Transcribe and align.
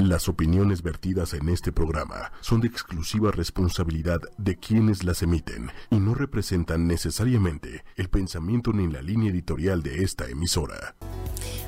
Las 0.00 0.30
opiniones 0.30 0.82
vertidas 0.82 1.34
en 1.34 1.50
este 1.50 1.72
programa 1.72 2.32
son 2.40 2.62
de 2.62 2.68
exclusiva 2.68 3.32
responsabilidad 3.32 4.18
de 4.38 4.56
quienes 4.56 5.04
las 5.04 5.22
emiten 5.22 5.70
y 5.90 5.96
no 5.96 6.14
representan 6.14 6.86
necesariamente 6.86 7.84
el 7.96 8.08
pensamiento 8.08 8.72
ni 8.72 8.90
la 8.90 9.02
línea 9.02 9.30
editorial 9.30 9.82
de 9.82 10.02
esta 10.02 10.26
emisora. 10.26 10.94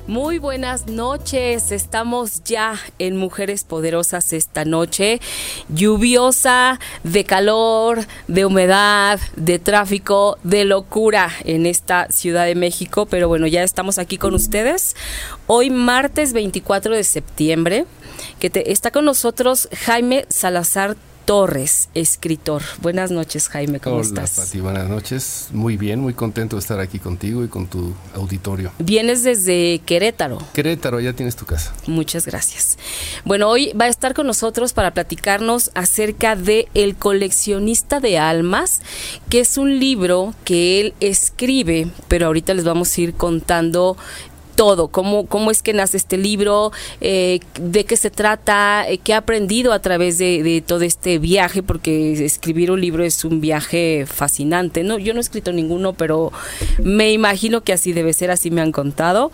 Muy 0.07 0.39
buenas 0.39 0.87
noches, 0.87 1.71
estamos 1.71 2.43
ya 2.43 2.77
en 2.99 3.17
Mujeres 3.17 3.63
Poderosas 3.63 4.33
esta 4.33 4.65
noche, 4.65 5.21
lluviosa, 5.69 6.79
de 7.03 7.23
calor, 7.23 7.99
de 8.27 8.45
humedad, 8.45 9.19
de 9.35 9.59
tráfico, 9.59 10.39
de 10.43 10.65
locura 10.65 11.31
en 11.45 11.67
esta 11.67 12.09
Ciudad 12.09 12.45
de 12.45 12.55
México, 12.55 13.05
pero 13.05 13.27
bueno, 13.27 13.45
ya 13.47 13.63
estamos 13.63 13.97
aquí 13.97 14.17
con 14.17 14.33
ustedes. 14.33 14.95
Hoy 15.47 15.69
martes 15.69 16.33
24 16.33 16.95
de 16.95 17.03
septiembre, 17.05 17.85
que 18.39 18.49
te, 18.49 18.71
está 18.71 18.91
con 18.91 19.05
nosotros 19.05 19.69
Jaime 19.85 20.25
Salazar 20.29 20.95
Torres, 21.25 21.89
escritor. 21.93 22.61
Buenas 22.81 23.09
noches, 23.09 23.47
Jaime, 23.47 23.79
¿cómo 23.79 23.97
Hola, 23.97 24.05
estás? 24.05 24.31
Pati, 24.35 24.59
buenas 24.59 24.89
noches. 24.89 25.47
Muy 25.53 25.77
bien, 25.77 26.01
muy 26.01 26.13
contento 26.13 26.57
de 26.57 26.59
estar 26.59 26.79
aquí 26.81 26.99
contigo 26.99 27.45
y 27.45 27.47
con 27.47 27.67
tu 27.67 27.93
auditorio. 28.13 28.73
Vienes 28.79 29.23
desde 29.23 29.79
Querétaro. 29.85 30.39
Querétaro, 30.53 30.99
ya 30.99 31.13
tienes 31.13 31.37
tu 31.37 31.45
casa. 31.45 31.73
Muchas 31.87 32.25
gracias. 32.25 32.77
Bueno, 33.23 33.47
hoy 33.47 33.71
va 33.79 33.85
a 33.85 33.89
estar 33.89 34.13
con 34.13 34.27
nosotros 34.27 34.73
para 34.73 34.91
platicarnos 34.91 35.71
acerca 35.75 36.35
de 36.35 36.67
El 36.73 36.97
coleccionista 36.97 38.01
de 38.01 38.17
almas, 38.17 38.81
que 39.29 39.39
es 39.39 39.57
un 39.57 39.79
libro 39.79 40.33
que 40.43 40.81
él 40.81 40.93
escribe, 40.99 41.87
pero 42.09 42.25
ahorita 42.27 42.53
les 42.53 42.65
vamos 42.65 42.97
a 42.97 43.01
ir 43.01 43.13
contando 43.13 43.95
todo, 44.55 44.87
cómo, 44.87 45.25
cómo 45.25 45.51
es 45.51 45.61
que 45.61 45.73
nace 45.73 45.97
este 45.97 46.17
libro, 46.17 46.71
eh, 47.01 47.39
de 47.59 47.85
qué 47.85 47.97
se 47.97 48.09
trata, 48.09 48.85
eh, 48.87 48.97
qué 48.97 49.13
ha 49.13 49.17
aprendido 49.17 49.73
a 49.73 49.79
través 49.79 50.17
de, 50.17 50.63
todo 50.65 50.81
este 50.81 51.19
viaje, 51.19 51.63
porque 51.63 52.25
escribir 52.25 52.71
un 52.71 52.79
libro 52.79 53.03
es 53.03 53.25
un 53.25 53.41
viaje 53.41 54.05
fascinante. 54.07 54.83
No, 54.83 54.97
yo 54.99 55.13
no 55.13 55.19
he 55.19 55.21
escrito 55.21 55.51
ninguno, 55.51 55.93
pero 55.93 56.31
me 56.81 57.11
imagino 57.11 57.61
que 57.61 57.73
así 57.73 57.93
debe 57.93 58.13
ser, 58.13 58.31
así 58.31 58.51
me 58.51 58.61
han 58.61 58.71
contado. 58.71 59.31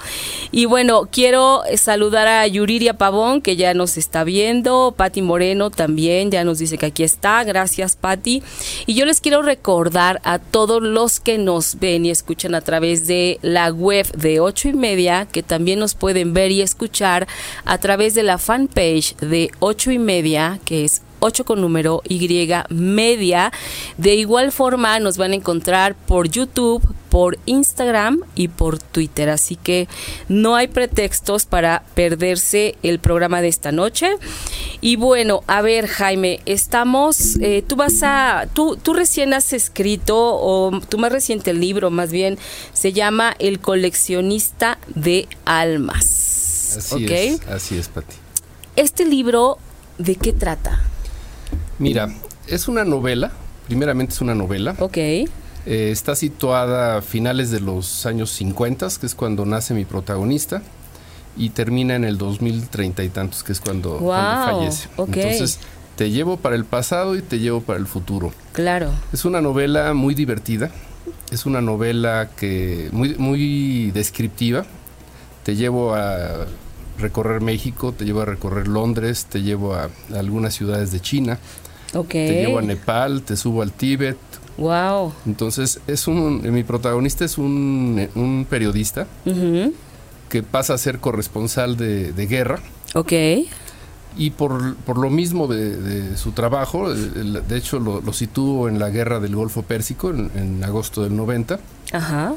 Y 0.52 0.66
bueno, 0.66 1.08
quiero 1.12 1.64
saludar 1.76 2.28
a 2.28 2.48
Yuriria 2.48 2.98
Pavón, 2.98 3.42
que 3.42 3.56
ya 3.56 3.74
nos 3.74 3.98
está 3.98 4.24
viendo, 4.24 4.94
Patti 4.96 5.22
Moreno 5.22 5.70
también, 5.70 6.32
ya 6.32 6.44
nos 6.44 6.60
dice 6.60 6.78
que 6.78 6.88
aquí 6.88 7.04
está, 7.04 7.44
gracias 7.44 7.96
Patti. 7.96 8.42
Y 8.86 8.94
yo 8.94 9.06
les 9.06 9.22
quiero 9.22 9.42
recordar 9.42 10.22
a 10.24 10.40
todos 10.40 10.82
los 10.82 11.20
que 11.20 11.38
nos 11.38 11.80
ven 11.80 12.06
y 12.06 12.12
escuchan 12.12 12.56
a 12.56 12.62
través 12.62 13.08
de 13.08 13.40
la 13.42 13.70
web 13.70 14.10
de 14.14 14.40
ocho 14.40 14.70
y 14.70 14.74
media 14.74 15.09
que 15.32 15.44
también 15.44 15.80
nos 15.80 15.96
pueden 15.96 16.34
ver 16.34 16.52
y 16.52 16.62
escuchar 16.62 17.28
a 17.66 17.78
través 17.78 18.16
de 18.16 18.24
la 18.24 18.38
fanpage 18.38 19.16
de 19.18 19.52
8 19.60 19.92
y 19.92 20.00
media, 20.00 20.60
que 20.66 20.86
es 20.86 21.02
8 21.20 21.46
con 21.46 21.62
número 21.62 22.02
Y 22.08 22.48
media. 22.70 23.52
De 23.98 24.16
igual 24.16 24.52
forma 24.52 25.00
nos 25.00 25.18
van 25.18 25.32
a 25.32 25.36
encontrar 25.36 25.96
por 25.96 26.30
YouTube, 26.30 26.82
por 27.10 27.38
Instagram 27.46 28.20
y 28.36 28.48
por 28.48 28.80
Twitter. 28.80 29.30
Así 29.30 29.56
que 29.56 29.88
no 30.28 30.56
hay 30.56 30.68
pretextos 30.68 31.46
para 31.46 31.84
perderse 31.96 32.76
el 32.84 33.00
programa 33.00 33.42
de 33.42 33.48
esta 33.48 33.72
noche. 33.72 34.12
Y 34.82 34.96
bueno, 34.96 35.44
a 35.48 35.62
ver 35.62 35.88
Jaime, 35.88 36.40
estamos, 36.46 37.36
eh, 37.42 37.64
tú 37.68 37.76
vas 37.76 38.02
a, 38.04 38.48
tú, 38.54 38.78
tú 38.78 38.94
recién 38.94 39.34
has 39.34 39.52
escrito, 39.52 40.16
o 40.18 40.80
tu 40.88 40.98
más 40.98 41.12
reciente 41.12 41.54
libro 41.54 41.90
más 41.90 42.12
bien, 42.12 42.38
se 42.74 42.94
llama 42.94 43.36
El 43.40 43.60
coleccionista 43.60 44.78
de 44.88 45.28
almas. 45.46 46.76
Así 46.78 47.06
¿Ok? 47.06 47.12
es, 47.12 47.48
así 47.48 47.78
es, 47.78 47.90
Pati. 47.90 48.16
Este 48.76 49.04
libro, 49.04 49.58
¿de 49.98 50.16
qué 50.16 50.32
trata? 50.32 50.80
Mira, 51.80 52.10
es 52.48 52.68
una 52.68 52.84
novela, 52.84 53.32
primeramente 53.68 54.14
es 54.14 54.22
una 54.22 54.36
novela. 54.36 54.76
Ok. 54.80 54.98
Eh, 54.98 55.28
está 55.66 56.16
situada 56.16 56.98
a 56.98 57.02
finales 57.02 57.52
de 57.52 57.60
los 57.60 58.06
años 58.06 58.32
50, 58.32 58.88
que 59.00 59.06
es 59.06 59.16
cuando 59.16 59.46
nace 59.46 59.74
mi 59.74 59.86
protagonista, 59.86 60.62
y 61.38 61.50
termina 61.52 61.96
en 61.96 62.04
el 62.06 62.18
2030 62.18 63.04
y 63.04 63.10
tantos, 63.10 63.44
que 63.44 63.52
es 63.54 63.60
cuando, 63.60 63.92
Wow, 64.00 64.08
cuando 64.10 64.46
fallece. 64.58 64.90
ok. 64.98 65.16
Entonces, 65.18 65.60
te 65.96 66.10
llevo 66.12 66.38
para 66.38 66.56
el 66.56 66.66
pasado 66.66 67.16
y 67.16 67.22
te 67.22 67.40
llevo 67.40 67.62
para 67.62 67.80
el 67.80 67.86
futuro. 67.88 68.32
Claro. 68.54 68.92
Es 69.14 69.26
una 69.26 69.42
novela 69.42 69.94
muy 69.94 70.16
divertida, 70.16 70.72
es 71.32 71.46
una 71.46 71.62
novela 71.62 72.30
que 72.36 72.90
muy, 72.92 73.16
muy 73.16 73.92
descriptiva. 73.92 74.66
Te 75.44 75.56
llevo 75.56 75.94
a 75.96 76.46
recorrer 77.00 77.42
México, 77.42 77.94
te 77.94 78.06
llevo 78.06 78.22
a 78.22 78.26
recorrer 78.26 78.68
Londres, 78.68 79.26
te 79.30 79.42
llevo 79.42 79.74
a, 79.76 79.84
a 79.84 80.20
algunas 80.20 80.54
ciudades 80.54 80.92
de 80.92 81.00
China, 81.00 81.38
Ok. 81.94 82.10
te 82.10 82.42
llevo 82.46 82.60
a 82.60 82.62
Nepal, 82.62 83.22
te 83.24 83.36
subo 83.36 83.62
al 83.62 83.72
Tíbet. 83.72 84.18
Wow. 84.58 85.14
Entonces, 85.26 85.80
es 85.88 86.08
un, 86.08 86.42
mi 86.52 86.64
protagonista 86.64 87.24
es 87.26 87.38
un, 87.38 88.08
un 88.16 88.46
periodista 88.50 89.08
que 90.30 90.44
pasa 90.44 90.74
a 90.74 90.78
ser 90.78 91.00
corresponsal 91.00 91.78
de, 91.78 92.12
de 92.12 92.28
guerra. 92.28 92.60
Ok. 92.94 93.14
Y 94.18 94.32
por, 94.32 94.76
por 94.78 94.98
lo 94.98 95.10
mismo 95.10 95.48
de, 95.48 95.78
de 95.78 96.18
su 96.18 96.32
trabajo, 96.34 96.94
de 96.94 97.58
hecho 97.58 97.80
lo, 97.80 98.02
lo 98.02 98.12
sitúo 98.12 98.68
en 98.68 98.80
la 98.80 98.90
guerra 98.90 99.20
del 99.20 99.36
Golfo 99.36 99.62
Pérsico 99.62 100.10
en, 100.10 100.30
en 100.36 100.64
agosto 100.64 101.04
del 101.04 101.16
90. 101.16 101.60
Ajá. 101.94 102.34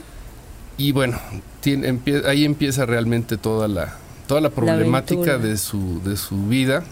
Y 0.78 0.92
bueno, 0.92 1.18
tiene- 1.60 1.92
empie- 1.92 2.24
ahí 2.26 2.44
empieza 2.44 2.86
realmente 2.86 3.36
toda 3.36 3.68
la, 3.68 3.96
toda 4.26 4.40
la 4.40 4.50
problemática 4.50 5.38
de 5.38 5.56
su, 5.58 6.00
de 6.04 6.16
su 6.16 6.46
vida, 6.46 6.84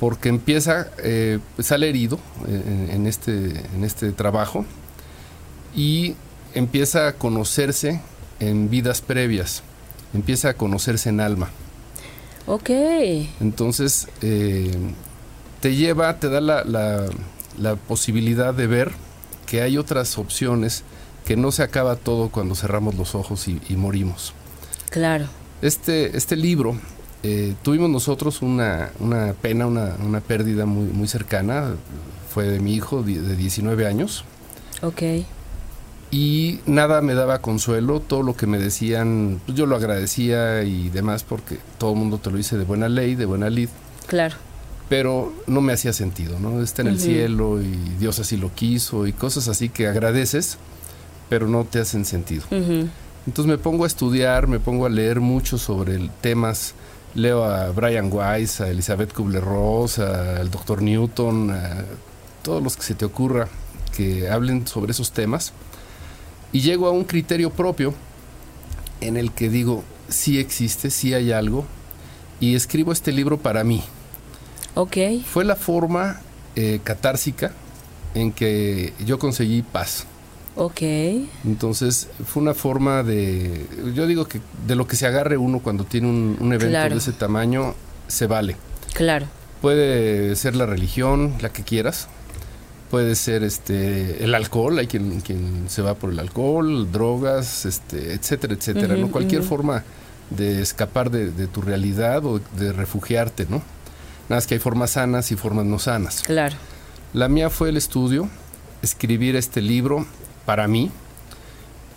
porque 0.00 0.28
empieza, 0.28 0.88
eh, 1.02 1.38
sale 1.58 1.88
herido 1.88 2.18
eh, 2.46 2.62
en, 2.66 2.90
en 2.90 3.06
este, 3.06 3.32
en 3.74 3.84
este 3.84 4.12
trabajo 4.12 4.64
y 5.74 6.14
empieza 6.54 7.08
a 7.08 7.12
conocerse 7.14 8.00
en 8.40 8.70
vidas 8.70 9.00
previas, 9.00 9.62
empieza 10.14 10.50
a 10.50 10.54
conocerse 10.54 11.08
en 11.08 11.20
alma. 11.20 11.50
Ok. 12.46 12.70
Entonces, 13.40 14.08
eh, 14.22 14.74
te 15.60 15.74
lleva, 15.74 16.18
te 16.18 16.28
da 16.28 16.40
la, 16.40 16.64
la- 16.64 17.06
la 17.58 17.74
posibilidad 17.74 18.54
de 18.54 18.68
ver 18.68 18.92
que 19.46 19.62
hay 19.62 19.78
otras 19.78 20.16
opciones, 20.16 20.84
que 21.24 21.36
no 21.36 21.50
se 21.50 21.64
acaba 21.64 21.96
todo 21.96 22.28
cuando 22.28 22.54
cerramos 22.54 22.94
los 22.94 23.14
ojos 23.16 23.48
y, 23.48 23.60
y 23.68 23.74
morimos. 23.76 24.32
Claro. 24.90 25.26
Este, 25.60 26.16
este 26.16 26.36
libro, 26.36 26.76
eh, 27.22 27.54
tuvimos 27.62 27.90
nosotros 27.90 28.42
una, 28.42 28.90
una 29.00 29.32
pena, 29.34 29.66
una, 29.66 29.96
una 30.04 30.20
pérdida 30.20 30.66
muy, 30.66 30.86
muy 30.92 31.08
cercana, 31.08 31.74
fue 32.32 32.44
de 32.46 32.60
mi 32.60 32.74
hijo 32.74 33.02
de 33.02 33.36
19 33.36 33.86
años, 33.86 34.24
Ok. 34.82 35.02
y 36.10 36.60
nada 36.66 37.02
me 37.02 37.14
daba 37.14 37.40
consuelo, 37.42 38.00
todo 38.00 38.22
lo 38.22 38.36
que 38.36 38.46
me 38.46 38.58
decían, 38.58 39.40
pues 39.44 39.56
yo 39.58 39.66
lo 39.66 39.76
agradecía 39.76 40.62
y 40.62 40.88
demás, 40.88 41.22
porque 41.24 41.58
todo 41.78 41.92
el 41.92 41.98
mundo 41.98 42.18
te 42.18 42.30
lo 42.30 42.36
dice 42.36 42.56
de 42.56 42.64
buena 42.64 42.88
ley, 42.88 43.14
de 43.14 43.26
buena 43.26 43.50
lid. 43.50 43.68
Claro. 44.06 44.36
pero 44.88 45.34
no 45.46 45.60
me 45.60 45.74
hacía 45.74 45.92
sentido, 45.92 46.38
¿no? 46.40 46.62
Está 46.62 46.80
en 46.80 46.88
el 46.88 46.98
cielo 46.98 47.60
y 47.60 47.72
Dios 47.98 48.18
así 48.20 48.38
lo 48.38 48.54
quiso 48.54 49.06
y 49.06 49.12
cosas 49.12 49.46
así 49.48 49.68
que 49.68 49.86
agradeces, 49.86 50.56
pero 51.28 51.46
no 51.46 51.64
te 51.64 51.78
hacen 51.78 52.06
sentido. 52.06 52.44
Entonces 52.50 53.44
me 53.46 53.58
pongo 53.58 53.84
a 53.84 53.86
estudiar, 53.86 54.46
me 54.46 54.60
pongo 54.60 54.86
a 54.86 54.88
leer 54.88 55.20
mucho 55.20 55.58
sobre 55.58 55.96
el- 55.96 56.10
temas, 56.22 56.72
leo 57.14 57.44
a 57.44 57.70
Brian 57.70 58.10
Weiss, 58.12 58.60
a 58.60 58.68
Elizabeth 58.68 59.12
Kubler-Ross, 59.12 59.98
al 59.98 60.50
Dr. 60.50 60.82
Newton, 60.82 61.50
a 61.50 61.84
todos 62.42 62.62
los 62.62 62.76
que 62.76 62.82
se 62.82 62.94
te 62.94 63.04
ocurra 63.04 63.48
que 63.96 64.28
hablen 64.30 64.66
sobre 64.66 64.92
esos 64.92 65.12
temas 65.12 65.52
y 66.52 66.60
llego 66.60 66.86
a 66.86 66.92
un 66.92 67.04
criterio 67.04 67.50
propio 67.50 67.94
en 69.00 69.16
el 69.16 69.32
que 69.32 69.48
digo, 69.48 69.84
sí 70.08 70.38
existe, 70.38 70.90
sí 70.90 71.14
hay 71.14 71.32
algo 71.32 71.66
y 72.40 72.54
escribo 72.54 72.92
este 72.92 73.12
libro 73.12 73.38
para 73.38 73.64
mí. 73.64 73.82
Ok. 74.74 74.96
Fue 75.24 75.44
la 75.44 75.56
forma 75.56 76.20
eh, 76.56 76.80
catársica 76.82 77.52
en 78.14 78.32
que 78.32 78.92
yo 79.04 79.18
conseguí 79.18 79.62
paz. 79.62 80.06
Ok. 80.58 80.82
Entonces 81.44 82.08
fue 82.26 82.42
una 82.42 82.52
forma 82.54 83.02
de, 83.02 83.66
yo 83.94 84.06
digo 84.06 84.26
que 84.26 84.40
de 84.66 84.74
lo 84.74 84.86
que 84.86 84.96
se 84.96 85.06
agarre 85.06 85.36
uno 85.36 85.60
cuando 85.60 85.84
tiene 85.84 86.08
un, 86.08 86.36
un 86.40 86.52
evento 86.52 86.70
Claro. 86.70 86.94
de 86.94 86.98
ese 87.00 87.12
tamaño, 87.12 87.74
se 88.08 88.26
vale. 88.26 88.56
Claro. 88.94 89.26
Puede 89.62 90.34
ser 90.36 90.56
la 90.56 90.66
religión, 90.66 91.34
la 91.40 91.50
que 91.52 91.62
quieras. 91.62 92.08
Puede 92.90 93.14
ser 93.16 93.42
este 93.44 94.24
el 94.24 94.34
alcohol, 94.34 94.78
hay 94.78 94.86
quien, 94.86 95.20
quien 95.20 95.66
se 95.68 95.82
va 95.82 95.94
por 95.94 96.10
el 96.10 96.18
alcohol, 96.18 96.90
drogas, 96.90 97.66
este, 97.66 98.14
etcétera, 98.14 98.54
etcétera. 98.54 98.96
¿no? 98.96 99.10
Cualquier 99.10 99.42
forma 99.42 99.84
de 100.30 100.62
escapar 100.62 101.10
de, 101.10 101.30
de 101.30 101.46
tu 101.46 101.60
realidad 101.60 102.24
o 102.24 102.40
de 102.58 102.72
refugiarte, 102.72 103.44
¿no? 103.48 103.56
Nada 104.28 104.38
más 104.38 104.46
que 104.46 104.54
hay 104.54 104.60
formas 104.60 104.90
sanas 104.92 105.30
y 105.32 105.36
formas 105.36 105.66
no 105.66 105.78
sanas. 105.78 106.22
Claro. 106.22 106.56
La 107.12 107.28
mía 107.28 107.48
fue 107.50 107.68
el 107.70 107.76
estudio, 107.76 108.28
escribir 108.82 109.36
este 109.36 109.60
libro 109.62 110.06
para 110.48 110.66
mí, 110.66 110.90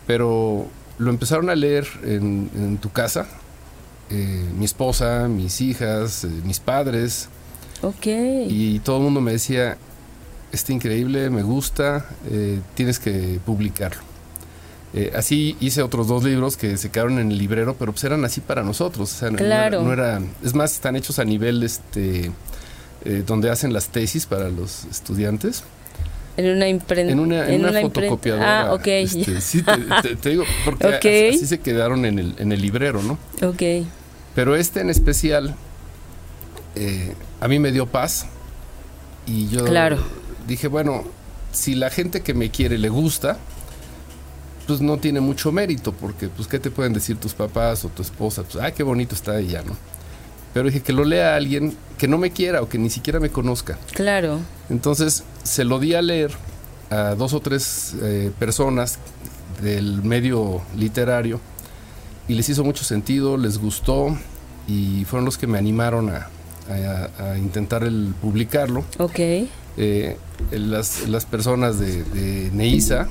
pero 0.06 0.68
lo 0.98 1.10
empezaron 1.10 1.50
a 1.50 1.56
leer 1.56 1.88
en, 2.04 2.50
en 2.54 2.78
tu 2.80 2.92
casa 2.92 3.28
eh, 4.10 4.46
mi 4.58 4.66
esposa, 4.66 5.30
mis 5.30 5.62
hijas, 5.62 6.26
eh, 6.26 6.28
mis 6.44 6.60
padres. 6.60 7.30
Ok. 7.82 8.06
Y 8.08 8.80
todo 8.80 8.98
el 8.98 9.04
mundo 9.04 9.22
me 9.22 9.32
decía, 9.32 9.78
está 10.52 10.74
increíble, 10.74 11.30
me 11.30 11.44
gusta, 11.44 12.06
eh, 12.30 12.60
tienes 12.76 13.00
que 13.00 13.40
publicarlo. 13.46 14.02
Eh, 14.94 15.14
así 15.16 15.56
hice 15.62 15.82
otros 15.82 16.10
dos 16.10 16.26
libros 16.26 16.58
que 16.58 16.76
se 16.76 16.92
quedaron 16.92 17.20
en 17.20 17.32
el 17.32 17.38
librero, 17.38 17.78
pero 17.80 17.94
pues 17.94 18.04
eran 18.04 18.26
así 18.26 18.42
para 18.42 18.64
nosotros. 18.64 19.14
O 19.14 19.18
sea, 19.18 19.32
no- 19.32 19.38
Claro. 19.38 19.82
no, 19.82 19.94
era, 19.94 20.20
no 20.20 20.26
era- 20.26 20.34
es 20.44 20.54
más, 20.54 20.74
están 20.74 20.98
hechos 20.98 21.18
a 21.20 21.24
nivel 21.24 21.64
este 21.64 22.32
donde 23.26 23.50
hacen 23.50 23.72
las 23.74 23.88
tesis 23.88 24.26
para 24.28 24.50
los 24.50 24.84
estudiantes. 24.92 25.64
En 26.38 26.56
una 26.56 26.68
imprenta. 26.68 27.12
En 27.12 27.20
una, 27.20 27.48
en 27.50 27.66
una 27.66 27.82
fotocopiadora. 27.82 28.62
Ah, 28.70 28.74
ok. 28.74 28.88
este, 28.88 29.42
sí, 29.42 29.62
te, 29.64 29.78
te- 30.02 30.16
te 30.16 30.30
digo, 30.30 30.44
porque 30.66 30.88
Ok. 30.88 30.96
así, 31.06 31.28
así 31.36 31.48
se 31.48 31.60
quedaron 31.60 32.06
en 32.06 32.20
el, 32.20 32.36
en 32.38 32.52
el 32.52 32.62
librero, 32.62 33.02
¿no? 33.04 33.18
ok. 33.48 33.86
Pero 34.34 34.56
este 34.56 34.80
en 34.80 34.90
especial, 34.90 35.56
eh, 36.76 37.14
a 37.42 37.48
mí 37.48 37.60
me 37.60 37.72
dio 37.72 37.86
paz. 37.86 38.28
Y 39.28 39.50
yo 39.50 39.66
Claro. 39.66 39.98
dije, 40.48 40.68
bueno, 40.68 41.04
si 41.52 41.76
la 41.76 41.90
gente 41.90 42.22
que 42.22 42.34
me 42.34 42.50
quiere 42.50 42.78
le 42.78 42.90
gusta, 42.90 43.38
pues 44.68 44.80
no 44.82 44.98
tiene 44.98 45.20
mucho 45.20 45.52
mérito, 45.52 45.92
porque 45.92 46.30
pues 46.30 46.48
qué 46.48 46.60
te 46.60 46.72
pueden 46.72 46.94
decir 46.94 47.18
tus 47.18 47.34
papás 47.34 47.84
o 47.84 47.90
tu 47.90 48.02
esposa, 48.02 48.44
pues 48.44 48.56
ay, 48.64 48.72
qué 48.72 48.84
bonito 48.84 49.16
está 49.16 49.38
ella, 49.40 49.64
¿no? 49.66 49.76
Pero 50.54 50.68
dije 50.68 50.82
que 50.82 50.94
lo 50.94 51.04
lea 51.06 51.36
alguien 51.36 51.76
que 51.98 52.08
no 52.08 52.18
me 52.18 52.32
quiera 52.32 52.62
o 52.62 52.68
que 52.70 52.78
ni 52.78 52.90
siquiera 52.90 53.20
me 53.20 53.30
conozca. 53.30 53.78
Claro. 53.94 54.40
Entonces 54.70 55.24
se 55.44 55.64
lo 55.64 55.80
di 55.80 55.94
a 55.94 56.02
leer 56.02 56.32
a 56.90 57.16
dos 57.16 57.34
o 57.34 57.40
tres 57.40 57.94
eh, 58.02 58.32
personas 58.38 58.98
del 59.62 60.02
medio 60.04 60.62
literario 60.78 61.40
y 62.28 62.34
les 62.36 62.50
hizo 62.50 62.64
mucho 62.64 62.84
sentido, 62.84 63.38
les 63.38 63.58
gustó 63.58 64.16
y 64.68 65.06
fueron 65.06 65.26
los 65.26 65.38
que 65.38 65.48
me 65.48 65.58
animaron 65.58 66.10
a, 66.10 66.28
a- 66.70 67.32
a 67.32 67.38
intentar 67.38 67.84
el 67.84 68.14
publicarlo. 68.22 68.84
Ok. 68.98 69.20
Eh, 69.78 70.18
las, 70.52 71.08
las 71.08 71.26
personas 71.26 71.80
de, 71.80 72.04
de 72.04 72.50
Neisa 72.52 73.08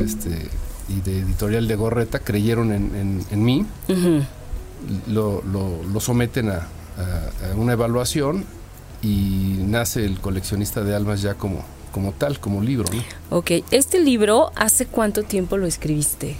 este, 0.00 0.48
y 0.88 1.00
de 1.02 1.18
Editorial 1.20 1.68
de 1.68 1.74
Gorreta 1.76 2.18
creyeron 2.20 2.72
en, 2.72 2.94
en- 2.96 3.24
en 3.30 3.44
mí, 3.44 3.66
Ujú. 3.88 4.22
Lo, 5.06 5.42
lo- 5.42 5.82
lo 5.84 6.00
someten 6.00 6.48
a, 6.50 6.54
a- 6.56 7.50
a 7.52 7.54
una 7.56 7.72
evaluación 7.72 8.44
y 9.02 9.56
nace 9.66 10.04
el 10.04 10.20
coleccionista 10.20 10.82
de 10.84 10.94
almas 10.94 11.22
ya 11.22 11.34
como, 11.34 11.64
como 11.92 12.12
tal, 12.12 12.38
como 12.40 12.62
libro. 12.62 12.88
¿no? 12.92 13.36
Ok. 13.38 13.50
Este 13.70 13.98
libro, 14.00 14.52
¿hace 14.54 14.86
cuánto 14.86 15.22
tiempo 15.22 15.56
lo 15.56 15.66
escribiste? 15.66 16.36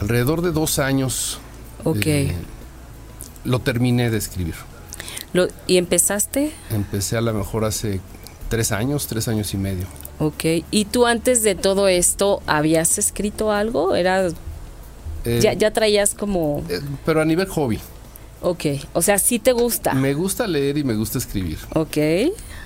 Alrededor 0.00 0.42
de 0.42 0.50
dos 0.52 0.78
años 0.78 1.38
Ok. 1.84 2.06
eh, 2.06 2.34
lo 3.44 3.60
terminé 3.60 4.10
de 4.10 4.18
escribir. 4.18 4.54
Lo- 5.32 5.48
¿Y 5.66 5.76
empezaste? 5.78 6.52
Empecé 6.70 7.16
a 7.16 7.20
lo 7.20 7.32
mejor 7.34 7.64
hace 7.64 8.00
tres 8.48 8.72
años, 8.72 9.06
tres 9.06 9.28
años 9.28 9.52
y 9.54 9.56
medio. 9.56 9.86
Ok. 10.18 10.44
¿Y 10.70 10.84
tú 10.86 11.06
antes 11.06 11.42
de 11.42 11.54
todo 11.54 11.88
esto 11.88 12.42
habías 12.46 12.98
escrito 12.98 13.50
algo? 13.50 13.94
Era, 13.96 14.28
Eh, 15.24 15.40
ya, 15.42 15.52
ya 15.54 15.70
traías 15.72 16.14
como... 16.14 16.62
eh, 16.68 16.80
pero 17.06 17.20
a 17.20 17.24
nivel 17.24 17.46
hobby. 17.48 17.78
Ok. 18.42 18.64
O 18.92 19.00
sea, 19.02 19.18
sí 19.18 19.38
te 19.38 19.52
gusta. 19.52 19.94
Me 19.94 20.12
gusta 20.12 20.46
leer 20.46 20.76
y 20.78 20.84
me 20.84 20.94
gusta 20.94 21.16
escribir. 21.18 21.58
Ok. 21.74 21.96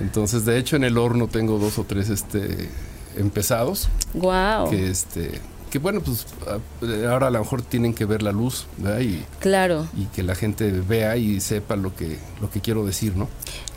Entonces, 0.00 0.44
de 0.44 0.58
hecho, 0.58 0.74
en 0.76 0.84
el 0.84 0.98
horno 0.98 1.28
tengo 1.28 1.58
dos 1.58 1.78
o 1.78 1.84
tres 1.84 2.08
este, 2.08 2.68
empezados 3.16 3.88
Wow. 4.14 4.70
que, 4.70 4.90
este, 4.90 5.40
que 5.70 5.78
bueno, 5.78 6.00
pues 6.00 6.26
a- 6.46 7.10
ahora 7.10 7.28
a 7.28 7.30
lo 7.30 7.38
mejor 7.40 7.62
tienen 7.62 7.94
que 7.94 8.04
ver 8.06 8.22
la 8.22 8.32
luz 8.32 8.66
¿verdad? 8.78 9.00
y, 9.00 9.24
Claro, 9.40 9.86
y 9.96 10.04
que 10.06 10.22
la 10.22 10.34
gente 10.34 10.70
vea 10.70 11.16
y 11.16 11.40
sepa 11.40 11.76
lo 11.76 11.94
que, 11.94 12.18
lo 12.40 12.50
que 12.50 12.60
quiero 12.60 12.84
decir, 12.86 13.16
¿no? 13.16 13.28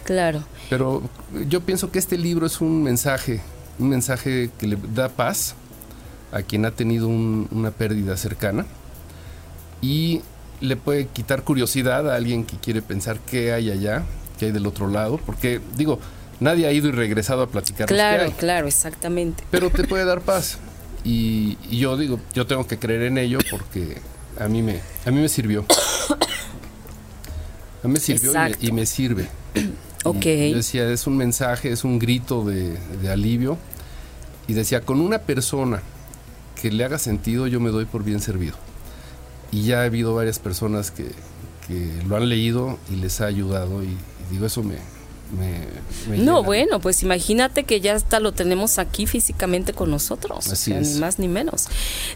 claro. 0.04 0.44
Pero 0.70 1.04
yo 1.50 1.62
pienso 1.62 1.92
que 1.92 2.00
este 2.00 2.18
libro 2.18 2.46
es 2.48 2.62
un 2.62 2.82
mensaje, 2.82 3.42
un 3.78 3.90
mensaje 3.90 4.50
que 4.58 4.68
le 4.68 4.78
da 4.96 5.10
paz 5.10 5.54
a 6.32 6.42
quien 6.44 6.66
ha 6.66 6.72
tenido 6.72 7.08
un- 7.08 7.48
una 7.52 7.72
pérdida 7.72 8.16
cercana 8.18 8.66
y 9.82 10.22
le 10.62 10.76
puede 10.78 11.08
quitar 11.08 11.44
curiosidad 11.44 12.10
a 12.12 12.16
alguien 12.16 12.46
que 12.46 12.58
quiere 12.58 12.82
pensar 12.82 13.20
qué 13.20 13.52
hay 13.54 13.72
allá, 13.72 14.04
qué 14.40 14.46
hay 14.48 14.52
del 14.52 14.66
otro 14.68 14.88
lado, 14.88 15.20
porque 15.26 15.60
digo, 15.76 16.00
nadie 16.40 16.68
ha 16.68 16.72
ido 16.72 16.88
y 16.88 16.92
regresado 16.92 17.42
a 17.42 17.48
platicar 17.48 17.88
Claro, 17.88 18.32
claro, 18.38 18.68
exactamente. 18.68 19.44
pero 19.52 19.70
te 19.70 19.84
puede 19.86 20.06
dar 20.06 20.22
paz. 20.22 20.60
Y, 21.04 21.58
y 21.70 21.80
yo 21.80 21.98
digo, 21.98 22.20
yo 22.36 22.46
tengo 22.46 22.68
que 22.68 22.78
creer 22.78 23.02
en 23.04 23.18
ello 23.18 23.40
porque 23.50 23.98
a 24.40 24.48
mí 24.48 24.62
me, 24.62 24.80
a 25.06 25.10
mí 25.12 25.20
me 25.20 25.30
sirvió. 25.30 25.66
A 27.84 27.88
mí 27.88 27.94
me 27.94 28.00
sirvió 28.00 28.30
y 28.32 28.34
me- 28.36 28.40
Exacto. 28.46 28.66
y 28.68 28.72
me 28.72 28.86
sirve. 28.86 29.28
Ok. 30.04 30.26
Y 30.26 30.50
yo 30.50 30.58
decía, 30.58 30.90
es 30.90 31.06
un 31.06 31.16
mensaje, 31.16 31.72
es 31.72 31.84
un 31.84 32.00
grito 32.00 32.44
de, 32.44 32.76
de 33.04 33.12
alivio. 33.12 33.56
Y 34.48 34.54
decía, 34.54 34.82
con 34.82 35.00
una 35.00 35.20
persona 35.20 35.84
que 36.62 36.72
le 36.72 36.84
haga 36.84 37.00
sentido, 37.00 37.48
yo 37.48 37.60
me 37.60 37.70
doy 37.72 37.86
por 37.86 38.04
bien 38.04 38.20
servido. 38.22 38.56
Y 39.52 39.64
ya 39.64 39.82
ha 39.82 39.84
habido 39.86 40.14
varias 40.16 40.40
personas 40.40 40.92
que, 40.92 41.06
que 41.68 41.92
lo 42.08 42.16
han 42.16 42.30
leído 42.30 42.78
y 42.92 42.96
les 42.96 43.20
ha 43.22 43.26
ayudado. 43.26 43.84
Y, 43.84 43.88
y 43.88 43.98
digo, 44.34 44.46
eso 44.46 44.64
me... 44.64 44.76
me- 45.38 45.68
me 46.10 46.18
No, 46.18 46.36
llena. 46.38 46.46
bueno, 46.46 46.80
pues 46.80 47.04
imagínate 47.04 47.64
que 47.64 47.82
ya 47.82 47.96
hasta 47.96 48.20
lo 48.20 48.32
tenemos 48.32 48.80
aquí 48.80 49.08
físicamente 49.08 49.74
con 49.74 49.90
nosotros. 49.92 50.48
o 50.48 50.52
Así 50.54 50.72
sea, 50.72 50.80
es. 50.80 50.94
Ni 50.94 51.00
más 51.00 51.20
ni 51.20 51.28
menos. 51.28 51.68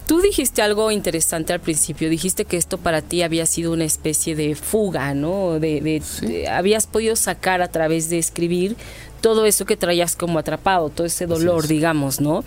Tú 0.06 0.22
dijiste 0.22 0.62
algo 0.62 0.92
interesante 0.92 1.52
al 1.54 1.60
principio. 1.60 2.10
Dijiste 2.10 2.46
que 2.46 2.56
esto 2.58 2.78
para 2.78 3.02
ti 3.02 3.22
había 3.22 3.46
sido 3.46 3.74
una 3.74 3.84
especie 3.86 4.36
de 4.36 4.56
fuga, 4.56 5.14
¿no? 5.14 5.60
De, 5.60 5.82
de- 5.82 6.02
Sí. 6.06 6.26
de- 6.28 6.48
habías 6.50 6.88
podido 6.88 7.16
sacar 7.16 7.62
a 7.62 7.68
través 7.70 8.10
de 8.10 8.18
escribir 8.20 8.78
todo 9.22 9.46
eso 9.46 9.66
que 9.66 9.76
traías 9.76 10.16
como 10.16 10.38
atrapado, 10.40 10.90
todo 10.90 11.08
ese 11.08 11.26
dolor, 11.26 11.64
es. 11.64 11.70
digamos, 11.70 12.22
¿no? 12.22 12.44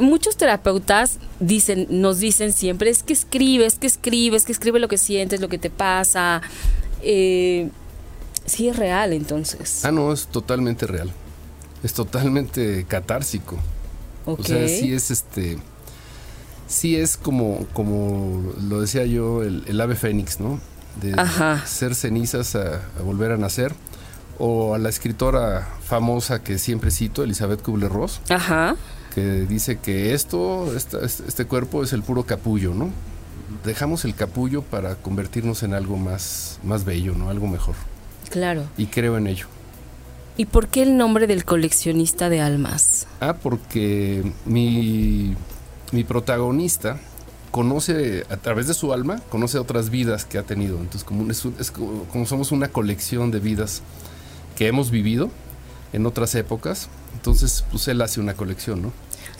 Muchos 0.00 0.36
terapeutas 0.36 1.18
dicen, 1.38 1.86
nos 1.90 2.18
dicen 2.18 2.52
siempre, 2.52 2.90
es 2.90 3.02
que 3.02 3.12
escribe, 3.12 3.66
es 3.66 3.74
que 3.74 3.86
escribe, 3.86 4.36
es 4.36 4.44
que 4.44 4.52
escribe 4.52 4.78
lo 4.80 4.88
que 4.88 4.96
sientes, 4.98 5.40
lo 5.40 5.48
que 5.48 5.58
te 5.58 5.68
pasa. 5.70 6.40
Eh, 7.02 7.68
sí 8.46 8.68
es 8.68 8.76
real, 8.76 9.12
entonces. 9.12 9.84
Ah, 9.84 9.92
no, 9.92 10.12
es 10.12 10.26
totalmente 10.28 10.86
real. 10.86 11.12
Es 11.82 11.92
totalmente 11.92 12.84
catársico. 12.88 13.56
Ok. 14.24 14.40
O 14.40 14.44
sea, 14.44 14.68
sí 14.68 14.92
es 14.94 15.10
este. 15.10 15.58
Sí 16.68 16.96
es 16.96 17.16
como, 17.18 17.66
como 17.74 18.54
lo 18.62 18.80
decía 18.80 19.04
yo, 19.04 19.42
el, 19.42 19.64
el 19.66 19.80
ave 19.80 19.94
fénix, 19.94 20.40
¿no? 20.40 20.58
De 21.02 21.12
Ajá. 21.18 21.66
ser 21.66 21.94
cenizas 21.94 22.54
a, 22.54 22.76
a 22.98 23.02
volver 23.02 23.32
a 23.32 23.36
nacer. 23.36 23.74
O 24.38 24.74
a 24.74 24.78
la 24.78 24.88
escritora 24.88 25.68
famosa 25.84 26.42
que 26.42 26.58
siempre 26.58 26.90
cito, 26.90 27.22
Elizabeth 27.22 27.62
Kubler-Ross, 27.62 28.22
Ajá. 28.30 28.76
Que 29.14 29.22
dice 29.46 29.78
que 29.78 30.14
esto, 30.14 30.74
esta- 30.76 31.04
este, 31.04 31.44
cuerpo 31.46 31.82
es 31.82 31.92
el 31.92 32.02
puro 32.02 32.24
capullo, 32.24 32.74
¿no? 32.74 32.90
Dejamos 33.64 34.04
el 34.04 34.14
capullo 34.14 34.62
para 34.62 34.94
convertirnos 34.96 35.62
en 35.62 35.74
algo 35.74 35.96
más, 35.96 36.58
más 36.64 36.84
bello, 36.84 37.14
¿no? 37.14 37.28
Algo 37.30 37.46
mejor. 37.46 37.74
Claro. 38.30 38.64
Y 38.76 38.86
creo 38.86 39.16
en 39.18 39.26
ello. 39.26 39.46
¿Y 40.36 40.46
por 40.46 40.68
qué 40.68 40.82
el 40.82 40.96
nombre 40.96 41.26
del 41.26 41.44
coleccionista 41.44 42.30
de 42.30 42.40
almas? 42.40 43.06
Ah, 43.20 43.34
porque 43.34 44.32
mi, 44.46 45.36
mi 45.92 46.04
protagonista 46.04 46.98
conoce 47.50 48.24
a 48.30 48.38
través 48.38 48.66
de 48.66 48.72
su 48.72 48.94
alma, 48.94 49.20
conoce 49.28 49.58
otras 49.58 49.90
vidas 49.90 50.24
que 50.24 50.38
ha 50.38 50.42
tenido. 50.42 50.78
Entonces, 50.78 51.04
como, 51.04 51.30
es, 51.30 51.44
es 51.60 51.70
como, 51.70 52.04
como 52.04 52.24
somos 52.24 52.50
una 52.50 52.68
colección 52.68 53.30
de 53.30 53.40
vidas 53.40 53.82
que 54.56 54.68
hemos 54.68 54.90
vivido 54.90 55.30
en 55.92 56.06
otras 56.06 56.34
épocas, 56.34 56.88
entonces 57.14 57.64
pues 57.70 57.88
él 57.88 58.00
hace 58.02 58.20
una 58.20 58.34
colección, 58.34 58.82
¿no? 58.82 58.88
O 58.88 58.92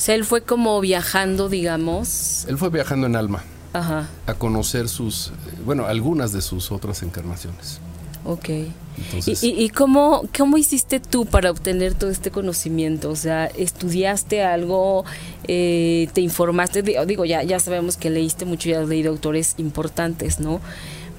sea, 0.05 0.15
él 0.15 0.25
fue 0.25 0.43
como 0.43 0.81
viajando, 0.81 1.49
digamos. 1.49 2.45
Él 2.49 2.59
fue 2.59 2.71
viajando 2.71 3.07
en 3.07 3.15
alma 3.17 3.45
Ajá. 3.73 4.09
a 4.27 4.35
conocer 4.35 4.89
sus, 4.89 5.29
eh, 5.29 5.33
bueno, 5.65 5.87
algunas 5.87 6.33
de 6.33 6.41
sus 6.43 6.73
otras 6.73 7.03
encarnaciones. 7.03 7.79
Ok. 8.25 8.49
¿Y, 8.49 8.67
Entonces, 8.99 9.43
y, 9.43 9.51
y 9.51 9.69
cómo, 9.71 10.23
cómo 10.37 10.59
hiciste 10.59 11.01
tú 11.01 11.27
para 11.27 11.51
obtener 11.51 11.95
todo 11.95 12.11
este 12.11 12.31
conocimiento? 12.31 13.11
O 13.11 13.17
sea, 13.17 13.47
¿estudiaste 13.47 14.43
algo? 14.43 15.05
Eh, 15.49 16.09
¿Te 16.13 16.21
informaste? 16.21 16.83
Digo, 16.83 17.05
digo, 17.07 17.25
ya, 17.25 17.43
ya 17.43 17.59
sabemos 17.59 17.97
que 17.97 18.11
leíste 18.11 18.45
mucho 18.45 18.69
y 18.69 18.75
has 18.75 18.89
leído 18.89 19.11
autores 19.11 19.55
importantes, 19.59 20.41
¿no? 20.41 20.61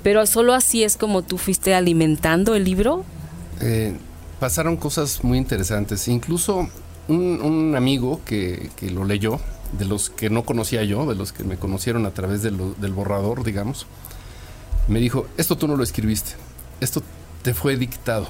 Pero 0.01 0.25
solo 0.25 0.53
así 0.53 0.83
es 0.83 0.97
como 0.97 1.21
tú 1.23 1.37
fuiste 1.37 1.73
alimentando 1.73 2.55
el 2.55 2.63
libro. 2.65 3.03
Eh, 3.61 3.95
pasaron 4.39 4.77
cosas 4.77 5.23
muy 5.23 5.37
interesantes. 5.37 6.07
Incluso 6.07 6.69
un, 7.07 7.73
amigo 7.75 8.21
que, 8.25 8.69
que 8.75 8.91
lo 8.91 9.05
leyó, 9.05 9.39
de 9.77 9.85
los 9.85 10.09
que 10.09 10.29
no 10.29 10.43
conocía 10.43 10.83
yo, 10.83 11.05
de 11.05 11.15
los 11.15 11.33
que 11.33 11.43
me 11.43 11.57
conocieron 11.57 12.05
a 12.05 12.11
través 12.11 12.41
del 12.43 12.93
borrador, 12.93 13.43
digamos, 13.43 13.87
me 14.87 14.99
dijo, 14.99 15.27
esto 15.37 15.57
tú 15.57 15.67
no 15.67 15.75
lo 15.75 15.83
escribiste, 15.83 16.33
esto 16.79 17.01
te 17.41 17.53
fue 17.53 17.77
dictado. 17.77 18.27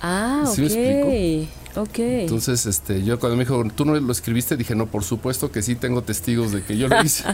Ah, 0.00 0.44
¿Sí 0.52 0.62
me 0.62 0.66
ok. 0.66 0.72
explico? 0.72 1.60
Ok. 1.76 1.98
Entonces, 1.98 2.66
este, 2.66 3.04
yo 3.04 3.20
cuando 3.20 3.36
me 3.36 3.44
dijo, 3.44 3.62
¿tú 3.74 3.84
no 3.84 3.94
lo 3.94 4.12
escribiste? 4.12 4.56
Dije, 4.56 4.74
no, 4.74 4.86
por 4.86 5.04
supuesto 5.04 5.52
que 5.52 5.62
sí 5.62 5.76
tengo 5.76 6.02
testigos 6.02 6.52
de 6.52 6.62
que 6.62 6.76
yo 6.76 6.88
lo 6.88 7.00
hice. 7.04 7.24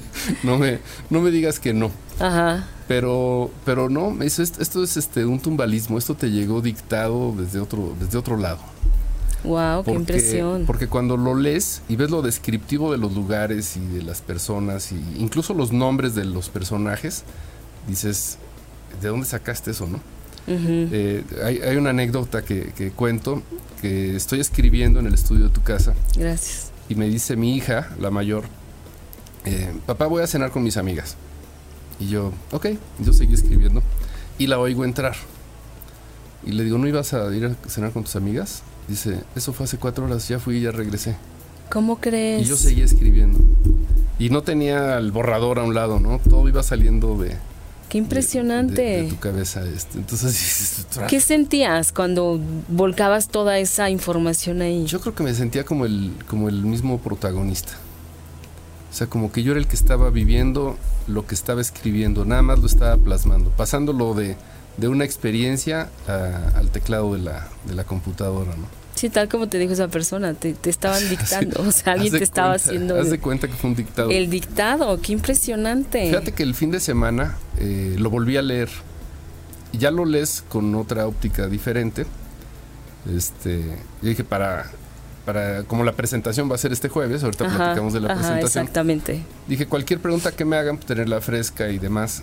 no, 0.42 0.58
me, 0.58 0.80
no 1.10 1.20
me 1.20 1.30
digas 1.30 1.60
que 1.60 1.72
no. 1.74 1.90
Ajá. 2.18 2.66
Pero, 2.88 3.50
pero 3.64 3.88
no, 3.88 4.10
me 4.10 4.24
dice, 4.24 4.42
esto, 4.42 4.60
esto 4.60 4.82
es 4.82 4.96
este, 4.96 5.24
un 5.24 5.40
tumbalismo, 5.40 5.96
esto 5.96 6.14
te 6.14 6.30
llegó 6.30 6.60
dictado 6.60 7.32
desde 7.36 7.60
otro, 7.60 7.94
desde 8.00 8.18
otro 8.18 8.36
lado. 8.36 8.58
Wow, 9.44 9.84
qué 9.84 9.92
impresión. 9.92 10.64
porque 10.66 10.88
cuando 10.88 11.18
lo 11.18 11.34
lees 11.34 11.82
y 11.88 11.96
ves 11.96 12.10
lo 12.10 12.22
descriptivo 12.22 12.90
de 12.90 12.96
los 12.96 13.12
lugares 13.12 13.76
y 13.76 13.86
de 13.86 14.02
las 14.02 14.22
personas, 14.22 14.90
y 14.90 14.96
incluso 15.18 15.52
los 15.52 15.70
nombres 15.70 16.14
de 16.14 16.24
los 16.24 16.48
personajes, 16.48 17.24
dices, 17.86 18.38
¿de 19.02 19.08
dónde 19.08 19.26
sacaste 19.26 19.70
eso, 19.72 19.86
no? 19.86 20.00
Ujú. 20.46 20.88
Eh, 20.92 21.24
hay, 21.42 21.58
hay 21.60 21.76
una 21.76 21.90
anécdota 21.90 22.44
que, 22.44 22.72
que 22.76 22.90
cuento, 22.90 23.42
que 23.80 24.14
estoy 24.16 24.40
escribiendo 24.40 25.00
en 25.00 25.06
el 25.06 25.14
estudio 25.14 25.44
de 25.44 25.50
tu 25.50 25.62
casa, 25.62 25.94
Gracias. 26.16 26.70
y 26.88 26.94
me 26.94 27.08
dice 27.08 27.36
mi 27.36 27.56
hija, 27.56 27.90
la 28.00 28.10
mayor, 28.10 28.44
eh, 29.44 29.72
papá 29.86 30.06
voy 30.06 30.22
a 30.22 30.26
cenar 30.26 30.50
con 30.50 30.62
mis 30.62 30.76
amigas. 30.76 31.16
Y 32.00 32.08
yo, 32.08 32.32
ok, 32.50 32.66
yo 33.00 33.12
seguí 33.12 33.34
escribiendo 33.34 33.82
y 34.38 34.46
la 34.48 34.58
oigo 34.58 34.84
entrar. 34.84 35.14
Y 36.44 36.52
le 36.52 36.64
digo, 36.64 36.76
¿no 36.76 36.86
ibas 36.86 37.14
a 37.14 37.34
ir 37.34 37.46
a 37.46 37.68
cenar 37.68 37.92
con 37.92 38.04
tus 38.04 38.16
amigas? 38.16 38.62
Dice, 38.88 39.20
eso 39.34 39.52
fue 39.52 39.64
hace 39.64 39.78
cuatro 39.78 40.04
horas, 40.04 40.28
ya 40.28 40.38
fui 40.38 40.56
y 40.56 40.60
ya 40.62 40.72
regresé. 40.72 41.16
¿Cómo 41.70 42.00
crees? 42.00 42.42
Y 42.42 42.44
yo 42.44 42.56
seguía 42.56 42.84
escribiendo. 42.84 43.38
Y 44.18 44.28
no 44.28 44.42
tenía 44.42 44.98
el 44.98 45.10
borrador 45.10 45.58
a 45.58 45.62
un 45.62 45.74
lado, 45.74 46.00
¿no? 46.00 46.20
Todo 46.28 46.46
iba 46.48 46.62
saliendo 46.62 47.16
de... 47.16 47.36
Qué 47.94 47.98
impresionante. 47.98 48.82
De, 48.82 48.82
de- 48.96 49.02
de 49.04 49.08
tu 49.10 49.18
cabeza. 49.18 49.62
Este. 49.64 49.98
Entonces, 49.98 50.86
¿Qué 51.08 51.20
sentías 51.20 51.92
cuando 51.92 52.40
volcabas 52.68 53.28
toda 53.28 53.58
esa 53.58 53.88
información 53.90 54.62
ahí? 54.62 54.84
Yo 54.86 55.00
creo 55.00 55.14
que 55.14 55.22
me 55.22 55.32
sentía 55.34 55.64
como 55.64 55.86
el, 55.86 56.12
como 56.28 56.48
el 56.48 56.62
mismo 56.64 56.98
protagonista. 56.98 57.72
O 58.90 58.96
sea, 58.96 59.06
como 59.06 59.30
que 59.32 59.42
yo 59.42 59.52
era 59.52 59.60
el 59.60 59.66
que 59.66 59.76
estaba 59.76 60.10
viviendo 60.10 60.76
lo 61.06 61.26
que 61.26 61.34
estaba 61.34 61.60
escribiendo, 61.60 62.24
nada 62.24 62.42
más 62.42 62.58
lo 62.60 62.66
estaba 62.66 62.96
plasmando, 62.96 63.50
pasándolo 63.50 64.14
de, 64.14 64.36
de 64.76 64.88
una 64.88 65.04
experiencia 65.04 65.88
a- 66.08 66.52
al 66.58 66.70
teclado 66.70 67.12
de 67.14 67.20
la, 67.20 67.48
de 67.66 67.74
la 67.74 67.84
computadora, 67.84 68.54
¿no? 68.56 68.66
Sí, 68.94 69.08
tal 69.10 69.28
como 69.28 69.48
te 69.48 69.58
dijo 69.58 69.72
esa 69.72 69.88
persona, 69.88 70.34
te, 70.34 70.52
te 70.54 70.70
estaban 70.70 71.08
dictando, 71.10 71.62
o 71.62 71.72
sea, 71.72 71.94
alguien 71.94 72.12
te 72.12 72.22
estaba 72.24 72.50
cuenta- 72.50 72.68
haciendo 72.68 73.00
Haz 73.00 73.10
de 73.10 73.18
cuenta 73.18 73.48
que 73.48 73.54
fue 73.54 73.70
un 73.70 73.76
dictado. 73.76 74.10
el 74.10 74.30
dictado, 74.30 75.00
qué 75.00 75.12
impresionante. 75.12 76.08
Fíjate 76.08 76.32
que 76.32 76.42
el 76.44 76.54
fin 76.54 76.70
de 76.70 76.80
semana 76.80 77.36
eh, 77.58 77.96
lo 77.98 78.08
volví 78.10 78.36
a 78.36 78.42
leer. 78.42 78.68
Ya 79.72 79.90
lo 79.90 80.04
lees 80.04 80.44
con 80.48 80.74
otra 80.76 81.06
óptica 81.08 81.48
diferente. 81.48 82.06
Este, 83.14 83.60
yo 84.00 84.08
dije 84.08 84.24
para, 84.24 84.70
para, 85.26 85.64
como 85.64 85.84
la 85.84 85.92
presentación 85.92 86.50
va 86.50 86.54
a 86.54 86.58
ser 86.58 86.72
este 86.72 86.88
jueves, 86.88 87.22
ahorita 87.24 87.46
Ajá, 87.46 87.56
platicamos 87.56 87.92
de 87.92 88.00
la 88.00 88.12
ajá, 88.12 88.18
presentación. 88.20 88.62
exactamente. 88.62 89.22
Dije, 89.48 89.66
cualquier 89.66 90.00
pregunta 90.00 90.32
que 90.32 90.44
me 90.44 90.56
hagan, 90.56 90.76
pues, 90.76 90.86
tenerla 90.86 91.20
fresca 91.20 91.68
y 91.70 91.78
demás. 91.78 92.22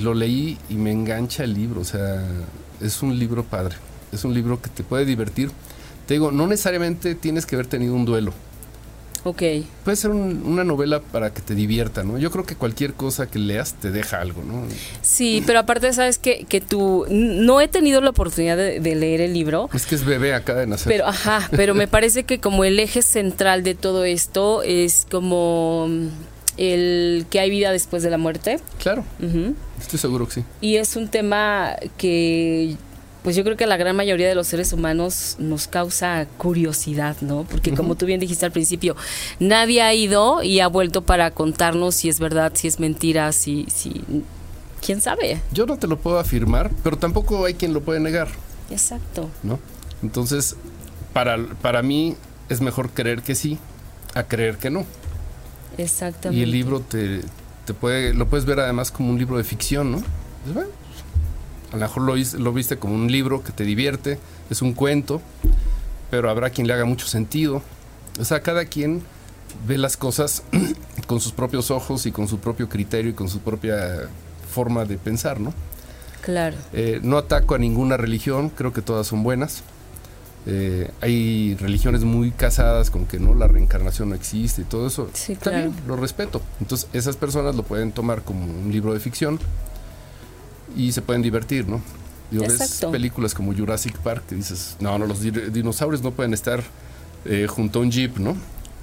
Lo 0.00 0.12
leí 0.12 0.58
y 0.68 0.74
me 0.74 0.90
engancha 0.90 1.44
el 1.44 1.54
libro. 1.54 1.80
O 1.80 1.84
sea, 1.84 2.22
es 2.80 3.00
un 3.02 3.16
libro 3.18 3.44
padre. 3.44 3.76
Es 4.12 4.24
un 4.24 4.34
libro 4.34 4.60
que 4.60 4.68
te 4.68 4.82
puede 4.82 5.04
divertir. 5.04 5.50
Te 6.06 6.14
digo, 6.14 6.30
no 6.32 6.46
necesariamente 6.46 7.14
tienes 7.14 7.46
que 7.46 7.56
haber 7.56 7.66
tenido 7.66 7.94
un 7.94 8.04
duelo. 8.04 8.32
Ok, 9.26 9.42
Puede 9.84 9.96
ser 9.96 10.10
un- 10.10 10.42
una 10.44 10.64
novela 10.64 11.00
para 11.00 11.32
que 11.32 11.40
te 11.40 11.54
divierta, 11.54 12.04
¿no? 12.04 12.18
Yo 12.18 12.30
creo 12.30 12.44
que 12.44 12.56
cualquier 12.56 12.92
cosa 12.92 13.26
que 13.26 13.38
leas 13.38 13.72
te 13.72 13.90
deja 13.90 14.20
algo, 14.20 14.42
¿no? 14.42 14.64
sí, 15.00 15.42
pero 15.46 15.60
aparte 15.60 15.90
sabes 15.94 16.18
que, 16.18 16.44
que 16.46 16.60
tú, 16.60 17.06
no 17.08 17.58
he 17.62 17.68
tenido 17.68 18.02
la 18.02 18.10
oportunidad 18.10 18.58
de, 18.58 18.80
de 18.80 18.94
leer 18.94 19.22
el 19.22 19.32
libro, 19.32 19.70
Es 19.72 19.86
que 19.86 19.94
es 19.94 20.04
bebé, 20.04 20.34
acaba 20.34 20.60
de 20.60 20.66
nacer. 20.66 20.92
pero 20.92 21.06
ajá, 21.06 21.48
pero 21.52 21.74
me 21.74 21.88
parece 21.88 22.24
que 22.24 22.38
como 22.38 22.64
el 22.64 22.78
eje 22.78 23.00
central 23.00 23.62
de 23.62 23.74
todo 23.74 24.04
esto 24.04 24.62
es 24.62 25.06
como 25.10 25.86
mm, 25.88 26.08
el 26.58 27.24
que 27.30 27.40
hay 27.40 27.48
vida 27.48 27.72
después 27.72 28.02
de 28.02 28.10
la 28.10 28.18
muerte. 28.18 28.60
claro, 28.78 29.04
estoy 29.80 29.98
seguro 29.98 30.26
que 30.28 30.34
sí. 30.34 30.44
Y 30.60 30.76
es 30.76 30.96
un 30.96 31.08
tema 31.08 31.76
que, 31.96 32.76
pues 33.24 33.34
yo 33.36 33.42
creo 33.42 33.56
que 33.56 33.66
la 33.66 33.78
gran 33.78 33.96
mayoría 33.96 34.28
de 34.28 34.34
los 34.34 34.46
seres 34.48 34.74
humanos 34.74 35.36
nos 35.38 35.66
causa 35.66 36.26
curiosidad, 36.36 37.16
¿no? 37.22 37.44
Porque 37.44 37.74
como 37.74 37.94
tú 37.94 38.04
bien 38.04 38.20
dijiste 38.20 38.44
al 38.44 38.52
principio, 38.52 38.96
nadie 39.40 39.80
ha 39.80 39.94
ido 39.94 40.42
y 40.42 40.60
ha 40.60 40.68
vuelto 40.68 41.00
para 41.00 41.30
contarnos 41.30 41.94
si 41.94 42.10
es 42.10 42.20
verdad, 42.20 42.52
si 42.54 42.68
es 42.68 42.78
mentira, 42.78 43.32
si, 43.32 43.64
si, 43.74 44.04
quién 44.84 45.00
sabe. 45.00 45.40
Yo 45.52 45.64
no 45.64 45.78
te 45.78 45.86
lo 45.86 45.98
puedo 45.98 46.18
afirmar, 46.18 46.70
pero 46.82 46.98
tampoco 46.98 47.46
hay 47.46 47.54
quien 47.54 47.72
lo 47.72 47.80
puede 47.80 47.98
negar, 47.98 48.28
Exacto. 48.70 49.30
¿no? 49.42 49.58
Entonces, 50.02 50.56
para, 51.14 51.38
para 51.62 51.82
mí 51.82 52.16
es 52.50 52.60
mejor 52.60 52.90
creer 52.90 53.22
que 53.22 53.34
sí 53.34 53.56
a 54.12 54.24
creer 54.24 54.58
que 54.58 54.68
no. 54.68 54.84
Exactamente. 55.78 56.38
Y 56.38 56.42
el 56.42 56.50
libro 56.50 56.80
te, 56.80 57.22
te 57.64 57.72
puede, 57.72 58.12
lo 58.12 58.28
puedes 58.28 58.44
ver 58.44 58.60
además 58.60 58.90
como 58.90 59.08
un 59.08 59.18
libro 59.18 59.38
de 59.38 59.44
ficción, 59.44 59.92
¿no? 59.92 60.02
Pues, 60.42 60.54
bueno, 60.54 60.70
a 61.74 61.76
lo 61.76 61.80
mejor 61.80 62.02
lo, 62.04 62.14
lo 62.38 62.52
viste 62.52 62.76
como 62.78 62.94
un 62.94 63.10
libro 63.10 63.42
que 63.42 63.50
te 63.50 63.64
divierte, 63.64 64.18
es 64.48 64.62
un 64.62 64.74
cuento, 64.74 65.20
pero 66.08 66.30
habrá 66.30 66.50
quien 66.50 66.68
le 66.68 66.72
haga 66.72 66.84
mucho 66.84 67.06
sentido. 67.06 67.62
O 68.20 68.24
sea, 68.24 68.42
cada 68.42 68.64
quien 68.66 69.02
ve 69.66 69.76
las 69.76 69.96
cosas 69.96 70.44
con 71.08 71.20
sus 71.20 71.32
propios 71.32 71.72
ojos 71.72 72.06
y 72.06 72.12
con 72.12 72.28
su 72.28 72.38
propio 72.38 72.68
criterio 72.68 73.10
y 73.10 73.14
con 73.14 73.28
su 73.28 73.40
propia 73.40 74.08
forma 74.48 74.84
de 74.84 74.98
pensar, 74.98 75.40
¿no? 75.40 75.52
Claro. 76.22 76.56
Eh, 76.72 77.00
no 77.02 77.18
ataco 77.18 77.56
a 77.56 77.58
ninguna 77.58 77.96
religión, 77.96 78.50
creo 78.50 78.72
que 78.72 78.80
todas 78.80 79.08
son 79.08 79.24
buenas. 79.24 79.64
Eh, 80.46 80.92
hay 81.00 81.56
religiones 81.56 82.04
muy 82.04 82.30
casadas 82.30 82.90
con 82.90 83.06
que 83.06 83.18
no 83.18 83.34
la 83.34 83.48
reencarnación 83.48 84.10
no 84.10 84.14
existe 84.14 84.62
y 84.62 84.64
todo 84.64 84.86
eso. 84.86 85.10
Sí, 85.12 85.32
Está 85.32 85.50
claro. 85.50 85.70
bien, 85.70 85.80
lo 85.88 85.96
respeto. 85.96 86.40
Entonces, 86.60 86.88
esas 86.92 87.16
personas 87.16 87.56
lo 87.56 87.64
pueden 87.64 87.90
tomar 87.90 88.22
como 88.22 88.44
un 88.44 88.70
libro 88.70 88.94
de 88.94 89.00
ficción 89.00 89.40
y 90.76 90.92
se 90.92 91.02
pueden 91.02 91.22
divertir, 91.22 91.66
¿no? 91.68 91.80
Digo, 92.30 92.44
ves 92.48 92.84
películas 92.90 93.34
como 93.34 93.54
Jurassic 93.54 93.96
Park 93.98 94.24
que 94.28 94.34
dices, 94.34 94.76
no, 94.80 94.98
no, 94.98 95.06
los 95.06 95.20
di- 95.20 95.30
dinosaurios 95.30 96.02
no 96.02 96.10
pueden 96.10 96.34
estar 96.34 96.62
eh, 97.24 97.46
junto 97.48 97.78
a 97.78 97.82
un 97.82 97.90
jeep, 97.90 98.18
¿no? 98.18 98.36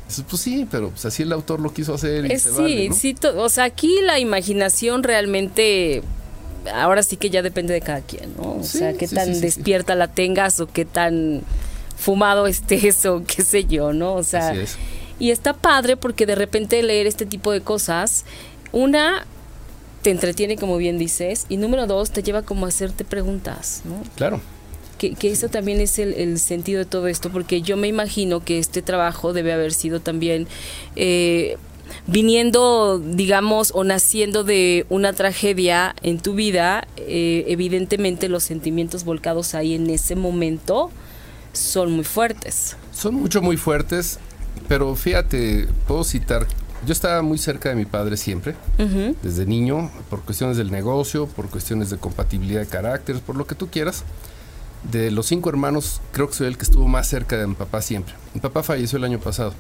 Dices, 0.08 0.26
pues 0.30 0.42
sí, 0.42 0.68
pero 0.70 0.90
pues 0.90 1.06
así 1.06 1.24
el 1.24 1.32
autor 1.32 1.60
lo 1.60 1.74
quiso 1.74 1.94
hacer 1.94 2.26
y 2.26 2.32
Eh, 2.32 2.40
se 2.40 2.52
sí, 2.52 2.56
vale, 2.62 2.90
¿no? 2.90 2.96
sí, 2.96 3.16
o 3.38 3.50
sea, 3.50 3.64
aquí 3.66 4.00
la 4.04 4.20
imaginación 4.20 5.04
realmente, 5.04 6.02
ahora 6.74 7.02
sí 7.04 7.18
que 7.18 7.30
ya 7.30 7.42
depende 7.42 7.74
de 7.74 7.82
cada 7.82 8.02
quien, 8.02 8.34
¿no? 8.38 8.58
O 8.60 8.64
Sí, 8.64 8.80
sea, 8.80 8.94
qué 8.94 9.08
sí, 9.08 9.16
tan 9.16 9.34
sí, 9.34 9.42
despierta 9.42 9.96
la 9.96 10.08
tengas 10.08 10.60
o 10.60 10.68
qué 10.68 10.86
tan 10.86 11.42
fumado 11.98 12.48
estés 12.48 13.06
o 13.06 13.24
qué 13.26 13.44
sé 13.44 13.66
yo, 13.66 13.94
¿no? 13.94 14.14
O 14.16 14.24
sea, 14.24 14.54
es. 14.54 14.78
y 15.20 15.32
está 15.32 15.54
padre 15.54 15.98
porque 15.98 16.26
de 16.26 16.36
repente 16.36 16.82
leer 16.84 17.08
este 17.08 17.26
tipo 17.26 17.52
de 17.52 17.62
cosas, 17.62 18.26
una, 18.72 19.26
te 20.02 20.12
entretiene 20.12 20.58
como 20.58 20.78
bien 20.78 20.98
dices, 20.98 21.46
y 21.50 21.58
número 21.58 21.88
dos, 21.88 22.12
te 22.12 22.24
lleva 22.24 22.42
como 22.42 22.66
a 22.66 22.70
hacerte 22.70 23.06
preguntas, 23.06 23.82
¿no? 23.86 24.02
Claro. 24.16 24.42
Que, 24.98 25.16
que 25.16 25.32
eso 25.32 25.50
también 25.50 25.80
es 25.80 25.98
el, 26.00 26.14
el 26.14 26.40
sentido 26.40 26.80
de 26.80 26.86
todo 26.86 27.08
esto, 27.08 27.32
porque 27.32 27.62
yo 27.62 27.78
me 27.78 27.88
imagino 27.88 28.44
que 28.44 28.60
este 28.60 28.82
trabajo 28.82 29.34
debe 29.34 29.52
haber 29.52 29.74
sido 29.74 30.00
también 30.00 30.48
eh, 30.96 31.58
viniendo, 32.08 33.00
digamos, 33.00 33.72
o 33.74 33.84
naciendo 33.84 34.44
de 34.44 34.86
una 34.90 35.14
tragedia 35.14 35.96
en 36.04 36.20
tu 36.20 36.34
vida, 36.34 36.88
eh, 36.98 37.46
evidentemente 37.48 38.30
los 38.30 38.44
sentimientos 38.44 39.04
volcados 39.04 39.56
ahí 39.56 39.76
en 39.76 39.90
ese 39.90 40.16
momento 40.16 40.92
son 41.54 41.92
muy 41.92 42.06
fuertes. 42.06 42.78
Son 42.94 43.16
mucho, 43.16 43.42
muy 43.42 43.58
fuertes, 43.58 44.20
pero 44.68 44.96
fíjate, 44.96 45.68
puedo 45.88 46.04
citar, 46.04 46.48
yo 46.86 46.92
estaba 46.94 47.22
muy 47.22 47.38
cerca 47.38 47.70
de 47.70 47.76
mi 47.76 47.86
padre 47.86 48.18
siempre, 48.18 48.56
Ujú, 48.80 49.16
desde 49.22 49.46
niño, 49.46 49.90
por 50.10 50.22
cuestiones 50.22 50.58
del 50.58 50.72
negocio, 50.72 51.28
por 51.28 51.48
cuestiones 51.50 51.90
de 51.90 51.98
compatibilidad 51.98 52.62
de 52.62 52.68
caracteres, 52.68 53.22
por 53.22 53.36
lo 53.36 53.46
que 53.46 53.56
tú 53.56 53.68
quieras. 53.70 54.04
De 54.92 55.12
los 55.12 55.28
cinco 55.28 55.50
hermanos, 55.50 56.02
creo 56.12 56.28
que 56.28 56.34
soy 56.34 56.48
el 56.48 56.58
que 56.58 56.64
estuvo 56.64 56.88
más 56.88 57.08
cerca 57.08 57.38
de 57.38 57.46
mi 57.46 57.54
papá 57.54 57.82
siempre. 57.84 58.16
Mi 58.34 58.42
papá 58.42 58.64
falleció 58.64 58.98
el 58.98 59.04
año 59.04 59.20
pasado 59.20 59.54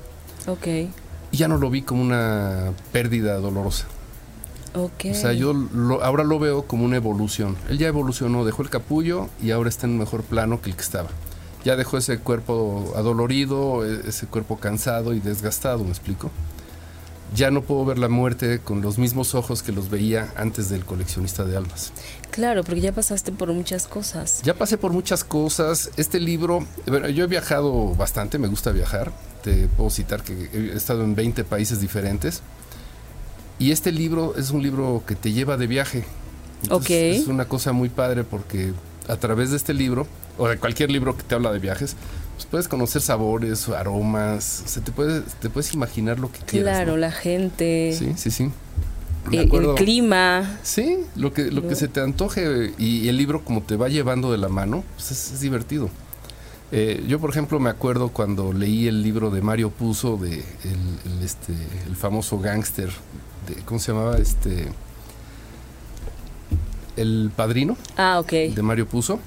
Ok, 0.47 0.65
y 0.65 1.37
ya 1.37 1.47
no 1.47 1.57
lo 1.57 1.69
vi 1.69 1.83
como 1.83 2.01
una 2.01 2.71
pérdida 2.91 3.35
dolorosa. 3.37 3.85
ok. 4.73 5.05
O 5.11 5.13
sea, 5.13 5.33
yo 5.33 5.53
lo- 5.53 6.03
ahora 6.03 6.23
lo 6.23 6.39
veo 6.39 6.63
como 6.63 6.85
una 6.85 6.95
evolución. 6.97 7.55
Él 7.69 7.77
ya 7.77 7.87
evolucionó, 7.87 8.43
dejó 8.45 8.63
el 8.63 8.69
capullo 8.71 9.29
y 9.43 9.51
ahora 9.51 9.69
está 9.69 9.85
en 9.85 9.93
un 9.93 9.99
mejor 9.99 10.23
plano 10.23 10.59
que 10.59 10.71
el 10.71 10.75
que 10.75 10.81
estaba. 10.81 11.09
Ya 11.63 11.75
dejó 11.75 11.99
ese 11.99 12.17
cuerpo 12.17 12.91
adolorido, 12.95 13.85
e- 13.85 14.09
ese 14.09 14.25
cuerpo 14.25 14.57
cansado 14.57 15.13
y 15.13 15.19
desgastado, 15.19 15.83
¿me 15.83 15.91
explico? 15.91 16.31
Ya 17.33 17.49
no 17.49 17.61
puedo 17.61 17.85
ver 17.85 17.97
la 17.97 18.09
muerte 18.09 18.59
con 18.59 18.81
los 18.81 18.97
mismos 18.97 19.35
ojos 19.35 19.63
que 19.63 19.71
los 19.71 19.89
veía 19.89 20.33
antes 20.35 20.69
del 20.69 20.83
coleccionista 20.83 21.45
de 21.45 21.55
almas. 21.55 21.93
Claro, 22.29 22.63
porque 22.63 22.81
ya 22.81 22.91
pasaste 22.91 23.31
por 23.31 23.53
muchas 23.53 23.87
cosas. 23.87 24.41
Ya 24.43 24.53
pasé 24.53 24.77
por 24.77 24.91
muchas 24.91 25.23
cosas. 25.23 25.91
Este 25.95 26.19
libro, 26.19 26.65
bueno, 26.87 27.07
yo 27.07 27.23
he 27.23 27.27
viajado 27.27 27.95
bastante, 27.95 28.37
me 28.37 28.47
gusta 28.47 28.71
viajar. 28.71 29.13
Te 29.43 29.67
puedo 29.67 29.89
citar 29.89 30.23
que 30.23 30.49
he 30.53 30.75
estado 30.75 31.03
en 31.03 31.15
20 31.15 31.45
países 31.45 31.79
diferentes. 31.79 32.41
Y 33.59 33.71
este 33.71 33.91
libro 33.91 34.35
es 34.37 34.51
un 34.51 34.61
libro 34.61 35.03
que 35.07 35.15
te 35.15 35.31
lleva 35.31 35.55
de 35.55 35.67
viaje. 35.67 36.03
Ok. 36.69 36.89
Es 36.89 37.27
una 37.27 37.45
cosa 37.45 37.71
muy 37.71 37.89
padre 37.89 38.23
porque 38.23 38.73
a 39.07 39.15
través 39.17 39.51
de 39.51 39.57
este 39.57 39.73
libro, 39.73 40.05
o 40.37 40.47
de 40.47 40.57
cualquier 40.57 40.91
libro 40.91 41.15
que 41.15 41.23
te 41.23 41.35
habla 41.35 41.51
de 41.51 41.59
viajes, 41.59 41.95
puedes 42.51 42.67
conocer 42.67 43.01
sabores, 43.01 43.67
aromas, 43.69 44.63
o 44.65 44.67
sea, 44.67 44.83
te 44.83 44.91
puedes, 44.91 45.23
te 45.35 45.49
puedes 45.49 45.73
imaginar 45.73 46.19
lo 46.19 46.31
que 46.31 46.39
quieras. 46.39 46.75
Claro, 46.75 46.97
la 46.97 47.11
gente. 47.11 47.95
Sí, 47.97 48.13
sí, 48.17 48.29
sí. 48.29 48.51
Eh, 49.31 49.47
el 49.51 49.75
clima. 49.75 50.59
Sí, 50.61 50.99
lo 51.15 51.33
que, 51.33 51.49
lo 51.51 51.67
que 51.67 51.75
se 51.75 51.87
te 51.87 52.01
antoje 52.01 52.73
y, 52.77 53.07
el 53.07 53.17
libro 53.17 53.45
como 53.45 53.61
te 53.61 53.77
va 53.77 53.87
llevando 53.87 54.31
de 54.31 54.37
la 54.37 54.49
mano, 54.49 54.83
pues 54.95 55.11
es, 55.11 55.39
divertido. 55.39 55.89
Eh, 56.73 57.03
yo, 57.07 57.19
por 57.19 57.29
ejemplo, 57.29 57.59
me 57.59 57.69
acuerdo 57.69 58.09
cuando 58.09 58.51
leí 58.51 58.87
el 58.87 59.01
libro 59.01 59.29
de 59.29 59.41
Mario 59.41 59.69
Puzo, 59.69 60.17
de 60.17 60.33
el, 60.33 61.23
este, 61.23 61.53
el 61.87 61.95
famoso 61.95 62.39
gángster, 62.39 62.89
¿cómo 63.65 63.79
se 63.79 63.91
llamaba? 63.91 64.17
Este, 64.17 64.67
el 66.97 67.31
Padrino. 67.35 67.77
Ah, 67.97 68.19
ok. 68.19 68.31
De 68.31 68.61
Mario 68.61 68.87
Puzo. 68.87 69.19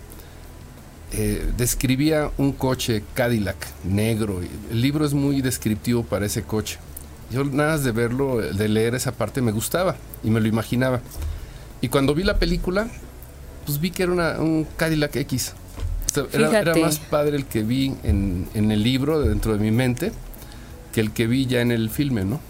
Eh, 1.17 1.53
describía 1.57 2.31
un 2.39 2.53
coche 2.53 3.05
Cadillac 3.15 3.57
negro. 3.85 4.41
El 4.71 4.81
libro 4.81 5.07
es 5.07 5.15
muy 5.15 5.43
descriptivo 5.43 6.03
para 6.03 6.27
ese 6.27 6.43
coche. 6.43 6.79
Yo 7.31 7.45
nada 7.45 7.73
más 7.73 7.85
de 7.85 7.93
verlo, 7.93 8.39
de 8.39 8.69
leer 8.69 8.95
esa 8.95 9.13
parte 9.13 9.41
me 9.41 9.53
gustaba 9.53 9.97
y 10.25 10.31
me 10.31 10.41
lo 10.41 10.49
imaginaba. 10.49 11.01
Y 11.81 11.89
cuando 11.89 12.15
vi 12.15 12.25
la 12.25 12.39
película, 12.39 12.89
pues 13.65 13.81
vi 13.81 13.91
que 13.91 14.03
era 14.03 14.41
un 14.41 14.67
Cadillac 14.77 15.15
X. 15.17 15.53
era, 16.33 16.75
más 16.75 16.99
padre 16.99 17.37
el 17.37 17.47
que 17.47 17.63
vi 17.63 17.95
en, 18.03 18.49
en 18.55 18.73
el 18.73 18.83
libro 18.83 19.21
dentro 19.21 19.53
de 19.53 19.59
mi 19.59 19.71
mente 19.71 20.13
que 20.93 21.01
el 21.01 21.13
que 21.13 21.27
vi 21.27 21.47
ya 21.47 21.61
en 21.61 21.73
el 21.73 21.91
filme, 21.91 22.25
¿no? 22.25 22.41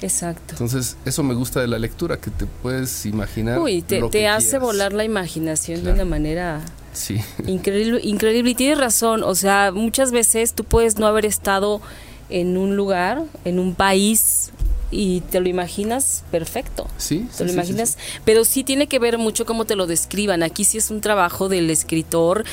Exacto. 0.00 0.54
Entonces, 0.54 0.96
eso 1.04 1.22
me 1.22 1.34
gusta 1.34 1.60
de 1.60 1.68
la 1.68 1.78
lectura, 1.78 2.16
que 2.16 2.30
te 2.30 2.46
puedes 2.46 3.06
imaginar. 3.06 3.58
Uy, 3.60 3.82
te, 3.82 4.02
te 4.08 4.26
hace 4.26 4.58
volar 4.58 4.92
la 4.92 5.04
imaginación 5.04 5.84
de 5.84 5.92
una 5.92 6.04
manera 6.04 6.60
sí. 6.92 7.20
increíble, 7.46 8.00
increíble. 8.02 8.50
Y 8.50 8.54
tienes 8.54 8.78
razón, 8.78 9.22
o 9.22 9.34
sea, 9.34 9.72
muchas 9.72 10.12
veces 10.12 10.54
tú 10.54 10.64
puedes 10.64 10.98
no 10.98 11.06
haber 11.06 11.26
estado 11.26 11.80
en 12.30 12.56
un 12.56 12.76
lugar, 12.76 13.22
en 13.44 13.58
un 13.58 13.74
país, 13.74 14.52
y 14.92 15.22
te 15.22 15.40
lo 15.40 15.48
imaginas 15.48 16.22
perfecto. 16.30 16.86
Sí, 16.98 17.26
te 17.36 17.44
lo 17.44 17.52
imaginas, 17.52 17.96
pero 18.24 18.44
sí 18.44 18.62
tiene 18.62 18.86
que 18.86 18.98
ver 18.98 19.18
mucho 19.18 19.46
cómo 19.46 19.64
te 19.64 19.74
lo 19.74 19.86
describan. 19.86 20.42
Aquí 20.42 20.64
sí 20.64 20.78
es 20.78 20.90
un 20.90 21.00
trabajo 21.00 21.48
del 21.48 21.70
escritor 21.70 22.44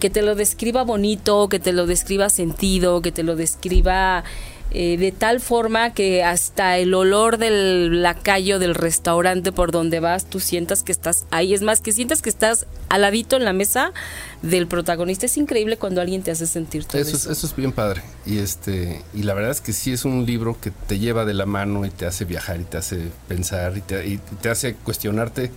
que 0.00 0.10
te 0.10 0.22
lo 0.22 0.34
describa 0.34 0.82
bonito, 0.82 1.48
que 1.48 1.60
te 1.60 1.72
lo 1.72 1.86
describa 1.86 2.30
sentido, 2.30 3.02
que 3.02 3.12
te 3.12 3.22
lo 3.22 3.36
describa 3.36 4.24
eh, 4.74 4.96
de 4.96 5.12
tal 5.12 5.40
forma 5.40 5.92
que 5.92 6.24
hasta 6.24 6.78
el 6.78 6.94
olor 6.94 7.36
del 7.36 8.02
lacayo 8.02 8.58
del 8.58 8.74
restaurante 8.74 9.52
por 9.52 9.70
donde 9.70 10.00
vas, 10.00 10.24
tú 10.24 10.40
sientas 10.40 10.82
que 10.82 10.92
estás 10.92 11.26
ahí. 11.30 11.52
Es 11.52 11.60
más, 11.60 11.80
que 11.80 11.92
sientas 11.92 12.22
que 12.22 12.30
estás 12.30 12.66
al 12.88 13.02
ladito 13.02 13.36
en 13.36 13.44
la 13.44 13.52
mesa 13.52 13.92
del 14.40 14.66
protagonista. 14.66 15.26
Es 15.26 15.36
increíble 15.36 15.76
cuando 15.76 16.00
alguien 16.00 16.22
te 16.22 16.30
hace 16.30 16.46
sentir 16.46 16.86
todo 16.86 17.02
eso. 17.02 17.30
Eso, 17.30 17.46
es 17.46 17.54
bien 17.54 17.72
padre. 17.72 18.02
Y, 18.24 18.38
este, 18.38 19.02
y 19.12 19.24
la 19.24 19.34
verdad 19.34 19.50
es 19.50 19.60
que 19.60 19.74
sí 19.74 19.92
es 19.92 20.06
un 20.06 20.24
libro 20.24 20.58
que 20.58 20.70
te 20.70 20.98
lleva 20.98 21.26
de 21.26 21.34
la 21.34 21.44
mano 21.44 21.84
y 21.84 21.90
te 21.90 22.06
hace 22.06 22.24
viajar 22.24 22.58
y 22.58 22.64
te 22.64 22.78
hace 22.78 23.10
pensar 23.28 23.76
y 23.76 23.82
te, 23.82 24.06
y 24.06 24.20
te 24.40 24.48
hace 24.48 24.74
cuestionarte. 24.74 25.50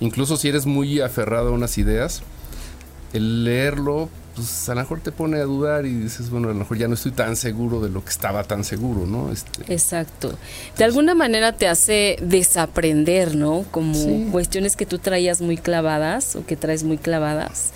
Incluso 0.00 0.36
si 0.36 0.48
eres 0.48 0.66
muy 0.66 1.00
aferrado 1.00 1.48
a 1.48 1.52
unas 1.52 1.78
ideas, 1.78 2.22
el 3.14 3.44
leerlo 3.44 4.10
pues 4.38 4.68
a 4.68 4.74
lo 4.74 4.82
mejor 4.82 5.00
te 5.00 5.10
pone 5.10 5.38
a 5.38 5.42
dudar 5.42 5.84
y 5.84 5.92
dices, 5.92 6.30
bueno, 6.30 6.48
a 6.48 6.52
lo 6.52 6.58
mejor 6.58 6.78
ya 6.78 6.86
no 6.86 6.94
estoy 6.94 7.10
tan 7.10 7.34
seguro 7.34 7.80
de 7.80 7.90
lo 7.90 8.04
que 8.04 8.10
estaba 8.10 8.44
tan 8.44 8.62
seguro, 8.62 9.04
¿no? 9.04 9.32
Este, 9.32 9.72
Exacto. 9.72 10.38
De 10.76 10.84
alguna 10.84 11.16
manera 11.16 11.56
te 11.56 11.66
hace 11.66 12.16
desaprender, 12.22 13.34
¿no? 13.34 13.64
Como 13.72 14.30
cuestiones 14.30 14.76
que 14.76 14.86
tú 14.86 15.00
traías 15.00 15.40
muy 15.40 15.56
clavadas 15.56 16.36
o 16.36 16.46
que 16.46 16.56
traes 16.56 16.84
muy 16.84 16.98
clavadas. 16.98 17.72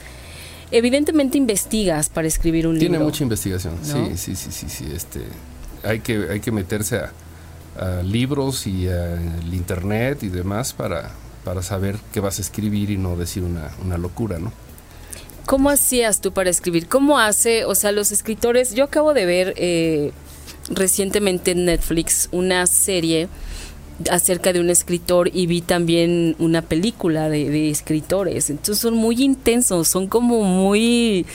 Evidentemente 0.71 1.37
investigas 1.37 2.09
para 2.09 2.29
escribir 2.29 2.69
un 2.69 2.79
libro. 2.79 2.91
Tiene 2.91 3.05
mucha 3.05 3.25
investigación, 3.25 3.75
sí, 3.83 4.17
sí, 4.17 4.37
sí, 4.37 4.53
sí, 4.53 4.69
sí. 4.69 4.93
Este, 4.95 5.21
hay, 5.83 5.99
que, 5.99 6.29
hay 6.31 6.39
que 6.39 6.53
meterse 6.53 6.99
a, 6.99 7.13
libros 8.05 8.69
y 8.69 8.87
al 8.87 9.53
internet 9.53 10.23
y 10.23 10.29
demás 10.29 10.75
para, 10.75 11.11
para 11.43 11.63
saber 11.63 11.97
qué 12.13 12.21
vas 12.21 12.39
a 12.39 12.43
escribir 12.43 12.91
y 12.91 12.99
no 12.99 13.17
decir 13.17 13.43
una, 13.43 13.73
una 13.83 13.99
locura, 13.99 14.39
¿no? 14.39 14.53
¿Cómo 15.53 15.69
hacías 15.69 16.23
tú 16.23 16.33
para 16.33 16.49
escribir? 16.49 16.89
¿Cómo 16.89 17.19
hace, 17.19 17.67
o 17.67 17.75
sea, 17.75 17.93
los 17.93 18.11
escritores? 18.11 18.75
Yo 18.75 18.85
acabo 18.85 19.13
de 19.13 19.27
ver 19.27 19.53
eh, 19.59 20.11
recientemente 20.71 21.51
en 21.51 21.67
Netflix 21.67 22.31
una 22.33 22.67
serie 22.67 23.29
acerca 24.11 24.55
de 24.55 24.61
un 24.61 24.71
escritor 24.71 25.29
y 25.31 25.45
vi 25.45 25.61
también 25.61 26.37
una 26.39 26.63
película 26.63 27.29
de, 27.29 27.69
escritores. 27.69 28.49
Entonces 28.49 28.79
son 28.79 28.95
muy 28.95 29.23
intensos, 29.23 29.89
son 29.89 30.07
como 30.07 30.43
muy... 30.43 31.27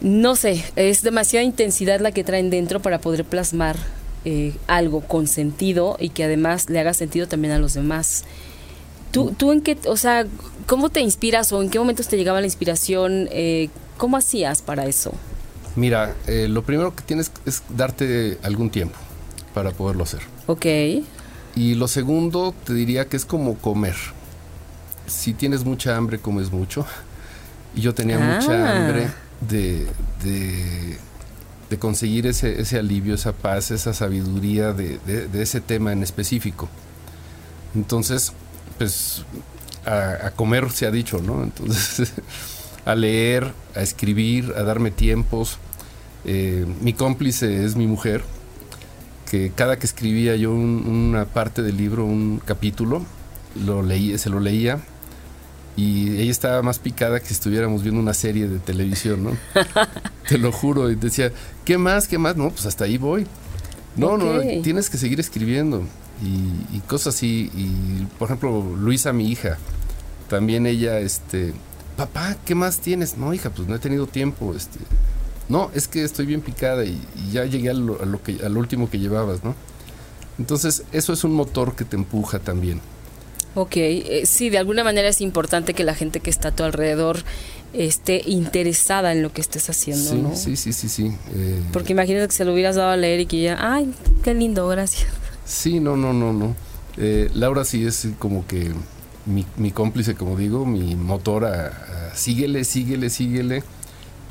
No 0.00 0.34
sé, 0.34 0.64
es 0.76 1.02
demasiada 1.02 1.44
intensidad 1.44 2.00
la 2.00 2.12
que 2.12 2.24
traen 2.24 2.48
dentro 2.48 2.80
para 2.80 2.98
poder 2.98 3.26
plasmar 3.26 3.76
eh, 4.24 4.54
algo 4.68 5.02
con 5.02 5.26
sentido 5.26 5.98
y 6.00 6.08
que 6.08 6.24
además 6.24 6.70
le 6.70 6.80
haga 6.80 6.94
sentido 6.94 7.28
también 7.28 7.52
a 7.52 7.58
los 7.58 7.74
demás. 7.74 8.24
¿Tú, 9.16 9.34
tú 9.34 9.50
en 9.52 9.62
qué, 9.62 9.78
o 9.86 9.96
sea, 9.96 10.26
cómo 10.66 10.90
te 10.90 11.00
inspiras 11.00 11.50
o 11.50 11.62
en 11.62 11.70
qué 11.70 11.78
momentos 11.78 12.06
te 12.06 12.18
llegaba 12.18 12.40
la 12.40 12.46
inspiración? 12.46 13.28
Eh, 13.30 13.70
¿Cómo 13.96 14.18
hacías 14.18 14.60
para 14.60 14.84
eso? 14.84 15.14
Mira, 15.74 16.14
eh, 16.26 16.48
lo 16.50 16.62
primero 16.62 16.94
que 16.94 17.02
tienes 17.02 17.32
es 17.46 17.62
darte 17.70 18.36
algún 18.42 18.68
tiempo 18.68 18.98
para 19.54 19.70
poderlo 19.70 20.02
hacer. 20.02 20.20
Ok. 20.46 20.66
Y 21.54 21.74
lo 21.76 21.88
segundo, 21.88 22.54
te 22.64 22.74
diría 22.74 23.08
que 23.08 23.16
es 23.16 23.24
como 23.24 23.56
comer. 23.56 23.94
Si 25.06 25.32
tienes 25.32 25.64
mucha 25.64 25.96
hambre, 25.96 26.18
comes 26.18 26.52
mucho. 26.52 26.84
Y 27.74 27.80
yo 27.80 27.94
tenía 27.94 28.18
mucha 28.18 28.52
ah. 28.52 28.76
hambre 28.76 29.08
de, 29.48 29.86
de, 31.70 31.78
conseguir 31.78 32.26
ese, 32.26 32.60
ese, 32.60 32.78
alivio, 32.78 33.14
esa 33.14 33.32
paz, 33.32 33.70
esa 33.70 33.94
sabiduría 33.94 34.74
de, 34.74 34.98
de 34.98 35.42
ese 35.42 35.62
tema 35.62 35.92
en 35.92 36.02
específico. 36.02 36.68
Entonces, 37.74 38.32
pues 38.78 39.24
a, 39.84 40.30
comer 40.34 40.70
se 40.70 40.86
ha 40.86 40.90
dicho, 40.90 41.20
¿no? 41.22 41.42
Entonces, 41.42 42.12
a 42.84 42.94
leer, 42.94 43.52
a 43.74 43.82
escribir, 43.82 44.52
a 44.56 44.62
darme 44.62 44.90
tiempos. 44.90 45.58
Eh, 46.24 46.66
mi 46.80 46.92
cómplice 46.92 47.64
es 47.64 47.76
mi 47.76 47.86
mujer, 47.86 48.24
que 49.30 49.52
cada 49.54 49.78
que 49.78 49.86
escribía 49.86 50.36
yo 50.36 50.52
una 50.52 51.24
parte 51.24 51.62
del 51.62 51.76
libro, 51.76 52.04
un 52.04 52.40
capítulo, 52.44 53.04
lo 53.64 53.82
leía, 53.82 54.18
se 54.18 54.28
lo 54.28 54.40
leía 54.40 54.80
y 55.76 56.18
ella 56.18 56.30
estaba 56.30 56.62
más 56.62 56.78
picada 56.78 57.20
que 57.20 57.26
si 57.26 57.34
estuviéramos 57.34 57.82
viendo 57.82 58.00
una 58.00 58.14
serie 58.14 58.48
de 58.48 58.58
televisión, 58.58 59.24
¿no? 59.24 59.36
Te 60.28 60.38
lo 60.38 60.50
juro. 60.50 60.90
Y 60.90 60.94
decía, 60.94 61.32
¿qué 61.66 61.76
más? 61.76 62.08
¿Qué 62.08 62.16
más? 62.16 62.34
No, 62.34 62.50
pues 62.50 62.64
hasta 62.64 62.84
ahí 62.84 62.96
voy. 62.96 63.26
No, 63.94 64.16
no, 64.16 64.40
tienes 64.62 64.90
que 64.90 64.98
seguir 64.98 65.20
escribiendo 65.20 65.82
y, 66.22 66.80
cosas 66.80 67.14
así. 67.14 67.50
Y 67.54 68.06
por 68.18 68.28
ejemplo, 68.28 68.62
Luisa, 68.78 69.12
mi 69.12 69.30
hija, 69.30 69.58
también 70.28 70.66
ella, 70.66 70.98
este, 70.98 71.52
papá, 71.96 72.36
¿qué 72.44 72.54
más 72.54 72.80
tienes? 72.80 73.16
No, 73.16 73.34
hija, 73.34 73.50
pues 73.50 73.68
no 73.68 73.74
he 73.74 73.78
tenido 73.78 74.06
tiempo, 74.06 74.54
este. 74.54 74.78
No, 75.48 75.70
es 75.74 75.86
que 75.86 76.02
estoy 76.02 76.26
bien 76.26 76.40
picada 76.40 76.84
y, 76.84 77.00
ya 77.32 77.44
llegué 77.44 77.70
a 77.70 77.74
lo, 77.74 78.22
que, 78.22 78.38
al 78.44 78.56
último 78.56 78.90
que 78.90 78.98
llevabas, 78.98 79.44
¿no? 79.44 79.54
Entonces, 80.38 80.82
eso 80.92 81.12
es 81.12 81.24
un 81.24 81.32
motor 81.32 81.74
que 81.76 81.84
te 81.84 81.96
empuja 81.96 82.38
también. 82.38 82.80
Ok, 83.54 83.76
eh, 83.76 84.22
sí, 84.26 84.50
de 84.50 84.58
alguna 84.58 84.84
manera 84.84 85.08
es 85.08 85.22
importante 85.22 85.72
que 85.72 85.82
la 85.82 85.94
gente 85.94 86.20
que 86.20 86.28
está 86.28 86.48
a 86.48 86.52
tu 86.54 86.62
alrededor 86.62 87.20
esté 87.72 88.22
interesada 88.26 89.12
en 89.12 89.22
lo 89.22 89.32
que 89.32 89.40
estés 89.40 89.70
haciendo, 89.70 90.10
sí, 90.10 90.16
¿no? 90.16 90.36
Sí, 90.36 90.56
sí, 90.56 90.72
sí, 90.72 90.88
sí. 90.88 91.12
Eh, 91.34 91.62
Porque 91.72 91.92
imagínate 91.92 92.28
que 92.28 92.34
se 92.34 92.44
lo 92.44 92.52
hubieras 92.52 92.76
dado 92.76 92.90
a 92.90 92.96
leer 92.96 93.20
y 93.20 93.26
que 93.26 93.40
ya, 93.40 93.56
ay, 93.58 93.92
qué 94.22 94.34
lindo, 94.34 94.66
gracias. 94.68 95.08
Sí, 95.46 95.80
no, 95.80 95.96
no, 95.96 96.12
no, 96.12 96.32
no. 96.32 96.56
Eh, 96.98 97.30
Laura 97.34 97.64
sí 97.64 97.86
es 97.86 98.08
como 98.18 98.46
que 98.46 98.72
mi, 99.26 99.70
cómplice, 99.70 100.14
como 100.14 100.36
digo, 100.36 100.66
mi 100.66 100.96
motor 100.96 101.44
a, 101.44 102.12
síguele, 102.14 102.64
síguele, 102.64 103.10
síguele. 103.10 103.62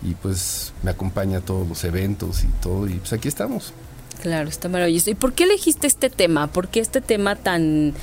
Y 0.03 0.13
pues 0.15 0.73
me 0.83 0.91
acompaña 0.91 1.39
a 1.39 1.41
todos 1.41 1.67
los 1.67 1.83
eventos 1.83 2.43
y 2.43 2.47
todo. 2.61 2.87
Y 2.87 2.95
pues 2.95 3.13
aquí 3.13 3.27
estamos. 3.27 3.73
Claro, 4.21 4.49
está 4.49 4.69
maravilloso. 4.69 5.09
¿Y 5.09 5.15
por 5.15 5.33
qué 5.33 5.45
elegiste 5.45 5.87
este 5.87 6.09
tema? 6.09 6.47
¿Por 6.47 6.67
qué 6.67 6.81
este 6.81 7.01
tema 7.01 7.35
tan 7.35 7.93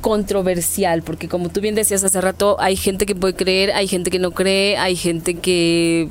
controversial? 0.00 1.02
Porque 1.02 1.28
como 1.28 1.48
tú 1.48 1.60
bien 1.60 1.74
decías 1.74 2.04
hace 2.04 2.20
rato, 2.20 2.56
hay 2.60 2.76
gente 2.76 3.04
que 3.04 3.14
puede 3.14 3.34
creer, 3.34 3.72
hay 3.72 3.88
gente 3.88 4.10
que 4.10 4.18
no 4.18 4.30
cree, 4.30 4.76
hay 4.78 4.96
gente 4.96 5.34
que 5.34 6.08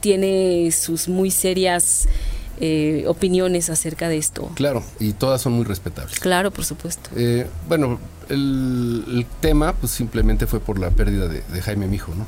tiene 0.00 0.70
sus 0.72 1.08
muy 1.08 1.30
serias 1.30 2.06
eh, 2.60 3.04
opiniones 3.06 3.70
acerca 3.70 4.08
de 4.08 4.16
esto. 4.16 4.50
Claro, 4.54 4.82
y 5.00 5.12
todas 5.12 5.42
son 5.42 5.54
muy 5.54 5.64
respetables. 5.64 6.18
Claro, 6.20 6.50
por 6.50 6.64
supuesto. 6.64 7.10
Eh, 7.16 7.46
bueno, 7.68 7.98
el, 8.28 9.26
tema 9.40 9.72
pues 9.74 9.92
simplemente 9.92 10.46
fue 10.46 10.60
por 10.60 10.78
la 10.78 10.90
pérdida 10.90 11.28
de, 11.28 11.42
Jaime 11.62 11.86
Mijo, 11.86 12.12
¿no? 12.14 12.26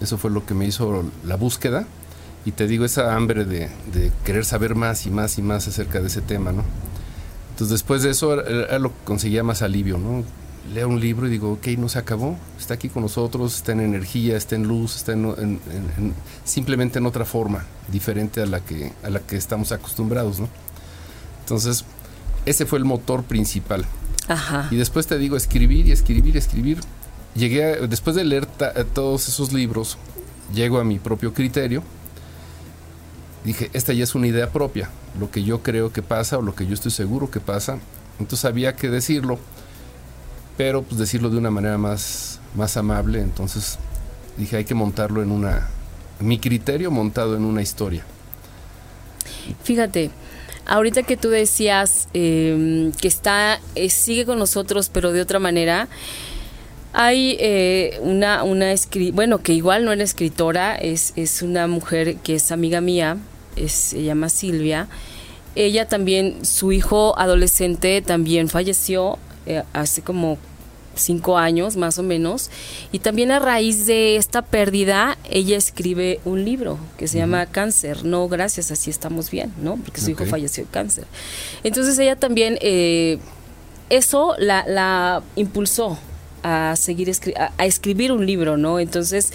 Eso 0.00 0.18
fue 0.18 0.30
lo 0.30 0.44
que 0.44 0.54
me 0.54 0.66
hizo 0.66 1.04
la 1.24 1.36
búsqueda 1.36 1.86
y 2.44 2.52
te 2.52 2.66
digo 2.66 2.84
esa 2.84 3.14
hambre 3.14 3.44
de, 3.44 3.70
querer 4.24 4.44
saber 4.44 4.74
más 4.74 5.06
y 5.06 5.10
más 5.10 5.38
y 5.38 5.42
más 5.42 5.68
acerca 5.68 6.00
de 6.00 6.08
ese 6.08 6.20
tema, 6.20 6.52
¿no? 6.52 6.64
Entonces 7.50 7.70
después 7.70 8.02
de 8.02 8.10
eso 8.10 8.40
era, 8.44 8.78
lo 8.78 8.88
que 8.90 9.04
conseguía 9.04 9.42
más 9.42 9.62
alivio, 9.62 9.98
¿no? 9.98 10.24
Leo 10.72 10.88
un 10.88 11.00
libro 11.00 11.26
y 11.26 11.30
digo, 11.30 11.52
ok, 11.52 11.66
no 11.78 11.88
se 11.88 11.98
acabó, 11.98 12.36
está 12.58 12.74
aquí 12.74 12.88
con 12.88 13.02
nosotros, 13.02 13.56
está 13.56 13.72
en 13.72 13.80
energía, 13.80 14.36
está 14.36 14.54
en 14.54 14.68
luz, 14.68 14.96
está 14.96 15.12
en, 15.12 15.58
simplemente 16.44 16.98
en 16.98 17.06
otra 17.06 17.24
forma, 17.24 17.64
diferente 17.88 18.40
a 18.42 18.46
la 18.46 18.60
que, 18.60 18.92
a 19.02 19.10
la 19.10 19.20
que 19.20 19.36
estamos 19.36 19.72
acostumbrados, 19.72 20.40
¿no? 20.40 20.48
Entonces, 21.40 21.84
ese 22.46 22.64
fue 22.64 22.78
el 22.78 22.84
motor 22.84 23.24
principal. 23.24 23.84
Ajá. 24.28 24.68
Y 24.70 24.76
después 24.76 25.06
te 25.06 25.18
digo, 25.18 25.36
escribir 25.36 25.88
y 25.88 25.92
escribir 25.92 26.36
y 26.36 26.38
escribir. 26.38 26.78
Llegué, 27.34 27.86
después 27.88 28.14
de 28.14 28.24
leer 28.24 28.46
todos 28.94 29.28
esos 29.28 29.52
libros, 29.52 29.98
llego 30.54 30.78
a 30.78 30.84
mi 30.84 30.98
propio 30.98 31.34
criterio. 31.34 31.82
Dije, 33.44 33.70
esta 33.72 33.92
ya 33.92 34.04
es 34.04 34.14
una 34.14 34.28
idea 34.28 34.50
propia, 34.50 34.90
lo 35.18 35.30
que 35.30 35.42
yo 35.42 35.62
creo 35.62 35.92
que 35.92 36.02
pasa 36.02 36.38
o 36.38 36.42
lo 36.42 36.54
que 36.54 36.66
yo 36.66 36.74
estoy 36.74 36.92
seguro 36.92 37.30
que 37.30 37.40
pasa. 37.40 37.78
Entonces 38.20 38.44
había 38.44 38.76
que 38.76 38.88
decirlo 38.88 39.40
pero 40.56 40.82
pues 40.82 40.98
decirlo 40.98 41.30
de 41.30 41.38
una 41.38 41.50
manera 41.50 41.78
más, 41.78 42.40
más 42.54 42.76
amable, 42.76 43.20
entonces 43.20 43.78
dije 44.36 44.56
hay 44.56 44.64
que 44.64 44.74
montarlo 44.74 45.22
en 45.22 45.30
una, 45.30 45.68
mi 46.20 46.38
criterio 46.38 46.90
montado 46.90 47.36
en 47.36 47.44
una 47.44 47.62
historia. 47.62 48.04
Fíjate, 49.62 50.10
ahorita 50.66 51.02
que 51.02 51.16
tú 51.16 51.28
decías 51.28 52.08
em, 52.12 52.92
que 52.92 53.08
está, 53.08 53.60
eh, 53.74 53.90
sigue 53.90 54.24
con 54.24 54.38
nosotros, 54.38 54.90
pero 54.92 55.12
de 55.12 55.20
otra 55.20 55.38
manera, 55.38 55.88
hay 56.92 57.36
eh, 57.40 57.98
una, 58.02 58.44
una 58.44 58.74
bueno, 59.12 59.38
que 59.38 59.54
igual 59.54 59.84
no 59.84 59.92
era 59.92 60.04
escritora, 60.04 60.76
es, 60.76 61.12
es 61.16 61.42
una 61.42 61.66
mujer 61.66 62.16
que 62.16 62.34
es 62.34 62.52
amiga 62.52 62.80
mía, 62.80 63.16
se 63.66 64.02
llama 64.02 64.28
Silvia. 64.28 64.88
Ella 65.54 65.86
también, 65.86 66.44
su 66.44 66.72
hijo 66.72 67.18
adolescente 67.18 68.00
también 68.02 68.48
falleció 68.48 69.18
eh, 69.46 69.62
hace 69.72 70.02
como 70.02 70.38
cinco 70.94 71.38
años 71.38 71.76
más 71.76 71.98
o 71.98 72.02
menos. 72.02 72.50
Y 72.90 72.98
también 72.98 73.30
a 73.30 73.38
raíz 73.38 73.86
de 73.86 74.16
esta 74.16 74.42
pérdida 74.42 75.16
ella 75.28 75.56
escribe 75.56 76.20
un 76.24 76.44
libro 76.44 76.78
que 76.98 77.08
se 77.08 77.18
llama 77.18 77.46
Cáncer. 77.46 78.04
No 78.04 78.28
gracias 78.28 78.70
así 78.70 78.90
estamos 78.90 79.30
bien 79.30 79.52
no 79.60 79.76
porque 79.76 80.00
su 80.00 80.10
hijo 80.10 80.24
falleció 80.26 80.64
de 80.64 80.70
cáncer. 80.70 81.04
Entonces 81.62 81.98
ella 81.98 82.16
también 82.16 82.58
eh, 82.60 83.18
eso 83.90 84.34
la, 84.38 85.22
impulsó 85.36 85.98
a 86.42 86.74
seguir 86.76 87.10
a, 87.36 87.64
escribir 87.64 88.10
un 88.10 88.26
libro 88.26 88.56
no 88.56 88.80
entonces 88.80 89.32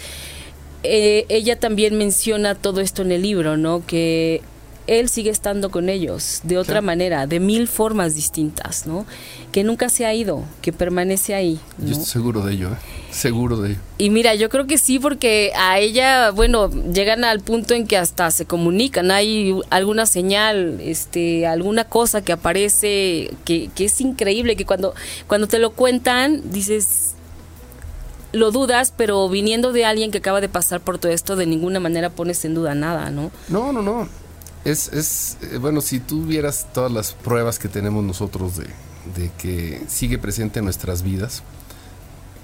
eh, 0.82 1.24
ella 1.30 1.58
también 1.58 1.96
menciona 1.96 2.54
todo 2.54 2.82
esto 2.82 3.00
en 3.00 3.12
el 3.12 3.22
libro 3.22 3.56
no 3.56 3.86
que 3.86 4.42
él 4.88 5.10
sigue 5.10 5.30
estando 5.30 5.70
con 5.70 5.90
ellos 5.90 6.40
de 6.44 6.56
otra 6.56 6.80
manera, 6.80 7.26
de 7.26 7.40
mil 7.40 7.68
formas 7.68 8.14
distintas, 8.14 8.86
¿no? 8.86 9.04
Que 9.52 9.62
nunca 9.62 9.90
se 9.90 10.06
ha 10.06 10.14
ido, 10.14 10.44
que 10.62 10.72
permanece 10.72 11.34
ahí. 11.34 11.60
Yo 11.76 11.92
estoy 11.92 12.06
seguro 12.06 12.40
de 12.40 12.54
ello, 12.54 12.70
¿eh? 12.70 12.76
seguro 13.10 13.58
de 13.58 13.72
ello. 13.72 13.78
Y 13.98 14.08
mira, 14.08 14.34
yo 14.34 14.48
creo 14.48 14.66
que 14.66 14.78
sí, 14.78 14.98
porque 14.98 15.52
a 15.56 15.78
ella, 15.78 16.30
bueno, 16.30 16.70
llegan 16.70 17.22
al 17.24 17.40
punto 17.40 17.74
en 17.74 17.86
que 17.86 17.98
hasta 17.98 18.30
se 18.30 18.46
comunican, 18.46 19.10
hay 19.10 19.54
alguna 19.68 20.06
señal, 20.06 20.80
este, 20.80 21.46
alguna 21.46 21.84
cosa 21.84 22.22
que 22.22 22.32
aparece, 22.32 23.30
que, 23.44 23.70
que 23.74 23.84
es 23.84 24.00
increíble, 24.00 24.56
que 24.56 24.64
cuando, 24.64 24.94
cuando 25.26 25.48
te 25.48 25.58
lo 25.58 25.72
cuentan, 25.72 26.50
dices, 26.50 27.14
lo 28.32 28.52
dudas, 28.52 28.94
pero 28.96 29.28
viniendo 29.28 29.72
de 29.72 29.84
alguien 29.84 30.10
que 30.10 30.18
acaba 30.18 30.40
de 30.40 30.48
pasar 30.48 30.80
por 30.80 30.98
todo 30.98 31.12
esto, 31.12 31.36
de 31.36 31.44
ninguna 31.44 31.78
manera 31.78 32.08
pones 32.08 32.42
en 32.46 32.54
duda 32.54 32.74
nada, 32.74 33.10
¿no? 33.10 33.30
No, 33.50 33.70
no, 33.70 33.82
no 33.82 34.08
es, 34.64 34.92
es 34.92 35.36
eh, 35.42 35.58
bueno, 35.58 35.80
si 35.80 36.00
tú 36.00 36.24
vieras 36.24 36.66
todas 36.72 36.92
las 36.92 37.12
pruebas 37.12 37.58
que 37.58 37.68
tenemos 37.68 38.04
nosotros 38.04 38.56
de, 38.56 39.30
que 39.38 39.82
sigue 39.88 40.18
presente 40.18 40.58
en 40.58 40.64
nuestras 40.64 41.02
vidas, 41.02 41.42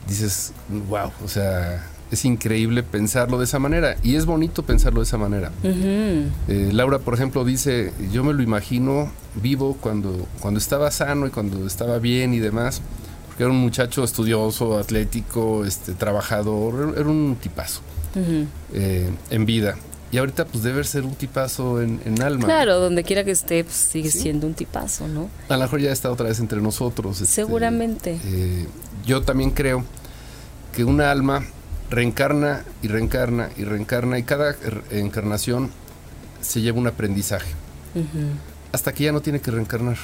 dices, 0.08 0.52
wow, 0.88 1.10
o 1.24 1.28
sea, 1.28 1.86
es 2.10 2.24
increíble 2.24 2.82
pensarlo 2.82 3.38
de 3.38 3.44
esa 3.44 3.58
manera 3.58 3.96
y 4.02 4.16
es 4.16 4.26
bonito 4.26 4.62
pensarlo 4.62 5.00
de 5.00 5.04
esa 5.04 5.18
manera. 5.18 5.50
Eh, 5.62 6.70
Laura, 6.72 6.98
por 6.98 7.14
ejemplo, 7.14 7.44
dice, 7.44 7.92
yo 8.12 8.24
me 8.24 8.32
lo 8.32 8.42
imagino 8.42 9.10
vivo 9.34 9.76
cuando, 9.80 10.26
cuando 10.40 10.58
estaba 10.58 10.90
sano 10.90 11.26
y 11.26 11.30
cuando 11.30 11.66
estaba 11.66 11.98
bien 11.98 12.34
y 12.34 12.38
demás, 12.38 12.80
porque 13.26 13.42
era 13.42 13.52
un 13.52 13.58
muchacho 13.58 14.04
estudioso, 14.04 14.78
atlético, 14.78 15.64
este, 15.64 15.92
trabajador, 15.92 16.94
era 16.96 17.08
un 17.08 17.36
tipazo 17.40 17.80
eh, 18.72 19.10
en 19.30 19.46
vida. 19.46 19.76
Y 20.14 20.18
ahorita 20.18 20.44
pues 20.44 20.62
debe 20.62 20.84
ser 20.84 21.02
un 21.02 21.16
tipazo 21.16 21.82
en, 21.82 22.22
alma. 22.22 22.44
Claro, 22.44 22.78
donde 22.78 23.02
quiera 23.02 23.24
que 23.24 23.32
esté, 23.32 23.64
pues, 23.64 23.74
sigue 23.74 24.12
siendo 24.12 24.46
un 24.46 24.54
tipazo, 24.54 25.08
¿no? 25.08 25.28
A 25.48 25.56
lo 25.56 25.64
mejor 25.64 25.80
ya 25.80 25.90
está 25.90 26.08
otra 26.08 26.28
vez 26.28 26.38
entre 26.38 26.60
nosotros. 26.60 27.20
Este, 27.20 27.34
Seguramente. 27.34 28.20
Eh, 28.24 28.68
yo 29.04 29.22
también 29.22 29.50
creo 29.50 29.82
que 30.72 30.84
una 30.84 31.10
alma 31.10 31.44
reencarna 31.90 32.64
y 32.80 32.86
reencarna 32.86 33.50
y 33.56 33.64
reencarna 33.64 34.16
y 34.16 34.22
cada 34.22 34.54
encarnación 34.92 35.70
se 36.40 36.60
lleva 36.60 36.78
un 36.78 36.86
aprendizaje. 36.86 37.50
Hasta 38.70 38.92
que 38.92 39.02
ya 39.02 39.10
no 39.10 39.20
tiene 39.20 39.40
que 39.40 39.50
reencarnar. 39.50 39.96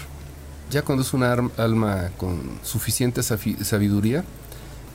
Ya 0.73 0.83
cuando 0.83 1.05
es 1.05 1.14
una 1.14 1.37
alma 1.57 2.11
con 2.16 2.59
suficiente 2.64 3.23
sabiduría, 3.23 4.25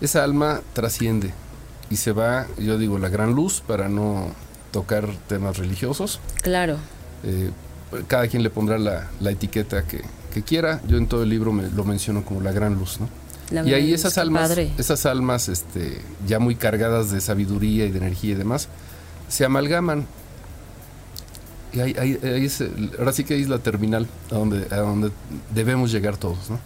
esa 0.01 0.25
alma 0.25 0.59
trasciende 0.73 1.31
y 1.89 1.95
se 1.95 2.11
va, 2.11 2.47
yo 2.59 2.77
digo, 2.77 2.99
la 2.99 3.07
gran 3.07 3.33
luz 3.33 3.63
para 3.65 3.87
no 3.87 4.43
tocar 4.75 5.07
temas 5.29 5.57
religiosos. 5.57 6.19
Claro. 6.41 6.75
Eh, 7.23 7.49
cada 8.07 8.27
quien 8.27 8.43
le 8.43 8.49
pondrá 8.49 8.77
la, 8.77 9.31
etiqueta 9.31 9.85
que, 9.87 10.01
quiera. 10.43 10.81
Yo 10.85 10.97
en 10.97 11.07
todo 11.07 11.23
el 11.23 11.29
libro 11.29 11.53
me, 11.53 11.69
lo 11.69 11.85
menciono 11.85 12.25
como 12.25 12.41
la 12.41 12.51
gran 12.51 12.75
luz, 12.75 12.99
¿no? 12.99 13.07
y 13.65 13.73
ahí 13.73 13.93
esas 13.93 14.17
almas, 14.17 14.57
esas 14.77 15.05
almas 15.05 15.47
este, 15.47 16.01
ya 16.27 16.39
muy 16.39 16.55
cargadas 16.55 17.09
de 17.11 17.21
sabiduría 17.21 17.85
y 17.85 17.91
de 17.91 17.99
energía 17.99 18.31
y 18.31 18.35
demás, 18.35 18.67
se 19.29 19.45
amalgaman. 19.45 20.05
Y 21.71 21.79
ahí, 21.79 21.95
ahí, 21.97 22.49
ahora 22.99 23.13
sí 23.13 23.23
que 23.23 23.35
ahí 23.35 23.43
es 23.43 23.49
la 23.49 23.59
terminal 23.59 24.07
a 24.29 24.35
donde, 24.35 24.67
a 24.71 24.77
donde 24.77 25.11
debemos 25.53 25.89
llegar 25.89 26.17
todos, 26.17 26.49
¿no? 26.49 26.59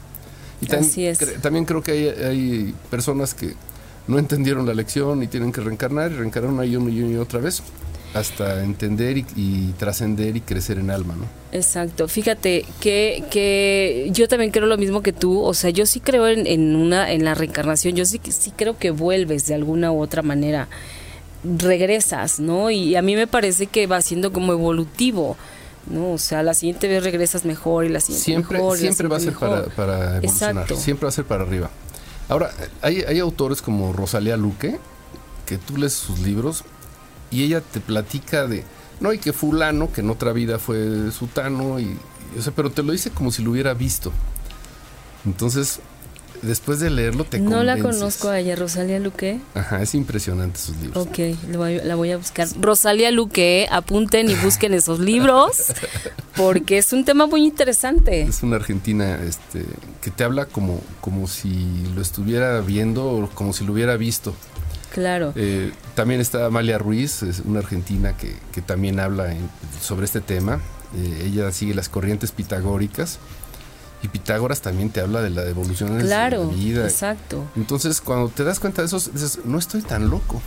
Y 0.61 0.65
también, 0.65 1.15
también 1.41 1.65
creo 1.65 1.83
que 1.83 1.91
hay, 1.91 2.07
hay, 2.07 2.75
personas 2.89 3.35
que 3.35 3.53
no 4.07 4.17
entendieron 4.17 4.65
la 4.65 4.73
lección 4.73 5.21
y 5.21 5.27
tienen 5.27 5.51
que 5.51 5.61
reencarnar 5.61 6.11
y 6.11 6.15
reencarnaron 6.15 6.59
ahí 6.59 6.75
una 6.75 6.89
y 6.89 7.15
otra 7.17 7.39
vez 7.39 7.61
hasta 8.13 8.63
entender 8.63 9.17
y, 9.17 9.73
trascender 9.77 10.35
y 10.35 10.41
crecer 10.41 10.79
en 10.79 10.89
alma, 10.89 11.15
¿no? 11.15 11.25
Exacto. 11.51 12.07
Fíjate 12.07 12.65
que, 12.79 13.23
que 13.29 14.09
yo 14.11 14.27
también 14.27 14.51
creo 14.51 14.65
lo 14.65 14.77
mismo 14.77 15.01
que 15.01 15.13
tú. 15.13 15.41
O 15.41 15.53
sea, 15.53 15.69
yo 15.69 15.85
sí 15.85 15.99
creo 15.99 16.27
en, 16.27 16.75
una 16.75 17.11
en 17.11 17.23
la 17.23 17.35
reencarnación. 17.35 17.95
Yo 17.95 18.05
sí 18.05 18.19
sí 18.29 18.51
creo 18.55 18.77
que 18.77 18.91
vuelves 18.91 19.45
de 19.45 19.55
alguna 19.55 19.91
u 19.91 20.01
otra 20.01 20.21
manera. 20.21 20.67
Regresas, 21.43 22.39
¿no? 22.39 22.69
Y 22.69 22.95
a 22.95 23.01
mí 23.01 23.15
me 23.15 23.27
parece 23.27 23.67
que 23.67 23.87
va 23.87 24.01
siendo 24.01 24.33
como 24.33 24.53
evolutivo. 24.53 25.37
¿no? 25.87 26.11
O 26.11 26.17
sea, 26.17 26.43
la 26.43 26.53
siguiente 26.53 26.87
vez 26.87 27.03
regresas 27.03 27.45
mejor 27.45 27.85
y 27.85 27.89
la 27.89 27.99
siguiente 27.99 28.25
siempre, 28.25 28.57
mejor. 28.57 28.77
Siempre 28.77 29.07
va 29.07 29.17
a 29.17 29.19
ser 29.19 29.33
para, 29.33 29.65
para 29.65 30.17
evolucionar. 30.17 30.67
Siempre 30.75 31.05
va 31.05 31.09
a 31.09 31.13
ser 31.13 31.25
para 31.25 31.43
arriba. 31.43 31.69
Ahora, 32.27 32.51
hay, 32.81 33.01
hay 33.01 33.19
autores 33.19 33.61
como 33.61 33.93
Rosalía 33.93 34.37
Luque, 34.37 34.79
que 35.45 35.57
tú 35.57 35.77
lees 35.77 35.93
sus 35.93 36.19
libros 36.19 36.63
y 37.31 37.43
ella 37.43 37.61
te 37.61 37.79
platica 37.79 38.47
de, 38.47 38.63
no, 38.99 39.13
y 39.13 39.19
que 39.19 39.33
fulano, 39.33 39.91
que 39.91 40.01
en 40.01 40.09
otra 40.09 40.33
vida 40.33 40.59
fue 40.59 41.11
sutano, 41.11 41.79
y, 41.79 41.97
o 42.37 42.41
sea, 42.41 42.53
pero 42.55 42.71
te 42.71 42.83
lo 42.83 42.91
dice 42.91 43.11
como 43.11 43.31
si 43.31 43.43
lo 43.43 43.51
hubiera 43.51 43.73
visto. 43.73 44.11
Entonces, 45.25 45.79
después 46.41 46.79
de 46.79 46.89
leerlo 46.89 47.25
te 47.25 47.39
No 47.39 47.63
la 47.63 47.77
conozco 47.77 48.29
a 48.29 48.39
ella, 48.39 48.55
Rosalía 48.55 48.99
Luque. 48.99 49.39
Ajá, 49.53 49.81
es 49.81 49.93
impresionante 49.95 50.59
sus 50.59 50.77
libros. 50.77 51.07
Ok, 51.07 51.19
la 51.83 51.95
voy 51.95 52.11
a 52.11 52.17
buscar. 52.17 52.47
Rosalía 52.59 53.11
Luque, 53.11 53.67
apunten 53.71 54.29
y 54.29 54.35
busquen 54.35 54.73
esos 54.73 54.99
libros, 54.99 55.73
porque 56.35 56.77
es 56.77 56.93
un 56.93 57.05
tema 57.05 57.27
muy 57.27 57.43
interesante. 57.43 58.21
Es 58.21 58.43
una 58.43 58.57
argentina 58.57 59.19
este, 59.23 59.65
que 60.01 60.11
te 60.11 60.23
habla 60.23 60.45
como, 60.45 60.81
como 61.01 61.27
si 61.27 61.67
lo 61.95 62.01
estuviera 62.01 62.61
viendo 62.61 63.05
o 63.05 63.29
como 63.29 63.53
si 63.53 63.65
lo 63.65 63.73
hubiera 63.73 63.97
visto. 63.97 64.33
Claro. 64.93 65.33
Eh, 65.35 65.71
también 65.95 66.21
está 66.21 66.45
Amalia 66.45 66.77
Ruiz, 66.77 67.23
es 67.23 67.41
una 67.45 67.59
argentina 67.59 68.15
que, 68.17 68.35
también 68.61 68.99
habla 68.99 69.33
sobre 69.81 70.05
este 70.05 70.21
tema. 70.21 70.59
Eh, 70.95 71.23
ella 71.25 71.51
sigue 71.51 71.73
las 71.73 71.89
corrientes 71.89 72.31
pitagóricas. 72.31 73.19
Y 74.01 74.07
Pitágoras 74.07 74.61
también 74.61 74.91
te 74.91 75.01
habla 75.01 75.21
de 75.21 75.29
la 75.29 75.43
devolución 75.43 75.97
de 75.97 76.05
la 76.05 76.29
vida. 76.29 76.85
Exacto. 76.85 77.45
Entonces, 77.57 77.99
cuando 77.99 78.29
te 78.29 78.45
das 78.45 78.59
cuenta 78.59 78.81
de 78.81 78.85
eso, 78.85 78.97
dices, 78.97 79.39
no 79.43 79.59
estoy 79.59 79.81
tan 79.81 80.09
loco. 80.09 80.41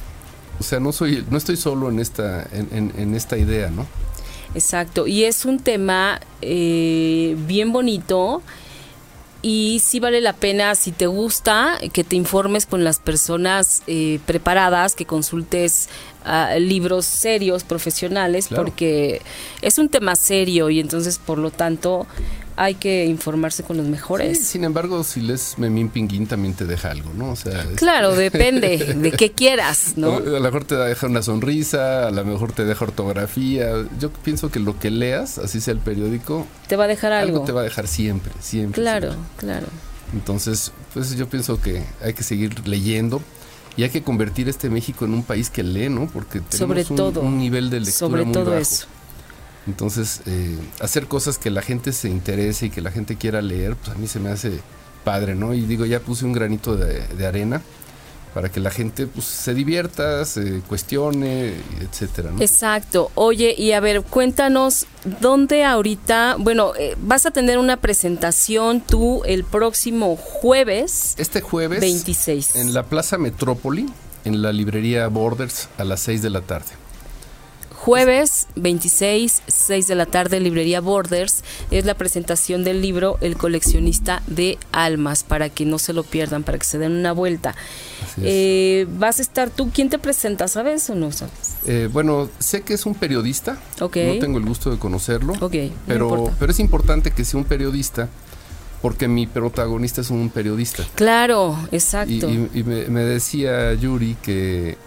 O 0.59 0.63
sea, 0.63 0.81
no 0.81 0.93
soy, 0.93 1.25
no 1.31 1.37
estoy 1.37 1.57
solo 1.57 1.91
en 1.91 1.99
esta, 1.99 2.47
en, 2.51 3.15
esta 3.15 3.37
idea, 3.37 3.71
¿no? 3.71 3.87
Exacto. 4.55 5.07
Y 5.07 5.25
es 5.25 5.45
un 5.45 5.59
tema 5.59 6.21
eh, 6.41 7.37
bien 7.47 7.73
bonito 7.73 8.43
y 9.43 9.81
sí 9.85 9.99
vale 9.99 10.21
la 10.21 10.33
pena, 10.33 10.77
si 10.77 10.93
te 10.93 11.07
gusta, 11.07 11.79
que 11.93 12.05
te 12.05 12.15
informes 12.15 12.65
con 12.65 12.85
las 12.85 13.01
personas 13.01 13.83
eh, 13.89 14.21
preparadas, 14.25 14.95
que 14.95 15.05
consultes 15.05 15.89
ah, 16.25 16.55
libros 16.59 17.05
serios, 17.05 17.65
profesionales, 17.65 18.49
porque 18.55 19.21
es 19.61 19.79
un 19.79 19.89
tema 19.89 20.15
serio 20.15 20.71
y 20.71 20.79
entonces, 20.79 21.19
por 21.19 21.39
lo 21.39 21.51
tanto, 21.51 22.07
hay 22.57 22.75
que 22.75 23.07
informarse 23.07 23.63
con 23.63 23.77
los 23.77 23.87
mejores. 23.87 24.39
Sí, 24.39 24.45
sin 24.45 24.65
embargo, 24.65 25.03
si 25.05 25.21
lees 25.21 25.55
Memín 25.59 25.89
Pinguín 25.89 26.27
también 26.27 26.55
te 26.55 26.65
deja 26.65 26.91
algo, 26.91 27.11
¿no? 27.15 27.31
O 27.31 27.37
sea, 27.37 27.65
claro, 27.77 28.15
depende 28.15 28.95
de 28.95 29.13
qué 29.13 29.33
quieras, 29.37 29.95
¿no? 29.97 30.17
A 30.17 30.21
lo 30.21 30.41
mejor 30.41 30.65
te 30.65 30.77
deja 30.77 31.07
una 31.07 31.23
sonrisa, 31.23 32.09
a 32.09 32.11
lo 32.11 32.25
mejor 32.25 32.53
te 32.53 32.65
deja 32.65 32.85
ortografía. 32.85 33.73
Yo 33.99 34.11
pienso 34.11 34.51
que 34.51 34.61
lo 34.61 34.79
que 34.79 34.91
leas, 34.91 35.39
así 35.39 35.61
sea 35.61 35.73
el 35.73 35.81
periódico, 35.81 36.47
te 36.69 36.77
va 36.77 36.85
a 36.85 36.89
dejar 36.89 37.13
algo. 37.13 37.37
Algo 37.37 37.47
te 37.47 37.53
va 37.53 37.61
a 37.63 37.65
dejar 37.65 37.89
siempre, 37.89 38.33
siempre. 38.41 38.81
Claro, 38.81 39.15
claro. 39.37 39.67
Entonces, 40.13 40.73
pues 40.93 41.17
yo 41.17 41.29
pienso 41.29 41.61
que 41.61 41.83
hay 42.03 42.13
que 42.13 42.23
seguir 42.23 42.67
leyendo 42.67 43.23
y 43.77 43.85
hay 43.85 43.91
que 43.91 44.03
convertir 44.03 44.49
este 44.49 44.69
México 44.69 45.05
en 45.05 45.15
un 45.15 45.23
país 45.23 45.49
que 45.49 45.63
lee, 45.63 45.89
¿no? 45.89 46.07
Porque 46.07 46.41
tenemos 46.41 46.87
sobre 46.87 47.21
un, 47.21 47.39
nivel 47.39 47.71
de 47.71 47.81
lectura 47.81 47.99
sobre 47.99 48.25
muy 48.25 48.33
todo 48.33 48.45
bajo. 48.47 48.57
eso. 48.59 48.87
Entonces, 49.67 50.23
eh, 50.27 50.59
hacer 50.81 51.07
cosas 51.07 51.39
que 51.39 51.51
la 51.51 51.63
gente 51.63 51.93
se 51.93 52.09
interese 52.09 52.67
y 52.67 52.71
que 52.71 52.81
la 52.81 52.91
gente 52.91 53.17
quiera 53.17 53.41
leer, 53.43 53.77
pues 53.77 53.91
a 53.91 53.95
mí 53.95 54.07
se 54.09 54.19
me 54.21 54.31
hace 54.31 54.61
padre, 55.05 55.35
¿no? 55.35 55.55
Y 55.55 55.63
digo, 55.63 55.87
ya 55.87 56.01
puse 56.01 56.25
un 56.25 56.33
granito 56.33 56.77
de, 56.77 57.07
de 57.07 57.27
arena 57.27 57.63
para 58.35 58.51
que 58.51 58.61
la 58.61 58.71
gente 58.71 59.07
pues, 59.07 59.27
se 59.27 59.55
divierta, 59.55 60.25
se 60.25 60.61
cuestione, 60.61 61.55
etcétera. 61.81 62.31
¿no? 62.31 62.41
Exacto. 62.41 63.11
Oye, 63.15 63.55
y 63.57 63.73
a 63.73 63.81
ver, 63.81 64.03
cuéntanos 64.03 64.87
dónde 65.21 65.65
ahorita, 65.65 66.37
bueno, 66.39 66.73
eh, 66.79 66.97
vas 67.01 67.27
a 67.27 67.31
tener 67.31 67.59
una 67.59 67.77
presentación 67.79 68.81
tú 68.81 69.23
el 69.25 69.45
próximo 69.45 70.17
jueves. 70.17 71.15
Este 71.19 71.41
jueves. 71.41 71.81
26. 71.81 72.57
En 72.57 72.73
la 72.73 72.85
Plaza 72.85 73.19
Metrópoli, 73.19 73.87
en 74.25 74.43
la 74.43 74.53
librería 74.53 75.07
Borders, 75.09 75.69
a 75.79 75.85
las 75.85 76.01
6 76.01 76.23
de 76.23 76.31
la 76.31 76.41
tarde. 76.41 76.82
Jueves 77.85 78.47
26, 78.55 79.43
6 79.45 79.87
de 79.89 79.95
la 79.97 80.07
tarde, 80.07 80.39
librería 80.39 80.81
Borders, 80.81 81.43
es 81.73 81.85
la 81.85 81.95
presentación 81.95 82.63
del 82.63 82.81
libro 82.81 83.19
El 83.21 83.37
coleccionista 83.37 84.23
de 84.29 84.57
almas, 84.71 85.25
para 85.25 85.49
que 85.49 85.65
no 85.65 85.81
se 85.81 85.93
lo 85.93 86.05
pierdan, 86.05 86.45
para 86.45 86.59
que 86.59 86.65
se 86.65 86.79
den 86.79 86.93
una 86.93 87.11
vuelta. 87.11 87.57
Eh, 88.23 88.87
¿Vas 88.99 89.19
a 89.19 89.23
estar 89.23 89.51
tú? 89.51 89.73
¿Quién 89.75 89.91
te 89.91 89.99
presenta? 89.99 90.47
¿Sabes 90.47 90.89
o 90.91 90.95
no 90.95 91.11
sabes? 91.11 91.57
Eh, 91.67 91.89
bueno, 91.93 92.29
sé 92.39 92.63
que 92.63 92.75
es 92.75 92.87
un 92.87 92.95
periodista. 92.95 93.59
Okay. 93.81 94.15
No 94.15 94.21
tengo 94.21 94.39
el 94.39 94.45
gusto 94.45 94.71
de 94.71 94.79
conocerlo. 94.79 95.35
Okay, 95.41 95.73
pero, 95.85 96.09
no 96.17 96.37
pero 96.39 96.53
es 96.53 96.61
importante 96.61 97.11
que 97.11 97.25
sea 97.25 97.41
un 97.41 97.47
periodista 97.47 98.09
porque 98.81 99.09
mi 99.09 99.27
protagonista 99.27 100.03
es 100.03 100.11
un 100.11 100.31
periodista. 100.31 100.85
Claro, 100.95 101.59
exacto. 101.73 102.31
Y, 102.31 102.49
y, 102.55 102.61
y 102.61 102.63
me, 102.63 102.87
me, 102.87 103.01
decía 103.01 103.75
Yuri 103.75 104.17
que, 104.23 104.79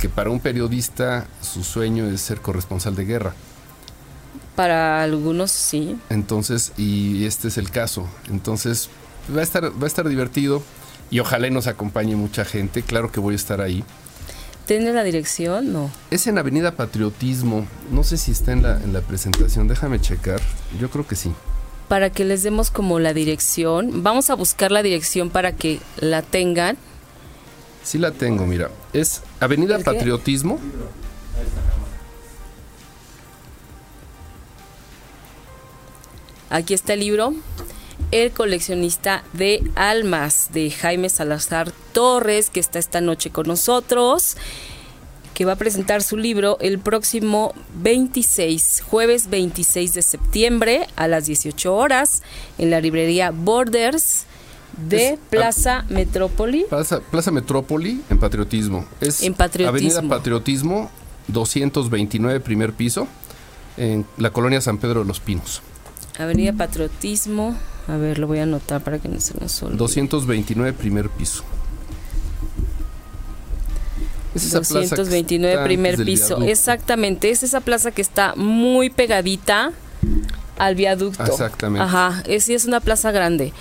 que 0.00 0.08
para 0.08 0.30
un 0.30 0.40
periodista 0.40 1.26
su 1.42 1.62
sueño 1.62 2.06
es 2.06 2.20
ser 2.20 2.40
corresponsal 2.40 2.96
de 2.96 3.04
guerra. 3.04 3.34
Para 4.56 5.02
algunos 5.02 5.50
sí. 5.50 5.96
Entonces, 6.08 6.72
y 6.76 7.24
este 7.24 7.48
es 7.48 7.58
el 7.58 7.70
caso. 7.70 8.08
Entonces, 8.30 8.88
va 9.34 9.40
a 9.40 9.44
estar, 9.44 9.64
va 9.64 9.84
a 9.84 9.86
estar 9.86 10.08
divertido 10.08 10.62
y 11.10 11.20
ojalá 11.20 11.50
nos 11.50 11.66
acompañe 11.66 12.16
mucha 12.16 12.44
gente. 12.44 12.82
Claro 12.82 13.12
que 13.12 13.20
voy 13.20 13.34
a 13.34 13.36
estar 13.36 13.60
ahí. 13.60 13.84
¿Tiene 14.66 14.92
la 14.92 15.02
dirección? 15.02 15.72
No. 15.72 15.90
Es 16.10 16.26
en 16.26 16.38
Avenida 16.38 16.72
Patriotismo. 16.72 17.66
No 17.90 18.04
sé 18.04 18.16
si 18.16 18.32
está 18.32 18.52
en 18.52 18.62
la, 18.62 18.76
en 18.76 18.92
la 18.92 19.00
presentación. 19.00 19.68
Déjame 19.68 20.00
checar. 20.00 20.40
Yo 20.78 20.90
creo 20.90 21.06
que 21.06 21.16
sí 21.16 21.32
para 21.90 22.10
que 22.10 22.24
les 22.24 22.44
demos 22.44 22.70
como 22.70 23.00
la 23.00 23.12
dirección. 23.12 24.04
Vamos 24.04 24.30
a 24.30 24.36
buscar 24.36 24.70
la 24.70 24.80
dirección 24.80 25.28
para 25.28 25.56
que 25.56 25.80
la 25.98 26.22
tengan. 26.22 26.78
Sí 27.82 27.98
la 27.98 28.12
tengo, 28.12 28.46
mira. 28.46 28.70
Es 28.92 29.22
Avenida 29.40 29.78
Patriotismo. 29.78 30.58
Aquí 36.50 36.74
está 36.74 36.94
el 36.94 37.00
libro. 37.00 37.34
El 38.10 38.32
coleccionista 38.32 39.24
de 39.32 39.62
almas 39.76 40.50
de 40.52 40.70
Jaime 40.70 41.08
Salazar 41.08 41.70
Torres, 41.92 42.50
que 42.50 42.60
está 42.60 42.78
esta 42.78 43.00
noche 43.00 43.30
con 43.30 43.46
nosotros 43.46 44.36
que 45.40 45.46
va 45.46 45.52
a 45.52 45.56
presentar 45.56 46.02
su 46.02 46.18
libro 46.18 46.58
el 46.60 46.78
próximo 46.78 47.54
26, 47.80 48.82
jueves 48.86 49.30
26 49.30 49.94
de 49.94 50.02
septiembre 50.02 50.86
a 50.96 51.08
las 51.08 51.24
18 51.24 51.74
horas 51.74 52.22
en 52.58 52.68
la 52.68 52.82
librería 52.82 53.30
Borders 53.30 54.26
de 54.76 55.10
Es- 55.14 55.18
Plaza 55.30 55.84
Metrópoli. 55.88 56.64
Plaza, 56.68 57.00
Plaza 57.00 57.30
Metrópoli 57.30 58.00
en 58.10 58.18
Patriotismo. 58.18 58.84
Es 59.00 59.22
En 59.22 59.34
Patriotismo. 59.34 59.98
Avenida 59.98 60.02
Patriotismo 60.16 60.90
229, 61.28 62.40
primer 62.40 62.72
piso, 62.72 63.06
en 63.76 64.04
la 64.18 64.30
colonia 64.30 64.60
San 64.60 64.78
Pedro 64.78 65.00
de 65.00 65.06
los 65.06 65.20
Pinos. 65.20 65.62
Avenida 66.18 66.52
Patriotismo. 66.52 67.56
A 67.88 67.96
ver, 67.96 68.18
lo 68.18 68.26
voy 68.26 68.38
a 68.38 68.44
anotar 68.44 68.82
para 68.84 68.98
que 68.98 69.08
no 69.08 69.20
se 69.20 69.34
nos 69.40 69.62
olvide. 69.62 69.78
229, 69.78 70.72
primer 70.74 71.08
piso. 71.08 71.42
Es 74.34 74.44
esa 74.44 74.60
plaza 74.60 74.94
que 74.94 75.02
229 75.02 75.52
está 75.54 75.64
primer 75.64 75.96
piso. 76.04 76.26
viaducto. 76.36 76.44
Exactamente, 76.52 77.30
es 77.30 77.42
esa 77.42 77.60
plaza 77.60 77.90
que 77.90 78.00
está 78.02 78.34
muy 78.36 78.88
pegadita 78.90 79.72
al 80.58 80.74
viaducto. 80.76 81.24
Exactamente. 81.24 81.82
Ajá, 81.84 82.22
es, 82.26 82.48
es 82.48 82.64
una 82.64 82.78
plaza 82.80 83.10
grande. 83.10 83.52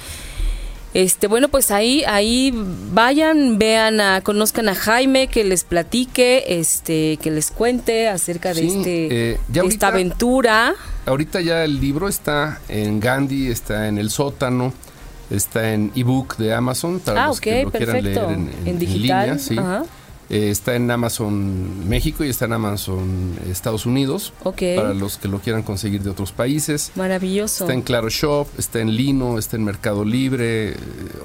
Este, 0.94 1.28
bueno, 1.28 1.50
pues 1.50 1.70
ahí, 1.70 2.04
ahí 2.08 2.52
vayan, 2.92 3.60
vean 3.60 4.02
a, 4.02 4.22
conozcan 4.22 4.70
a 4.70 4.76
Jaime, 4.76 5.28
que 5.28 5.44
les 5.44 5.64
platique, 5.64 6.60
este, 6.60 7.18
que 7.22 7.30
les 7.30 7.52
cuente 7.52 8.08
acerca 8.08 8.54
de 8.56 8.62
Sí, 8.62 8.68
este, 8.78 9.32
eh, 9.34 9.40
ya 9.52 9.62
de 9.62 9.68
esta 9.68 9.88
aventura. 9.90 10.74
Ahorita 11.06 11.42
ya 11.42 11.64
el 11.64 11.80
libro 11.80 12.08
está 12.08 12.60
en 12.70 13.00
Gandhi, 13.00 13.48
está 13.50 13.88
en 13.88 14.00
el 14.00 14.10
sótano, 14.10 14.74
está 15.30 15.74
en 15.74 15.92
ebook 15.96 16.38
de 16.38 16.54
Amazon 16.56 17.00
para 17.00 17.26
Ah, 17.26 17.28
los 17.28 17.38
ok, 17.38 17.44
que 17.44 17.64
lo 17.64 17.72
quieran 17.72 17.96
perfecto. 17.96 18.22
leer 18.28 18.32
en, 18.40 18.48
en- 18.48 18.54
En 18.62 18.68
en 18.68 18.80
digital, 18.80 19.26
línea, 19.28 19.40
sí. 19.40 19.58
ajá. 19.60 19.84
Eh, 20.30 20.52
está 20.52 20.76
en 20.76 20.90
Amazon 20.92 21.88
México 21.90 22.24
y 22.24 22.30
está 22.30 22.46
en 22.46 22.54
Amazon 22.54 23.36
Estados 23.50 23.88
Unidos 23.88 24.32
Ok, 24.44 24.62
para 24.76 24.94
los 24.94 25.18
que 25.18 25.28
lo 25.28 25.40
quieran 25.40 25.64
conseguir 25.64 26.02
de 26.04 26.12
otros 26.12 26.32
países. 26.32 26.92
maravilloso. 26.96 27.64
Está 27.64 27.74
en 27.74 27.82
Claro 27.82 28.10
Shop, 28.10 28.48
está 28.58 28.80
en 28.80 28.96
Lino, 28.96 29.40
está 29.40 29.58
en 29.58 29.64
Mercado 29.64 30.06
Libre, 30.06 30.70
eh, 30.72 30.76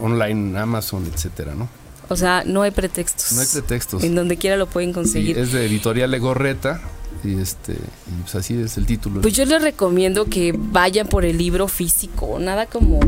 online 0.00 0.58
Amazon, 0.58 1.04
etcétera, 1.12 1.54
¿no? 1.54 1.68
O 2.08 2.16
sea, 2.16 2.44
no 2.46 2.62
hay 2.62 2.70
pretextos. 2.70 3.32
No 3.32 3.40
hay 3.40 3.46
pretextos. 3.46 4.04
En 4.04 4.14
donde 4.14 4.36
quiera 4.36 4.56
lo 4.56 4.66
pueden 4.66 4.92
conseguir. 4.92 5.38
es 5.38 5.52
de 5.52 5.66
Editorial 5.66 6.10
Legorreta 6.10 6.80
y 7.22 7.38
este 7.38 7.72
y 7.72 8.20
pues 8.22 8.34
así 8.34 8.54
es 8.54 8.76
el 8.76 8.86
título. 8.86 9.20
Pues 9.20 9.34
yo 9.34 9.44
les 9.44 9.62
recomiendo 9.62 10.26
que 10.26 10.54
vayan 10.56 11.06
por 11.06 11.24
el 11.24 11.38
libro 11.38 11.68
físico, 11.68 12.38
nada 12.38 12.66
como, 12.66 13.00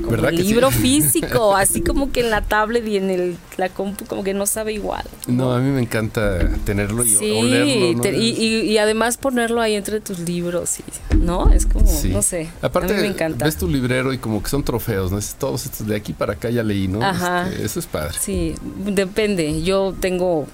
como 0.00 0.30
libro 0.30 0.70
físico, 0.72 1.56
así 1.56 1.82
como 1.82 2.10
que 2.12 2.20
en 2.20 2.30
la 2.30 2.42
tablet 2.42 2.86
y 2.86 2.96
en 2.96 3.10
el, 3.10 3.36
la 3.56 3.68
compu 3.68 4.04
como 4.06 4.22
que 4.24 4.34
no 4.34 4.46
sabe 4.46 4.72
igual. 4.72 5.04
No, 5.26 5.52
a 5.52 5.58
mí 5.60 5.70
me 5.70 5.80
encanta 5.80 6.38
tenerlo 6.64 7.04
y 7.04 7.08
Sí, 7.10 7.30
olerlo. 7.30 7.92
¿no? 7.96 8.00
te- 8.02 8.16
y, 8.16 8.28
y- 8.30 8.60
y 8.70 8.78
además 8.78 9.16
ponerlo 9.16 9.60
ahí 9.60 9.74
entre 9.74 10.00
tus 10.00 10.18
libros, 10.20 10.78
y, 10.80 11.16
¿no? 11.16 11.50
Es 11.52 11.66
como, 11.66 11.86
Sí. 11.86 12.08
no 12.08 12.22
sé, 12.22 12.48
Aparte, 12.62 12.92
a 12.92 12.96
mí 12.96 13.02
me 13.02 13.08
encanta. 13.08 13.44
ves 13.44 13.56
tu 13.56 13.68
librero 13.68 14.12
y 14.12 14.18
como 14.18 14.42
que 14.42 14.48
son 14.50 14.62
trofeos, 14.64 15.10
¿no? 15.12 15.18
Es 15.18 15.34
todos 15.34 15.64
estos 15.66 15.86
de 15.86 15.96
aquí 15.96 16.12
para 16.12 16.34
acá 16.34 16.50
ya 16.50 16.62
leí, 16.62 16.88
¿no? 16.88 17.02
Ajá. 17.02 17.48
Este, 17.48 17.64
eso 17.64 17.80
es 17.80 17.86
padre. 17.86 18.14
Sí, 18.20 18.54
depende, 18.86 19.62
yo 19.62 19.94
tengo 20.00 20.46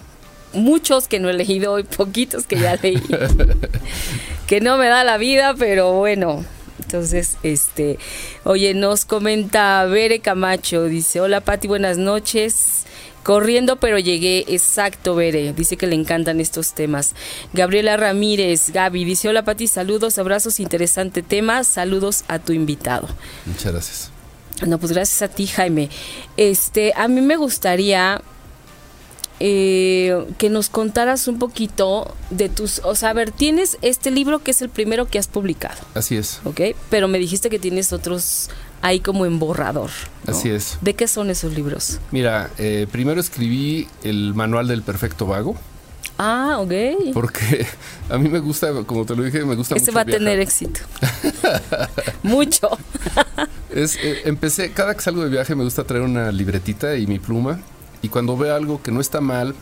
muchos 0.52 1.06
que 1.08 1.20
no 1.20 1.28
he 1.28 1.34
leído 1.34 1.78
y 1.78 1.82
poquitos 1.84 2.46
que 2.46 2.58
ya 2.58 2.76
leí, 2.82 3.00
que 4.46 4.60
no 4.60 4.78
me 4.78 4.86
da 4.88 5.04
la 5.04 5.18
vida, 5.18 5.54
pero 5.58 5.92
bueno. 5.92 6.44
Entonces, 6.78 7.36
este, 7.42 7.98
oye, 8.44 8.74
nos 8.74 9.04
comenta 9.04 9.84
Bere 9.86 10.20
Camacho, 10.20 10.84
dice, 10.84 11.20
hola 11.20 11.40
Pati, 11.40 11.68
buenas 11.68 11.98
noches. 11.98 12.84
Corriendo, 13.22 13.76
pero 13.76 13.98
llegué 13.98 14.44
exacto, 14.46 15.16
Bere. 15.16 15.52
Dice 15.52 15.76
que 15.76 15.88
le 15.88 15.96
encantan 15.96 16.40
estos 16.40 16.74
temas. 16.74 17.14
Gabriela 17.52 17.96
Ramírez, 17.96 18.70
Gaby, 18.70 19.04
dice, 19.04 19.28
hola 19.28 19.44
Pati, 19.44 19.66
saludos, 19.66 20.18
abrazos, 20.18 20.60
interesante 20.60 21.22
tema, 21.22 21.64
saludos 21.64 22.22
a 22.28 22.38
tu 22.38 22.52
invitado. 22.52 23.08
Muchas 23.46 23.72
gracias. 23.72 24.10
No, 24.64 24.78
pues 24.78 24.92
gracias 24.92 25.22
a 25.22 25.28
ti, 25.28 25.46
Jaime. 25.48 25.90
Este, 26.36 26.92
a 26.96 27.08
mí 27.08 27.20
me 27.20 27.36
gustaría 27.36 28.22
eh, 29.40 30.26
que 30.38 30.48
nos 30.50 30.68
contaras 30.70 31.28
un 31.28 31.38
poquito 31.38 32.14
de 32.30 32.48
tus, 32.48 32.80
o 32.84 32.94
sea, 32.94 33.10
a 33.10 33.12
ver, 33.12 33.30
tienes 33.32 33.76
este 33.82 34.10
libro 34.10 34.38
que 34.42 34.50
es 34.52 34.62
el 34.62 34.68
primero 34.70 35.06
que 35.06 35.18
has 35.18 35.28
publicado, 35.28 35.76
Así 35.94 36.16
es. 36.16 36.40
¿ok? 36.44 36.60
Pero 36.90 37.06
me 37.08 37.18
dijiste 37.18 37.50
que 37.50 37.58
tienes 37.58 37.92
otros 37.92 38.48
ahí 38.82 39.00
como 39.00 39.26
en 39.26 39.38
borrador. 39.38 39.90
¿no? 40.26 40.32
Así 40.32 40.48
es. 40.50 40.78
¿De 40.80 40.94
qué 40.94 41.06
son 41.08 41.30
esos 41.30 41.52
libros? 41.54 41.98
Mira, 42.12 42.50
eh, 42.58 42.86
primero 42.90 43.20
escribí 43.20 43.88
el 44.04 44.34
manual 44.34 44.68
del 44.68 44.82
perfecto 44.82 45.26
vago, 45.26 45.54
Ah, 46.18 46.56
ok. 46.60 47.12
porque 47.12 47.66
a 48.08 48.16
mí 48.16 48.30
me 48.30 48.38
gusta, 48.38 48.72
como 48.86 49.04
te 49.04 49.14
lo 49.14 49.22
dije, 49.22 49.44
me 49.44 49.54
gusta 49.54 49.74
Ese 49.74 49.86
mucho 49.86 49.94
va 49.96 50.00
a 50.00 50.04
viajar. 50.04 50.18
tener 50.20 50.40
éxito. 50.40 50.80
Mucho. 52.22 52.70
Es, 53.70 53.96
eh, 53.96 54.22
empecé, 54.24 54.72
cada 54.72 54.94
que 54.94 55.02
salgo 55.02 55.22
de 55.22 55.28
viaje 55.28 55.54
me 55.54 55.62
gusta 55.64 55.84
traer 55.84 56.02
una 56.04 56.32
libretita 56.32 56.96
y 56.96 57.06
mi 57.06 57.18
pluma. 57.18 57.60
Y 58.06 58.08
cuando 58.08 58.36
veo 58.36 58.54
algo 58.54 58.80
que 58.80 58.92
no 58.92 59.00
está 59.00 59.20
mal, 59.20 59.52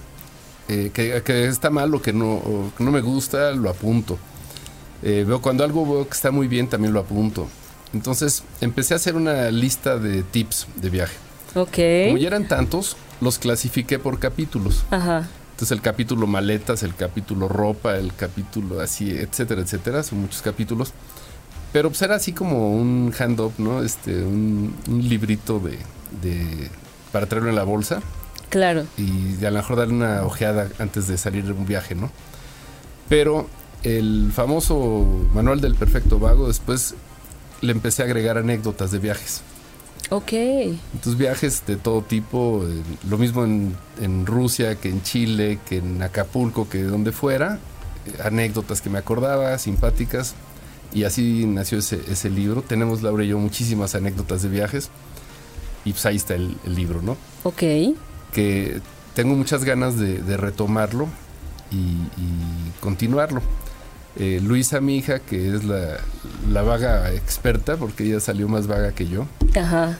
eh, 0.68 0.90
que, 0.92 1.22
que 1.22 1.46
está 1.46 1.70
mal 1.70 1.94
o 1.94 2.02
que 2.02 2.12
no, 2.12 2.34
o 2.34 2.70
que 2.76 2.84
no 2.84 2.90
me 2.90 3.00
gusta, 3.00 3.52
lo 3.52 3.70
apunto. 3.70 4.18
Eh, 5.02 5.24
veo 5.26 5.40
cuando 5.40 5.64
algo 5.64 5.86
veo 5.90 6.06
que 6.06 6.12
está 6.12 6.30
muy 6.30 6.46
bien, 6.46 6.68
también 6.68 6.92
lo 6.92 7.00
apunto. 7.00 7.48
Entonces 7.94 8.44
empecé 8.60 8.92
a 8.92 8.98
hacer 8.98 9.16
una 9.16 9.50
lista 9.50 9.96
de 9.96 10.22
tips 10.22 10.66
de 10.76 10.90
viaje. 10.90 11.14
Ok. 11.54 12.08
Como 12.08 12.18
ya 12.18 12.26
eran 12.26 12.46
tantos, 12.46 12.98
los 13.22 13.38
clasifiqué 13.38 13.98
por 13.98 14.18
capítulos. 14.18 14.84
Ajá. 14.90 15.26
Entonces 15.52 15.70
el 15.70 15.80
capítulo 15.80 16.26
maletas, 16.26 16.82
el 16.82 16.94
capítulo 16.94 17.48
ropa, 17.48 17.96
el 17.96 18.12
capítulo 18.14 18.80
así, 18.80 19.10
etcétera, 19.10 19.62
etcétera. 19.62 20.02
Son 20.02 20.20
muchos 20.20 20.42
capítulos. 20.42 20.92
Pero 21.72 21.88
pues 21.88 22.02
era 22.02 22.16
así 22.16 22.34
como 22.34 22.74
un 22.74 23.10
hand-up, 23.18 23.54
¿no? 23.56 23.82
Este, 23.82 24.22
un, 24.22 24.76
un 24.86 25.08
librito 25.08 25.60
de, 25.60 25.78
de, 26.20 26.68
para 27.10 27.24
traerlo 27.24 27.48
en 27.48 27.56
la 27.56 27.64
bolsa 27.64 28.02
Claro. 28.54 28.86
y 28.96 29.44
a 29.44 29.50
lo 29.50 29.56
mejor 29.56 29.76
darle 29.76 29.94
una 29.94 30.22
ojeada 30.22 30.68
antes 30.78 31.08
de 31.08 31.18
salir 31.18 31.44
de 31.44 31.50
un 31.50 31.66
viaje, 31.66 31.96
¿no? 31.96 32.08
Pero 33.08 33.48
el 33.82 34.30
famoso 34.32 35.04
manual 35.34 35.60
del 35.60 35.74
perfecto 35.74 36.20
vago, 36.20 36.46
después 36.46 36.94
le 37.62 37.72
empecé 37.72 38.02
a 38.02 38.04
agregar 38.04 38.38
anécdotas 38.38 38.92
de 38.92 39.00
viajes. 39.00 39.42
Ok. 40.10 40.32
Entonces 40.34 41.16
viajes 41.18 41.64
de 41.66 41.74
todo 41.74 42.02
tipo, 42.02 42.64
eh, 42.64 42.80
lo 43.10 43.18
mismo 43.18 43.42
en, 43.42 43.74
en 44.00 44.24
Rusia 44.24 44.76
que 44.76 44.88
en 44.88 45.02
Chile, 45.02 45.58
que 45.68 45.78
en 45.78 46.00
Acapulco, 46.00 46.68
que 46.68 46.84
donde 46.84 47.10
fuera, 47.10 47.58
eh, 48.06 48.22
anécdotas 48.22 48.80
que 48.80 48.88
me 48.88 48.98
acordaba, 48.98 49.58
simpáticas, 49.58 50.34
y 50.92 51.02
así 51.02 51.44
nació 51.46 51.78
ese, 51.78 52.00
ese 52.08 52.30
libro. 52.30 52.62
Tenemos 52.62 53.02
Laura 53.02 53.24
y 53.24 53.28
yo 53.28 53.38
muchísimas 53.38 53.96
anécdotas 53.96 54.42
de 54.42 54.48
viajes, 54.48 54.90
y 55.84 55.90
pues 55.90 56.06
ahí 56.06 56.16
está 56.16 56.36
el, 56.36 56.56
el 56.64 56.74
libro, 56.76 57.02
¿no? 57.02 57.16
Ok. 57.42 57.62
Que 58.34 58.80
tengo 59.14 59.34
muchas 59.34 59.64
ganas 59.64 59.98
de, 59.98 60.18
de 60.18 60.36
retomarlo 60.36 61.08
y, 61.70 61.76
y 61.76 62.72
continuarlo. 62.80 63.40
Eh, 64.16 64.40
Luisa, 64.42 64.80
mi 64.80 64.96
hija, 64.96 65.18
que 65.20 65.54
es 65.56 65.64
la, 65.64 65.98
la 66.50 66.62
vaga 66.62 67.12
experta, 67.12 67.76
porque 67.76 68.04
ella 68.04 68.20
salió 68.20 68.48
más 68.48 68.66
vaga 68.68 68.92
que 68.92 69.08
yo, 69.08 69.26
Ajá. 69.60 69.98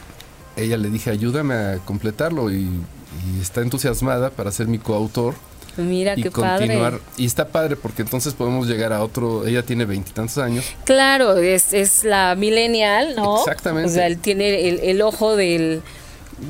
ella 0.57 0.77
le 0.77 0.89
dije, 0.91 1.11
ayúdame 1.11 1.55
a 1.55 1.79
completarlo 1.85 2.51
y, 2.53 2.63
y 2.65 3.41
está 3.41 3.61
entusiasmada 3.61 4.31
para 4.31 4.53
ser 4.53 4.69
mi 4.69 4.79
coautor 4.79 5.35
Mira 5.77 6.15
y 6.17 6.23
qué 6.23 6.31
continuar. 6.31 6.93
padre. 6.93 7.05
Y 7.17 7.27
está 7.27 7.49
padre 7.49 7.75
porque 7.75 8.03
entonces 8.03 8.35
podemos 8.35 8.69
llegar 8.69 8.93
a 8.93 9.03
otro, 9.03 9.47
ella 9.49 9.65
tiene 9.65 9.85
veintitantos 9.85 10.39
años. 10.39 10.65
Claro, 10.85 11.37
es, 11.39 11.73
es 11.75 12.05
la 12.05 12.37
millennial, 12.37 13.15
¿no? 13.17 13.39
Exactamente. 13.41 13.91
O 13.91 13.95
sea, 13.95 14.07
él 14.07 14.19
tiene 14.19 14.69
el, 14.69 14.79
el 14.79 15.03
ojo 15.03 15.35
del, 15.35 15.83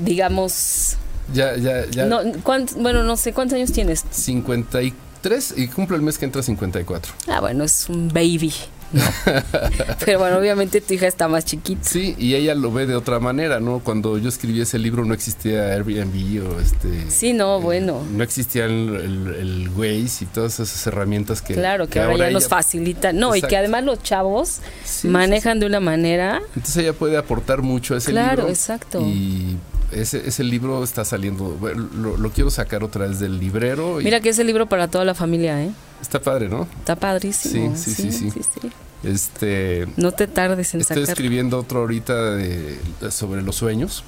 digamos, 0.05 0.99
Ya, 1.33 1.57
ya, 1.57 1.87
ya. 1.87 2.05
no, 2.07 2.23
¿cuánt- 2.43 2.75
bueno, 2.77 3.03
no 3.03 3.17
sé, 3.17 3.33
¿cuántos 3.33 3.57
años 3.57 3.73
tienes? 3.73 4.05
53 4.11 5.55
y 5.57 5.69
cumple 5.69 5.97
el 5.97 6.03
mes 6.03 6.19
que 6.19 6.25
entra 6.27 6.43
54. 6.43 7.13
Ah, 7.29 7.41
bueno, 7.41 7.65
es 7.65 7.89
un 7.89 8.09
baby. 8.09 8.53
¿no? 8.93 9.03
Pero 10.05 10.21
bueno, 10.21 10.37
obviamente 10.39 10.81
tu 10.81 10.95
hija 10.95 11.07
está 11.09 11.27
más 11.27 11.45
chiquita. 11.45 11.81
Sí, 11.83 12.15
y 12.19 12.35
ella 12.35 12.55
lo 12.55 12.71
ve 12.71 12.87
de 12.87 12.95
otra 12.95 13.19
manera, 13.19 13.59
¿no? 13.59 13.81
Cuando 13.81 14.19
yo 14.19 14.29
escribí 14.29 14.61
ese 14.61 14.79
libro 14.79 15.05
no 15.05 15.15
existía 15.15 15.73
Airbnb 15.73 16.47
o 16.47 16.61
este... 16.61 17.11
Sí, 17.11 17.33
no, 17.33 17.61
bueno. 17.61 18.05
No 18.13 18.23
existía 18.23 18.67
el, 18.67 18.95
el, 18.95 19.35
el 19.35 19.69
Waze 19.71 20.25
y 20.25 20.27
todas 20.27 20.61
esas 20.61 20.87
herramientas 20.87 21.43
que... 21.43 21.55
Claro, 21.55 21.89
que, 21.89 21.99
ahora 22.01 22.27
ya 22.29 22.31
nos 22.31 22.45
ella- 22.45 22.51
facilitan. 22.51 23.19
No, 23.19 23.35
y 23.35 23.43
que 23.43 23.57
además 23.57 23.83
los 23.85 24.01
chavos 24.03 24.59
Sí, 24.85 25.09
manejan 25.09 25.59
de 25.59 25.67
una 25.67 25.81
manera. 25.81 26.41
Entonces 26.55 26.77
ella 26.77 26.93
puede 26.93 27.17
aportar 27.17 27.63
mucho 27.63 27.95
a 27.95 27.99
ese 27.99 28.13
Claro, 28.13 28.43
libro. 28.43 28.51
exacto. 28.51 29.01
Y 29.01 29.57
ese, 29.94 30.26
ese 30.28 30.44
libro 30.44 30.83
está 30.85 31.04
saliendo, 31.04 31.57
lo, 31.94 32.16
lo 32.16 32.30
quiero 32.30 32.50
sacar 32.50 32.83
otra 32.85 33.07
vez 33.07 33.18
del 33.20 33.38
librero. 33.38 34.00
Y 34.00 34.04
Mira 34.04 34.20
que 34.20 34.28
es 34.30 34.38
el 34.38 34.46
libro 34.46 34.66
para 34.68 34.88
toda 34.88 35.04
la 35.04 35.14
familia, 35.14 35.62
¿eh? 35.62 35.70
Está 36.02 36.20
padre, 36.20 36.48
¿no? 36.48 36.68
Está 36.78 36.96
padrísimo. 36.96 37.74
Sí, 37.76 37.94
sí, 37.94 38.12
sí, 38.12 38.30
sí. 38.30 38.40
sí. 38.42 38.70
Este, 39.02 39.87
No 39.96 40.12
te 40.12 40.26
tardes 40.26 40.74
en 40.74 40.80
estoy 40.80 40.96
sacar. 40.96 41.11
escribiendo 41.11 41.59
otro 41.59 41.80
ahorita 41.80 42.33
de- 42.37 42.78
sobre 43.11 43.42
los 43.42 43.57
sueños. 43.57 44.02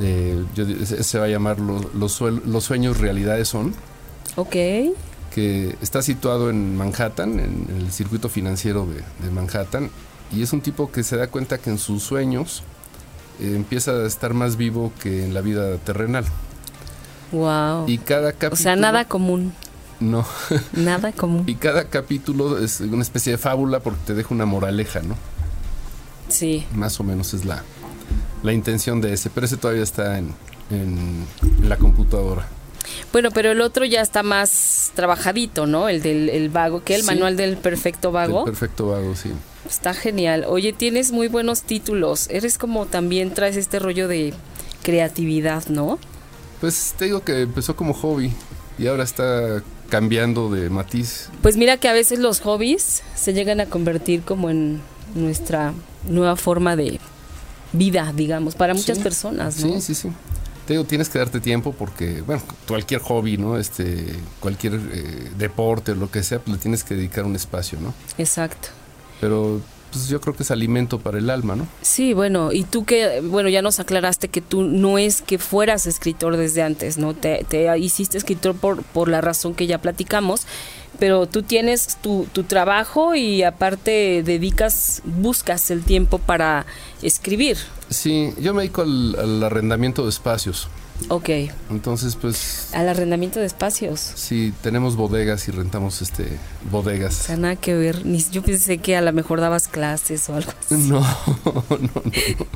Eh, 0.00 0.44
yo- 0.54 0.66
se 1.02 1.18
va 1.18 1.26
a 1.26 1.28
llamar 1.28 1.60
Lo- 1.60 1.88
los, 1.94 2.20
suel- 2.20 2.42
los 2.46 2.64
sueños 2.64 2.98
realidades 2.98 3.48
son, 3.48 3.74
Ok. 4.36 4.50
que 5.32 5.76
está 5.80 6.02
situado 6.02 6.50
en 6.50 6.76
Manhattan, 6.76 7.38
en 7.38 7.66
el 7.78 7.92
circuito 7.92 8.28
financiero 8.28 8.86
de, 8.86 9.02
de 9.24 9.30
Manhattan, 9.32 9.90
y 10.32 10.42
es 10.42 10.52
un 10.52 10.60
tipo 10.60 10.90
que 10.90 11.04
se 11.04 11.16
da 11.16 11.28
cuenta 11.28 11.58
que 11.58 11.70
en 11.70 11.78
sus 11.78 12.02
sueños 12.02 12.62
empieza 13.40 13.92
a 13.92 14.06
estar 14.06 14.34
más 14.34 14.56
vivo 14.56 14.92
que 15.02 15.24
en 15.24 15.34
la 15.34 15.40
vida 15.40 15.76
terrenal. 15.78 16.24
Wow. 17.32 17.88
Y 17.88 17.98
cada 17.98 18.32
capítulo... 18.32 18.52
o 18.54 18.56
sea, 18.56 18.76
nada 18.76 19.04
común. 19.06 19.52
No. 20.00 20.24
Nada 20.72 21.12
común. 21.12 21.44
Y 21.46 21.54
cada 21.54 21.84
capítulo 21.84 22.58
es 22.58 22.80
una 22.80 23.02
especie 23.02 23.32
de 23.32 23.38
fábula 23.38 23.80
porque 23.80 24.00
te 24.06 24.14
deja 24.14 24.34
una 24.34 24.44
moraleja, 24.44 25.00
¿no? 25.02 25.14
Sí. 26.28 26.66
Más 26.74 26.98
o 27.00 27.04
menos 27.04 27.32
es 27.32 27.44
la, 27.44 27.62
la 28.42 28.52
intención 28.52 29.00
de 29.00 29.12
ese, 29.14 29.30
pero 29.30 29.46
ese 29.46 29.56
todavía 29.56 29.82
está 29.84 30.18
en, 30.18 30.34
en- 30.70 31.24
en 31.42 31.68
la 31.68 31.76
computadora. 31.76 32.46
Bueno, 33.12 33.30
pero 33.30 33.50
el 33.52 33.60
otro 33.60 33.84
ya 33.84 34.00
está 34.00 34.22
más 34.22 34.92
trabajadito, 34.94 35.66
¿no? 35.66 35.88
El 35.88 36.02
del 36.02 36.28
el 36.28 36.48
vago, 36.50 36.82
que 36.84 36.94
el 36.94 37.00
Sí. 37.02 37.06
manual 37.06 37.36
del 37.36 37.56
perfecto 37.56 38.12
vago. 38.12 38.40
El 38.40 38.44
perfecto 38.52 38.88
vago, 38.88 39.14
sí. 39.16 39.30
Está 39.68 39.94
genial. 39.94 40.44
Oye, 40.46 40.72
tienes 40.72 41.10
muy 41.12 41.28
buenos 41.28 41.62
títulos. 41.62 42.28
Eres 42.30 42.58
como 42.58 42.86
también 42.86 43.32
traes 43.32 43.56
este 43.56 43.78
rollo 43.78 44.08
de 44.08 44.34
creatividad, 44.82 45.66
¿no? 45.68 45.98
Pues 46.60 46.94
te 46.98 47.06
digo 47.06 47.24
que 47.24 47.42
empezó 47.42 47.74
como 47.76 47.94
hobby 47.94 48.30
y 48.78 48.86
ahora 48.86 49.04
está 49.04 49.62
cambiando 49.88 50.50
de 50.50 50.68
matiz. 50.70 51.28
Pues 51.42 51.56
mira 51.56 51.76
que 51.78 51.88
a 51.88 51.92
veces 51.92 52.18
los 52.18 52.40
hobbies 52.40 53.02
se 53.14 53.32
llegan 53.32 53.60
a 53.60 53.66
convertir 53.66 54.22
como 54.22 54.50
en 54.50 54.80
nuestra 55.14 55.72
nueva 56.08 56.36
forma 56.36 56.76
de 56.76 57.00
vida, 57.72 58.12
digamos, 58.14 58.54
para 58.54 58.74
muchas 58.74 58.98
Sí. 58.98 59.02
personas, 59.02 59.60
¿no? 59.64 59.74
Sí, 59.74 59.80
sí, 59.80 59.94
sí. 59.94 60.08
Te 60.66 60.72
digo, 60.72 60.84
tienes 60.84 61.08
que 61.08 61.18
darte 61.18 61.40
tiempo 61.40 61.72
porque, 61.72 62.22
bueno, 62.22 62.42
cualquier 62.66 63.00
hobby, 63.02 63.36
¿no? 63.36 63.58
Este, 63.58 64.06
cualquier 64.40 64.74
eh, 64.74 65.30
deporte 65.36 65.92
o 65.92 65.94
lo 65.94 66.10
que 66.10 66.22
sea, 66.22 66.38
pues 66.38 66.56
le 66.56 66.62
tienes 66.62 66.84
que 66.84 66.94
dedicar 66.94 67.24
un 67.24 67.36
espacio, 67.36 67.78
¿no? 67.80 67.92
Exacto. 68.16 68.68
Pero 69.20 69.60
pues 69.94 70.08
yo 70.08 70.20
creo 70.20 70.34
que 70.34 70.42
es 70.42 70.50
alimento 70.50 70.98
para 70.98 71.18
el 71.18 71.30
alma, 71.30 71.54
¿no? 71.54 71.68
Sí, 71.80 72.14
bueno, 72.14 72.50
y 72.50 72.64
tú 72.64 72.84
que, 72.84 73.20
bueno, 73.20 73.48
ya 73.48 73.62
nos 73.62 73.78
aclaraste 73.78 74.26
que 74.26 74.40
tú 74.40 74.64
no 74.64 74.98
es 74.98 75.22
que 75.22 75.38
fueras 75.38 75.86
escritor 75.86 76.36
desde 76.36 76.62
antes, 76.62 76.98
¿no? 76.98 77.14
Te, 77.14 77.46
te 77.48 77.78
hiciste 77.78 78.18
escritor 78.18 78.56
por, 78.56 78.82
por 78.82 79.08
la 79.08 79.20
razón 79.20 79.54
que 79.54 79.68
ya 79.68 79.78
platicamos, 79.78 80.48
pero 80.98 81.26
tú 81.26 81.44
tienes 81.44 81.96
tu, 82.02 82.26
tu 82.32 82.42
trabajo 82.42 83.14
y 83.14 83.44
aparte 83.44 84.24
dedicas, 84.24 85.00
buscas 85.04 85.70
el 85.70 85.84
tiempo 85.84 86.18
para 86.18 86.66
escribir. 87.00 87.56
Sí, 87.88 88.34
yo 88.40 88.52
me 88.52 88.62
dedico 88.62 88.82
al, 88.82 89.14
al 89.16 89.44
arrendamiento 89.44 90.02
de 90.02 90.10
espacios. 90.10 90.66
Ok, 91.08 91.28
Entonces, 91.70 92.16
pues, 92.16 92.68
al 92.72 92.88
arrendamiento 92.88 93.40
de 93.40 93.46
espacios. 93.46 94.00
sí, 94.14 94.54
tenemos 94.62 94.96
bodegas 94.96 95.48
y 95.48 95.50
rentamos 95.50 96.00
este 96.02 96.38
O 96.68 96.70
bodegas. 96.70 97.14
sea, 97.14 97.36
nada 97.36 97.56
que 97.56 97.74
ver. 97.74 98.06
Ni, 98.06 98.24
yo 98.30 98.42
pensé 98.42 98.78
que 98.78 98.96
a 98.96 99.00
lo 99.02 99.12
mejor 99.12 99.40
dabas 99.40 99.68
clases 99.68 100.28
o 100.28 100.34
algo 100.36 100.50
así. 100.58 100.74
No, 100.88 101.00
no, 101.00 101.64
no. 101.68 101.78
no. 101.80 102.46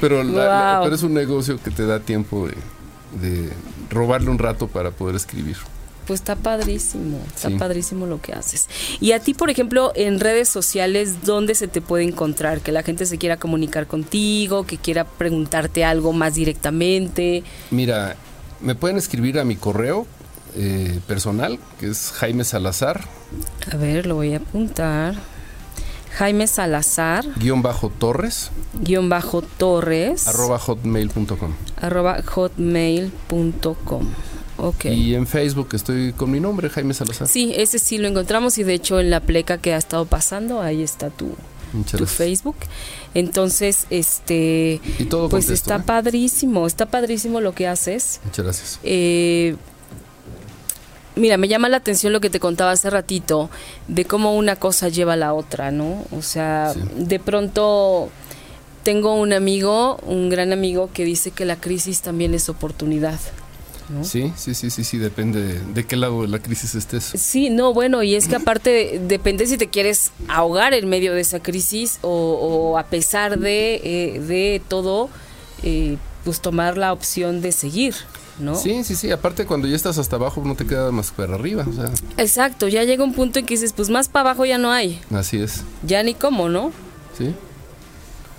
Pero, 0.00 0.22
la- 0.24 0.44
la- 0.44 0.74
Wow. 0.78 0.84
pero 0.84 0.96
es 0.96 1.02
un 1.02 1.14
negocio 1.14 1.62
que 1.62 1.70
te 1.70 1.86
da 1.86 2.00
tiempo 2.00 2.48
de, 2.48 2.54
de 3.20 3.50
robarle 3.90 4.30
un 4.30 4.38
rato 4.38 4.66
para 4.66 4.90
poder 4.90 5.14
escribir. 5.16 5.56
Pues 6.06 6.20
está 6.20 6.34
padrísimo, 6.36 7.18
está 7.34 7.48
Sí. 7.48 7.54
padrísimo 7.56 8.06
lo 8.06 8.20
que 8.20 8.32
haces. 8.32 8.68
Y 9.00 9.12
a 9.12 9.20
ti, 9.20 9.34
por 9.34 9.50
ejemplo, 9.50 9.92
en 9.94 10.18
redes 10.20 10.48
sociales, 10.48 11.24
¿dónde 11.24 11.54
se 11.54 11.68
te 11.68 11.80
puede 11.80 12.04
encontrar? 12.04 12.60
Que 12.60 12.72
la 12.72 12.82
gente 12.82 13.06
se 13.06 13.18
quiera 13.18 13.36
comunicar 13.36 13.86
contigo, 13.86 14.66
que 14.66 14.78
quiera 14.78 15.04
preguntarte 15.04 15.84
algo 15.84 16.12
más 16.12 16.34
directamente. 16.34 17.44
Mira, 17.70 18.16
me 18.60 18.74
pueden 18.74 18.96
escribir 18.96 19.38
a 19.38 19.44
mi 19.44 19.56
correo 19.56 20.06
eh, 20.56 21.00
personal, 21.06 21.58
que 21.80 21.88
es 21.88 22.10
Jaime 22.12 22.44
Salazar, 22.44 23.06
A 23.72 23.76
ver, 23.76 24.06
lo 24.06 24.16
voy 24.16 24.34
a 24.34 24.36
apuntar. 24.38 25.14
Jaime 26.18 26.46
Salazar, 26.46 27.24
guion 27.36 27.62
bajo 27.62 27.88
Torres, 27.88 28.50
guion 28.74 29.08
bajo 29.08 29.40
Torres, 29.40 30.28
arroba 30.28 30.58
hotmail.com. 30.58 31.52
arroba 31.80 32.20
hotmail.com. 32.22 34.06
Y 34.84 35.14
en 35.14 35.26
Facebook 35.26 35.68
estoy 35.72 36.12
con 36.12 36.30
mi 36.30 36.40
nombre, 36.40 36.68
Jaime 36.70 36.94
Salazar. 36.94 37.26
Sí, 37.28 37.52
ese 37.56 37.78
sí 37.78 37.98
lo 37.98 38.06
encontramos 38.08 38.58
y 38.58 38.62
de 38.62 38.74
hecho 38.74 39.00
en 39.00 39.10
la 39.10 39.20
pleca 39.20 39.58
que 39.58 39.74
ha 39.74 39.76
estado 39.76 40.04
pasando, 40.06 40.60
ahí 40.62 40.82
está 40.82 41.10
tu, 41.10 41.34
tu. 41.96 42.06
Facebook. 42.06 42.56
Entonces, 43.14 43.86
este, 43.90 44.80
Y 44.98 45.04
todo 45.04 45.28
pues 45.28 45.46
contesto, 45.46 45.70
está 45.72 45.82
¿eh? 45.82 45.84
padrísimo, 45.86 46.66
está 46.66 46.86
padrísimo 46.86 47.40
lo 47.40 47.54
que 47.54 47.66
haces. 47.66 48.20
Muchas 48.24 48.44
gracias. 48.44 48.80
Eh, 48.82 49.56
mira, 51.16 51.36
me 51.36 51.48
llama 51.48 51.68
la 51.68 51.78
atención 51.78 52.12
lo 52.12 52.20
que 52.20 52.30
te 52.30 52.40
contaba 52.40 52.70
hace 52.72 52.88
ratito 52.90 53.50
de 53.88 54.04
cómo 54.04 54.36
una 54.36 54.56
cosa 54.56 54.88
lleva 54.88 55.14
a 55.14 55.16
la 55.16 55.34
otra, 55.34 55.70
¿no? 55.70 56.04
O 56.16 56.22
sea, 56.22 56.72
Sí. 56.74 56.80
de 56.96 57.18
pronto 57.18 58.10
tengo 58.82 59.14
un 59.14 59.32
amigo, 59.32 59.96
un 60.06 60.28
gran 60.28 60.52
amigo, 60.52 60.90
que 60.92 61.04
dice 61.04 61.30
que 61.30 61.44
la 61.44 61.56
crisis 61.56 62.00
también 62.00 62.34
es 62.34 62.48
oportunidad. 62.48 63.18
¿No? 63.92 64.04
Sí, 64.04 64.32
sí, 64.36 64.54
sí, 64.54 64.70
sí, 64.70 64.84
sí, 64.84 64.98
depende 64.98 65.60
de, 65.60 65.86
qué 65.86 65.96
lado 65.96 66.22
de 66.22 66.28
la 66.28 66.38
crisis 66.38 66.74
estés. 66.74 67.12
Sí, 67.14 67.50
no, 67.50 67.74
bueno, 67.74 68.02
y 68.02 68.14
es 68.14 68.28
que 68.28 68.36
aparte 68.36 69.00
depende 69.06 69.46
si 69.46 69.56
te 69.58 69.68
quieres 69.68 70.12
ahogar 70.28 70.74
en 70.74 70.88
medio 70.88 71.14
de 71.14 71.20
esa 71.20 71.40
crisis 71.40 71.98
o, 72.02 72.78
a 72.78 72.84
pesar 72.84 73.38
de, 73.38 73.74
eh, 73.84 74.20
de 74.20 74.62
todo, 74.68 75.10
eh, 75.62 75.96
pues 76.24 76.40
tomar 76.40 76.78
la 76.78 76.92
opción 76.92 77.40
de 77.40 77.52
seguir. 77.52 77.94
¿No? 78.38 78.54
Sí, 78.54 78.82
sí, 78.82 78.96
sí. 78.96 79.10
Aparte, 79.10 79.44
cuando 79.44 79.68
ya 79.68 79.76
estás 79.76 79.98
hasta 79.98 80.16
abajo, 80.16 80.42
no 80.44 80.54
te 80.54 80.66
queda 80.66 80.90
más 80.90 81.10
para 81.10 81.34
arriba. 81.34 81.66
O 81.68 81.72
sea. 81.72 81.90
Exacto, 82.16 82.66
ya 82.66 82.82
llega 82.82 83.04
un 83.04 83.12
punto 83.12 83.38
en 83.38 83.46
que 83.46 83.54
dices, 83.54 83.74
pues 83.74 83.90
más 83.90 84.08
para 84.08 84.30
abajo 84.30 84.46
ya 84.46 84.56
no 84.56 84.72
hay. 84.72 85.00
Así 85.12 85.36
es. 85.36 85.62
Ya 85.86 86.02
ni 86.02 86.14
cómo, 86.14 86.48
¿no? 86.48 86.72
Sí. 87.16 87.34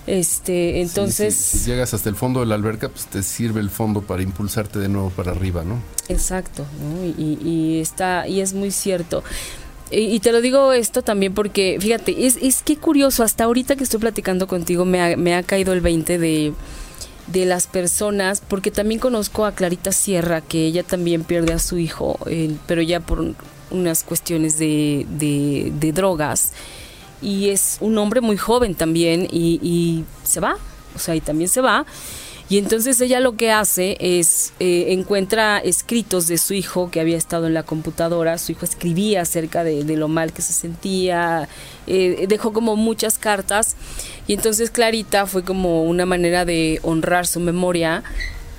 Este, 0.05 0.81
entonces. 0.81 1.35
si 1.35 1.69
llegas 1.69 1.93
hasta 1.93 2.09
el 2.09 2.15
fondo 2.15 2.41
de 2.41 2.45
la 2.45 2.55
alberca, 2.55 2.89
pues 2.89 3.05
te 3.05 3.23
sirve 3.23 3.61
el 3.61 3.69
fondo 3.69 4.01
para 4.01 4.21
impulsarte 4.21 4.79
de 4.79 4.89
nuevo 4.89 5.09
para 5.09 5.31
arriba, 5.31 5.63
¿no? 5.63 5.79
Exacto, 6.09 6.65
¿no? 6.81 7.05
Y, 7.05 7.79
está, 7.79 8.27
y 8.27 8.41
es 8.41 8.53
muy 8.53 8.71
cierto. 8.71 9.23
Y, 9.91 10.19
te 10.21 10.31
lo 10.31 10.41
digo 10.41 10.73
esto 10.73 11.03
también 11.03 11.33
porque, 11.33 11.77
fíjate, 11.79 12.25
es, 12.25 12.37
es 12.41 12.63
que 12.63 12.77
curioso, 12.77 13.23
hasta 13.23 13.43
ahorita 13.43 13.75
que 13.75 13.83
estoy 13.83 13.99
platicando 13.99 14.47
contigo 14.47 14.85
me 14.85 15.01
ha, 15.01 15.17
me 15.17 15.35
ha 15.35 15.43
caído 15.43 15.71
el 15.71 15.81
20 15.81 16.17
de, 16.17 16.53
de 17.27 17.45
las 17.45 17.67
personas, 17.67 18.41
porque 18.41 18.71
también 18.71 18.99
conozco 18.99 19.45
a 19.45 19.53
Clarita 19.53 19.91
Sierra, 19.91 20.41
que 20.41 20.65
ella 20.65 20.83
también 20.83 21.23
pierde 21.23 21.53
a 21.53 21.59
su 21.59 21.77
hijo, 21.77 22.17
eh, 22.25 22.55
pero 22.65 22.81
ya 22.81 22.99
por 23.01 23.35
unas 23.69 24.03
cuestiones 24.03 24.57
de, 24.57 25.05
de, 25.09 25.71
de 25.79 25.91
drogas 25.91 26.53
y 27.23 27.49
es 27.49 27.77
un 27.79 27.97
hombre 27.97 28.21
muy 28.21 28.37
joven 28.37 28.75
también 28.75 29.27
y, 29.31 30.03
se 30.23 30.39
va, 30.39 30.57
o 30.95 30.99
sea, 30.99 31.15
y 31.15 31.21
también 31.21 31.49
se 31.49 31.61
va. 31.61 31.85
Y 32.49 32.57
entonces 32.57 32.99
ella 33.01 33.19
lo 33.19 33.37
que 33.37 33.51
hace 33.51 33.97
es 33.99 34.53
eh, 34.59 34.87
encuentra 34.89 35.57
escritos 35.59 36.27
de 36.27 36.37
su 36.37 36.53
hijo 36.53 36.91
que 36.91 36.99
había 36.99 37.17
estado 37.17 37.47
en 37.47 37.53
la 37.53 37.63
computadora. 37.63 38.37
Su 38.37 38.51
hijo 38.51 38.65
escribía 38.65 39.21
acerca 39.21 39.63
de, 39.63 39.83
lo 39.95 40.07
mal 40.09 40.33
que 40.33 40.41
se 40.41 40.53
sentía, 40.53 41.47
eh, 41.87 42.25
dejó 42.27 42.51
como 42.51 42.75
muchas 42.75 43.17
cartas. 43.17 43.75
Y 44.27 44.33
entonces 44.33 44.69
Clarita 44.69 45.25
fue 45.25 45.43
como 45.43 45.83
una 45.83 46.05
manera 46.05 46.43
de 46.45 46.79
honrar 46.83 47.25
su 47.25 47.39
memoria 47.39 48.03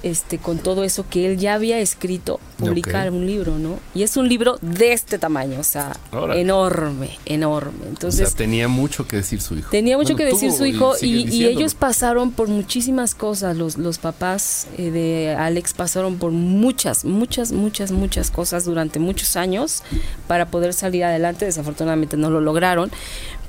este, 0.05 0.37
con 0.37 0.59
todo 0.59 0.85
eso 0.85 1.07
que 1.09 1.27
él 1.27 1.39
ya 1.39 1.55
había 1.55 1.79
escrito, 1.79 2.39
publicar 2.59 3.11
un 3.11 3.27
libro, 3.27 3.59
¿no? 3.59 3.81
Y 3.95 4.03
es 4.03 4.19
un 4.19 4.29
libro 4.29 4.59
de 4.61 4.93
este 4.93 5.19
tamaño, 5.19 5.59
o 5.59 5.65
sea, 5.65 5.97
enorme, 6.35 7.19
enorme. 7.25 7.87
Entonces, 7.89 8.35
tenía 8.35 8.69
mucho 8.69 9.09
que 9.09 9.17
decir 9.17 9.41
su 9.41 9.57
hijo. 9.57 9.71
Tenía 9.71 9.97
mucho 9.97 10.15
que 10.15 10.27
decir 10.27 10.53
su 10.53 10.67
hijo 10.67 10.93
y, 11.01 11.45
ellos 11.47 11.75
pasaron 11.75 12.33
por 12.33 12.49
muchísimas 12.49 13.15
cosas, 13.15 13.57
los, 13.57 13.79
los 13.79 13.97
papás 13.97 14.67
eh, 14.77 14.91
de 14.91 15.35
Alex 15.35 15.73
pasaron 15.73 16.19
por 16.19 16.33
muchas, 16.33 17.07
muchas, 17.07 17.53
muchas, 17.53 17.91
muchas 17.91 18.31
cosas 18.31 18.67
durante 18.67 18.99
muchos 18.99 19.37
años 19.37 19.83
para 20.29 20.49
poder 20.51 20.75
salir 20.75 21.05
adelante, 21.05 21.47
desafortunadamente 21.47 22.19
no 22.19 22.29
lo 22.29 22.43
lograron, 22.43 22.91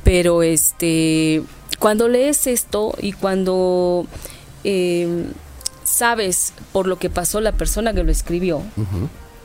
pero 0.06 0.42
este, 0.42 1.44
cuando 1.80 2.08
lees 2.08 2.48
esto 2.48 2.96
y 3.02 3.12
cuando... 3.12 4.08
Eh, 4.64 5.26
sabes 5.86 6.52
por 6.74 6.88
lo 6.88 6.98
que 6.98 7.10
pasó 7.10 7.40
la 7.40 7.54
persona 7.54 7.94
que 7.94 8.04
lo 8.04 8.12
escribió, 8.12 8.62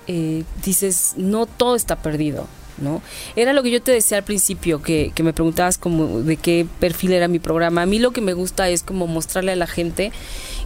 eh, 0.08 0.42
dices, 0.64 1.14
no 1.16 1.46
todo 1.46 1.76
está 1.76 1.96
perdido. 1.96 2.48
¿no? 2.78 3.02
Era 3.36 3.52
lo 3.52 3.62
que 3.62 3.70
yo 3.70 3.82
te 3.82 3.92
decía 3.92 4.16
al 4.16 4.24
principio, 4.24 4.82
que, 4.82 5.12
me 5.22 5.32
preguntabas 5.32 5.78
como 5.78 6.22
de 6.22 6.36
qué 6.36 6.66
perfil 6.80 7.12
era 7.12 7.28
mi 7.28 7.38
programa. 7.38 7.82
A 7.82 7.86
mí 7.86 7.98
lo 7.98 8.10
que 8.10 8.22
me 8.22 8.32
gusta 8.32 8.68
es 8.70 8.82
como 8.82 9.06
mostrarle 9.06 9.52
a 9.52 9.56
la 9.56 9.66
gente 9.66 10.12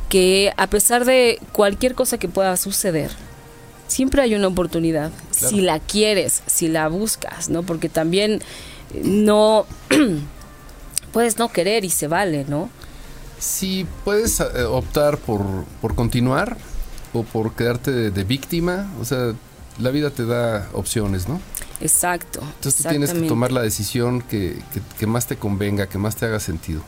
que 0.08 0.52
a 0.56 0.68
pesar 0.68 1.04
de 1.04 1.40
cualquier 1.52 1.94
cosa 1.94 2.18
que 2.18 2.28
pueda 2.28 2.56
suceder, 2.56 3.10
siempre 3.88 4.22
hay 4.22 4.34
una 4.34 4.46
oportunidad. 4.46 5.10
Si 5.30 5.60
la 5.60 5.80
quieres, 5.80 6.42
si 6.46 6.68
la 6.68 6.88
buscas, 6.88 7.48
¿no? 7.48 7.64
Porque 7.64 7.88
también 7.88 8.40
no 9.02 9.66
puedes 11.12 11.38
no 11.38 11.50
querer 11.50 11.84
y 11.84 11.90
se 11.90 12.06
vale, 12.06 12.44
¿no? 12.48 12.70
Si 13.44 13.86
puedes 14.04 14.40
eh, 14.40 14.64
optar 14.64 15.18
por, 15.18 15.42
por, 15.82 15.94
continuar 15.94 16.56
o 17.12 17.24
por 17.24 17.52
quedarte 17.52 18.10
de, 18.10 18.24
víctima, 18.24 18.90
o 18.98 19.04
sea, 19.04 19.34
la 19.78 19.90
vida 19.90 20.08
te 20.08 20.24
da 20.24 20.66
opciones, 20.72 21.28
¿no? 21.28 21.42
Exacto. 21.82 22.40
Entonces 22.40 22.82
tú 22.82 22.88
tienes 22.88 23.12
que 23.12 23.20
tomar 23.28 23.52
la 23.52 23.60
decisión 23.60 24.22
que, 24.22 24.56
que, 24.98 25.06
más 25.06 25.26
te 25.26 25.36
convenga, 25.36 25.88
que 25.88 25.98
más 25.98 26.16
te 26.16 26.24
haga 26.24 26.40
sentido. 26.40 26.80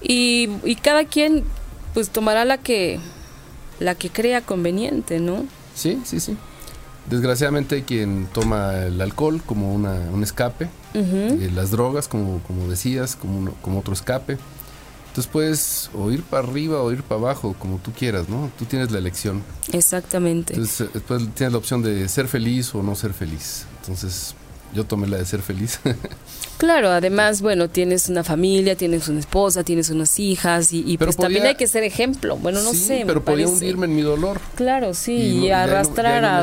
Y, 0.00 0.48
y, 0.64 0.76
cada 0.76 1.04
quien 1.04 1.44
pues 1.92 2.08
tomará 2.08 2.46
la 2.46 2.56
que 2.56 2.98
la 3.80 3.94
que 3.94 4.08
crea 4.08 4.40
conveniente, 4.40 5.20
¿no? 5.20 5.44
Sí, 5.74 6.00
sí, 6.06 6.20
sí. 6.20 6.38
Desgraciadamente 7.10 7.74
hay 7.74 7.82
quien 7.82 8.28
toma 8.32 8.86
el 8.86 8.98
alcohol 8.98 9.42
como 9.44 9.74
una, 9.74 9.92
un 10.10 10.22
escape, 10.22 10.70
eh, 10.94 11.50
las 11.54 11.70
drogas, 11.70 12.08
como, 12.08 12.40
como 12.46 12.66
decías, 12.68 13.14
como, 13.14 13.52
como 13.56 13.80
otro 13.80 13.92
escape. 13.92 14.38
Entonces 15.14 15.30
puedes 15.30 15.90
o 15.94 16.10
ir 16.10 16.24
para 16.24 16.42
arriba 16.42 16.82
o 16.82 16.90
ir 16.90 17.04
para 17.04 17.20
abajo, 17.20 17.54
como 17.56 17.78
tú 17.78 17.92
quieras, 17.92 18.28
¿no? 18.28 18.50
Tú 18.58 18.64
tienes 18.64 18.90
la 18.90 18.98
elección. 18.98 19.44
Exactamente. 19.72 20.54
Entonces 20.54 20.88
después 20.92 21.22
tienes 21.36 21.52
la 21.52 21.58
opción 21.58 21.84
de 21.84 22.08
ser 22.08 22.26
feliz 22.26 22.74
o 22.74 22.82
no 22.82 22.96
ser 22.96 23.12
feliz. 23.12 23.64
Entonces 23.80 24.34
yo 24.74 24.84
tomé 24.84 25.06
la 25.06 25.18
de 25.18 25.24
ser 25.24 25.42
feliz. 25.42 25.80
Claro, 26.56 26.88
además, 26.90 27.42
bueno, 27.42 27.68
tienes 27.68 28.08
una 28.08 28.22
familia, 28.22 28.76
tienes 28.76 29.08
una 29.08 29.18
esposa, 29.18 29.64
tienes 29.64 29.90
unas 29.90 30.18
hijas 30.20 30.72
y, 30.72 30.96
pues 30.96 31.16
también 31.16 31.44
hay 31.46 31.56
que 31.56 31.66
ser 31.66 31.82
ejemplo. 31.82 32.36
Bueno, 32.36 32.62
no 32.62 32.72
sé. 32.72 33.02
Pero 33.06 33.24
podía 33.24 33.48
hundirme 33.48 33.86
en 33.86 33.96
mi 33.96 34.02
dolor. 34.02 34.40
Claro, 34.54 34.94
sí, 34.94 35.14
y, 35.14 35.50
arrastrar 35.50 36.24
a. 36.24 36.42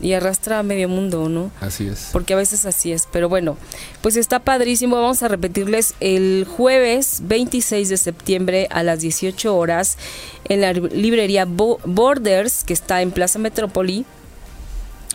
Y 0.00 0.14
arrastrar 0.14 0.60
a 0.60 0.62
medio 0.62 0.88
mundo, 0.88 1.28
¿no? 1.28 1.50
Así 1.60 1.86
es. 1.86 2.08
Porque 2.10 2.32
a 2.32 2.36
veces 2.36 2.64
así 2.64 2.90
es. 2.90 3.06
Pero 3.12 3.28
bueno, 3.28 3.58
pues 4.00 4.16
está 4.16 4.40
padrísimo. 4.40 4.96
Vamos 4.96 5.22
a 5.22 5.28
repetirles 5.28 5.94
el 6.00 6.46
jueves 6.48 7.20
26 7.24 7.90
de 7.90 7.96
septiembre 7.98 8.66
a 8.70 8.82
las 8.82 9.00
18 9.00 9.54
horas 9.54 9.98
en 10.46 10.62
la 10.62 10.72
librería 10.72 11.44
Borders, 11.46 12.64
que 12.64 12.72
está 12.72 13.02
en 13.02 13.10
Plaza 13.10 13.38
Metrópoli 13.38 14.06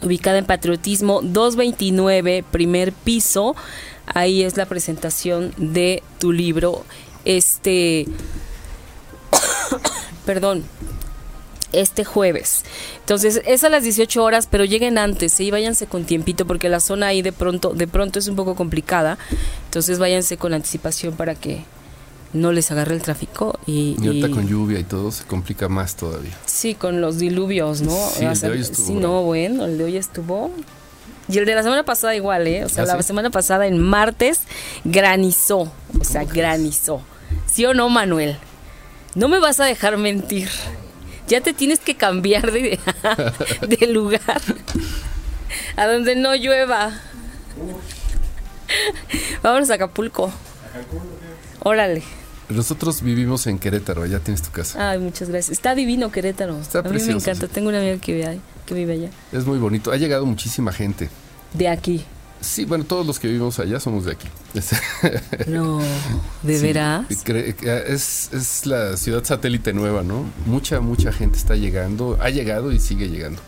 ubicada 0.02 0.38
en 0.38 0.46
Patriotismo 0.46 1.22
229, 1.22 2.44
primer 2.50 2.94
piso. 2.94 3.56
Ahí 4.06 4.44
es 4.44 4.58
la 4.58 4.66
presentación 4.66 5.54
de 5.58 6.04
tu 6.20 6.32
libro. 6.32 6.84
Este, 7.26 8.06
perdón, 10.26 10.64
este 11.74 12.06
jueves. 12.06 12.64
Entonces, 13.00 13.42
es 13.46 13.64
a 13.64 13.70
las 13.70 13.84
18 13.84 14.24
horas, 14.24 14.48
pero 14.50 14.64
lleguen 14.64 14.98
antes, 14.98 15.40
y 15.40 15.52
váyanse 15.52 15.88
con 15.88 16.06
tiempito 16.06 16.46
porque 16.46 16.70
la 16.70 16.80
zona 16.80 17.08
ahí 17.08 17.22
de 17.22 17.32
pronto 17.32 17.74
de 17.74 17.88
pronto 17.88 18.20
es 18.20 18.28
un 18.28 18.36
poco 18.36 18.56
complicada. 18.56 19.18
Entonces, 19.66 20.00
váyanse 20.00 20.38
con 20.38 20.54
anticipación 20.54 21.16
para 21.16 21.36
que 21.36 21.64
no 22.34 22.52
les 22.52 22.72
agarre 22.72 22.96
el 22.96 23.02
tráfico 23.02 23.60
y, 23.66 23.96
y 24.02 24.08
ahorita 24.08 24.30
con 24.30 24.48
lluvia 24.48 24.80
y 24.80 24.84
todo 24.84 25.12
se 25.12 25.24
complica 25.24 25.70
más 25.70 25.96
todavía. 25.96 26.36
Sí, 26.46 26.74
con 26.76 27.00
los 27.00 27.20
diluvios, 27.20 27.82
¿no? 27.82 27.96
Sí, 28.10 28.26
el 28.26 28.40
de 28.40 28.50
hoy 28.50 28.62
estuvo. 28.62 28.88
Sí, 28.88 28.94
no, 28.94 29.22
bueno, 29.24 29.66
el 29.66 29.78
de 29.78 29.84
hoy 29.84 29.98
estuvo. 29.98 30.52
Y 31.30 31.38
el 31.38 31.46
de 31.46 31.56
la 31.56 31.64
semana 31.64 31.84
pasada 31.84 32.16
igual, 32.16 32.48
¿eh? 32.48 32.66
O 32.66 32.70
sea, 32.70 32.84
¿Ah, 32.84 32.98
la 32.98 33.04
semana 33.04 33.30
pasada 33.30 33.68
en 33.68 33.80
martes 33.80 34.42
granizó, 34.84 35.72
o 36.00 36.04
sea, 36.04 36.26
granizó. 36.26 37.02
¿Sí 37.46 37.66
o 37.66 37.74
no, 37.74 37.88
Manuel? 37.90 38.38
No 39.16 39.30
me 39.30 39.40
vas 39.40 39.60
a 39.60 39.66
dejar 39.66 39.98
mentir. 39.98 40.50
Ya 41.28 41.40
te 41.40 41.54
tienes 41.54 41.80
que 41.80 41.96
cambiar 41.96 42.52
de, 42.52 42.80
de 43.68 43.88
lugar 43.88 44.42
a 45.78 45.88
donde 45.88 46.16
no 46.16 46.36
llueva. 46.36 46.92
Vámonos 49.42 49.70
a 49.70 49.76
Acapulco. 49.76 50.32
Órale. 51.60 52.04
Nosotros 52.54 53.02
vivimos 53.02 53.48
en 53.48 53.58
Querétaro, 53.60 54.04
allá 54.04 54.20
tienes 54.20 54.42
tu 54.42 54.52
casa. 54.52 54.92
Ay, 54.92 55.00
muchas 55.00 55.30
gracias. 55.30 55.52
Está 55.52 55.76
divino 55.76 56.12
Querétaro. 56.12 56.60
Está 56.60 56.80
a 56.80 56.84
mí 56.84 57.02
me 57.02 57.14
encanta. 57.14 57.48
Tengo 57.48 57.70
una 57.70 57.80
amiga 57.80 57.98
que 57.98 58.14
vive, 58.14 58.40
que 58.66 58.74
vive 58.74 58.94
allá. 58.94 59.10
Es 59.32 59.46
muy 59.46 59.58
bonito. 59.58 59.92
Ha 59.92 59.98
llegado 59.98 60.26
muchísima 60.26 60.72
gente. 60.72 61.10
De 61.54 61.68
aquí. 61.68 62.06
Sí, 62.42 62.66
bueno, 62.66 62.84
todos 62.84 63.08
los 63.08 63.20
que 63.20 63.28
vivimos 63.28 63.58
allá 63.60 63.80
somos 63.80 64.06
de 64.06 64.12
aquí. 64.12 64.28
No, 65.48 65.80
¿de 66.44 66.60
veras? 66.60 67.06
Es, 67.10 68.34
es 68.34 68.66
la 68.66 68.98
ciudad 68.98 69.24
satélite 69.24 69.74
nueva, 69.74 70.04
¿no? 70.04 70.26
Mucha, 70.46 70.80
mucha 70.82 71.12
gente 71.14 71.38
está 71.38 71.56
llegando, 71.56 72.18
ha 72.22 72.30
llegado 72.30 72.72
y 72.72 72.80
sigue 72.80 73.08
llegando. 73.10 73.42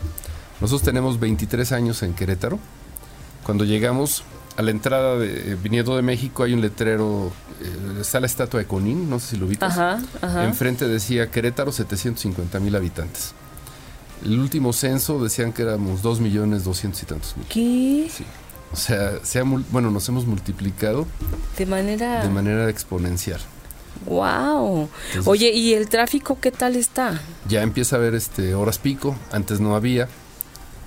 Nosotros 0.60 0.82
tenemos 0.82 1.20
23 1.20 1.72
años 1.72 2.02
en 2.02 2.14
Querétaro. 2.14 2.58
Cuando 3.44 3.64
llegamos, 3.64 4.24
a 4.56 4.62
la 4.62 4.70
entrada 4.70 5.16
de 5.18 5.52
eh, 5.52 5.56
viniendo 5.62 5.96
de 5.96 6.02
México 6.02 6.42
hay 6.42 6.54
un 6.54 6.60
letrero, 6.60 7.32
eh, 7.62 8.00
está 8.00 8.20
la 8.20 8.26
estatua 8.26 8.60
de 8.60 8.66
Conín, 8.66 9.08
no 9.08 9.20
sé 9.20 9.30
si 9.30 9.36
lo 9.36 9.46
ubicas. 9.46 9.72
Ajá, 9.72 10.02
ajá. 10.22 10.44
Enfrente 10.44 10.88
decía 10.88 11.30
Querétaro 11.30 11.72
750 11.72 12.58
mil 12.60 12.74
habitantes. 12.74 13.34
El 14.24 14.38
último 14.38 14.72
censo 14.72 15.22
decían 15.22 15.52
que 15.52 15.62
éramos 15.62 16.02
2 16.02 16.20
millones 16.20 16.64
200 16.64 17.02
y 17.02 17.06
tantos 17.06 17.36
mil. 17.36 17.46
¿Qué? 17.46 18.08
Sí. 18.10 18.24
O 18.72 18.76
sea, 18.76 19.12
bueno, 19.70 19.90
nos 19.90 20.08
hemos 20.08 20.26
multiplicado 20.26 21.06
de 21.56 21.66
manera 21.66 22.22
de 22.22 22.28
manera 22.28 22.68
exponencial. 22.68 23.40
Wow. 24.04 24.88
Oye, 25.24 25.50
¿y 25.52 25.74
el 25.74 25.88
tráfico 25.88 26.38
qué 26.40 26.50
tal 26.50 26.76
está? 26.76 27.20
Ya 27.48 27.62
empieza 27.62 27.96
a 27.96 27.98
haber 27.98 28.14
este 28.14 28.54
horas 28.54 28.78
pico, 28.78 29.16
antes 29.32 29.60
no 29.60 29.74
había. 29.74 30.08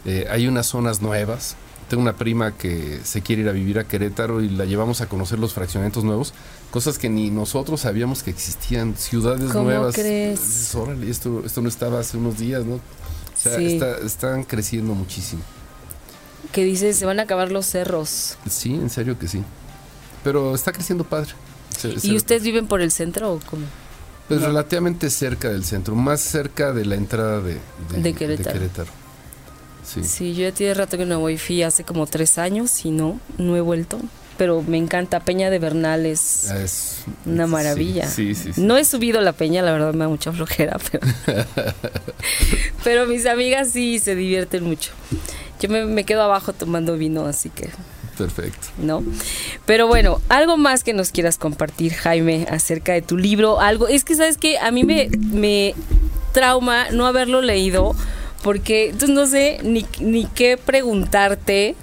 Eh, 0.05 0.27
hay 0.29 0.47
unas 0.47 0.67
zonas 0.67 1.01
nuevas. 1.01 1.55
Tengo 1.89 2.03
una 2.03 2.15
prima 2.15 2.55
que 2.55 2.99
se 3.03 3.21
quiere 3.21 3.41
ir 3.41 3.49
a 3.49 3.51
vivir 3.51 3.79
a 3.79 3.83
Querétaro 3.87 4.41
y 4.41 4.49
la 4.49 4.65
llevamos 4.65 5.01
a 5.01 5.07
conocer 5.09 5.39
los 5.39 5.53
fraccionamientos 5.53 6.03
nuevos, 6.03 6.33
cosas 6.69 6.99
que 6.99 7.09
ni 7.09 7.31
nosotros 7.31 7.81
sabíamos 7.81 8.21
que 8.21 8.29
existían, 8.29 8.95
ciudades 8.95 9.51
¿Cómo 9.51 9.63
nuevas. 9.65 9.95
crees? 9.95 10.39
Dices, 10.39 10.75
"Órale, 10.75 11.09
esto, 11.09 11.41
esto 11.45 11.61
no 11.61 11.67
estaba 11.69 11.99
hace 11.99 12.17
unos 12.17 12.37
días, 12.37 12.63
¿no? 12.63 12.75
O 12.75 12.81
sea, 13.35 13.55
Sí. 13.57 13.73
está- 13.73 13.97
están 14.05 14.43
creciendo 14.43 14.93
muchísimo. 14.93 15.41
Que 16.51 16.63
dices, 16.63 16.95
se 16.97 17.05
van 17.05 17.19
a 17.19 17.23
acabar 17.23 17.51
los 17.51 17.65
cerros. 17.65 18.37
Sí, 18.49 18.73
en 18.75 18.89
serio 18.91 19.17
que 19.17 19.27
sí. 19.27 19.43
Pero 20.23 20.53
está 20.53 20.71
creciendo 20.71 21.03
padre. 21.05 21.31
Se- 21.77 21.89
¿Y 21.89 21.99
se- 21.99 22.15
ustedes 22.15 22.43
viven 22.43 22.67
por 22.67 22.81
el 22.81 22.91
centro 22.91 23.33
o 23.33 23.39
cómo? 23.49 23.63
Pues 24.27 24.41
relativamente 24.43 25.09
cerca 25.09 25.49
del 25.49 25.65
centro, 25.65 25.95
más 25.95 26.21
cerca 26.21 26.71
de 26.71 26.85
la 26.85 26.95
entrada 26.95 27.41
de, 27.41 27.57
De 27.99 28.13
Querétaro. 28.13 28.91
Sí. 29.91 30.03
Sí, 30.03 30.35
yo 30.35 30.43
ya 30.43 30.51
tiene 30.51 30.73
rato 30.75 30.97
que 30.97 31.05
no 31.05 31.19
voy, 31.19 31.37
fui 31.37 31.63
hace 31.63 31.83
como 31.83 32.05
tres 32.05 32.37
años 32.37 32.85
y 32.85 32.91
no, 32.91 33.19
no 33.37 33.55
he 33.57 33.61
vuelto. 33.61 33.99
Pero 34.37 34.61
me 34.61 34.77
encanta, 34.77 35.19
Peña 35.19 35.49
de 35.49 35.59
Bernal 35.59 36.05
es 36.05 36.49
Es 36.51 36.97
una 37.25 37.45
maravilla. 37.47 38.07
Sí, 38.07 38.35
sí, 38.35 38.53
sí. 38.53 38.61
No 38.61 38.77
he 38.77 38.85
subido 38.85 39.19
la 39.19 39.33
peña, 39.33 39.61
la 39.61 39.71
verdad 39.73 39.93
me 39.93 40.05
da 40.05 40.07
mucha 40.09 40.31
flojera, 40.31 40.77
pero, 40.91 41.05
pero 42.83 43.05
mis 43.07 43.25
amigas 43.25 43.71
sí 43.71 43.99
se 43.99 44.15
divierten 44.15 44.63
mucho. 44.63 44.91
Yo 45.59 45.69
me, 45.69 45.85
me 45.85 46.03
quedo 46.05 46.21
abajo 46.21 46.53
tomando 46.53 46.97
vino, 46.97 47.25
así 47.25 47.49
que 47.49 47.69
Perfecto. 48.17 48.67
no. 48.77 49.03
Pero 49.65 49.87
bueno, 49.87 50.21
algo 50.29 50.55
más 50.57 50.83
que 50.83 50.93
nos 50.93 51.11
quieras 51.11 51.37
compartir, 51.37 51.93
Jaime, 51.93 52.47
acerca 52.49 52.93
de 52.93 53.01
tu 53.01 53.17
libro, 53.17 53.59
algo. 53.59 53.87
Es 53.87 54.03
que 54.05 54.15
sabes 54.15 54.37
que 54.37 54.57
a 54.57 54.71
mí 54.71 54.83
me, 54.83 55.09
me 55.19 55.75
trauma 56.31 56.91
no 56.91 57.05
haberlo 57.07 57.41
leído, 57.41 57.93
porque 58.43 58.89
entonces 58.89 59.09
no 59.09 59.27
sé 59.27 59.59
ni, 59.63 59.85
ni 59.99 60.25
qué 60.25 60.57
preguntarte 60.57 61.75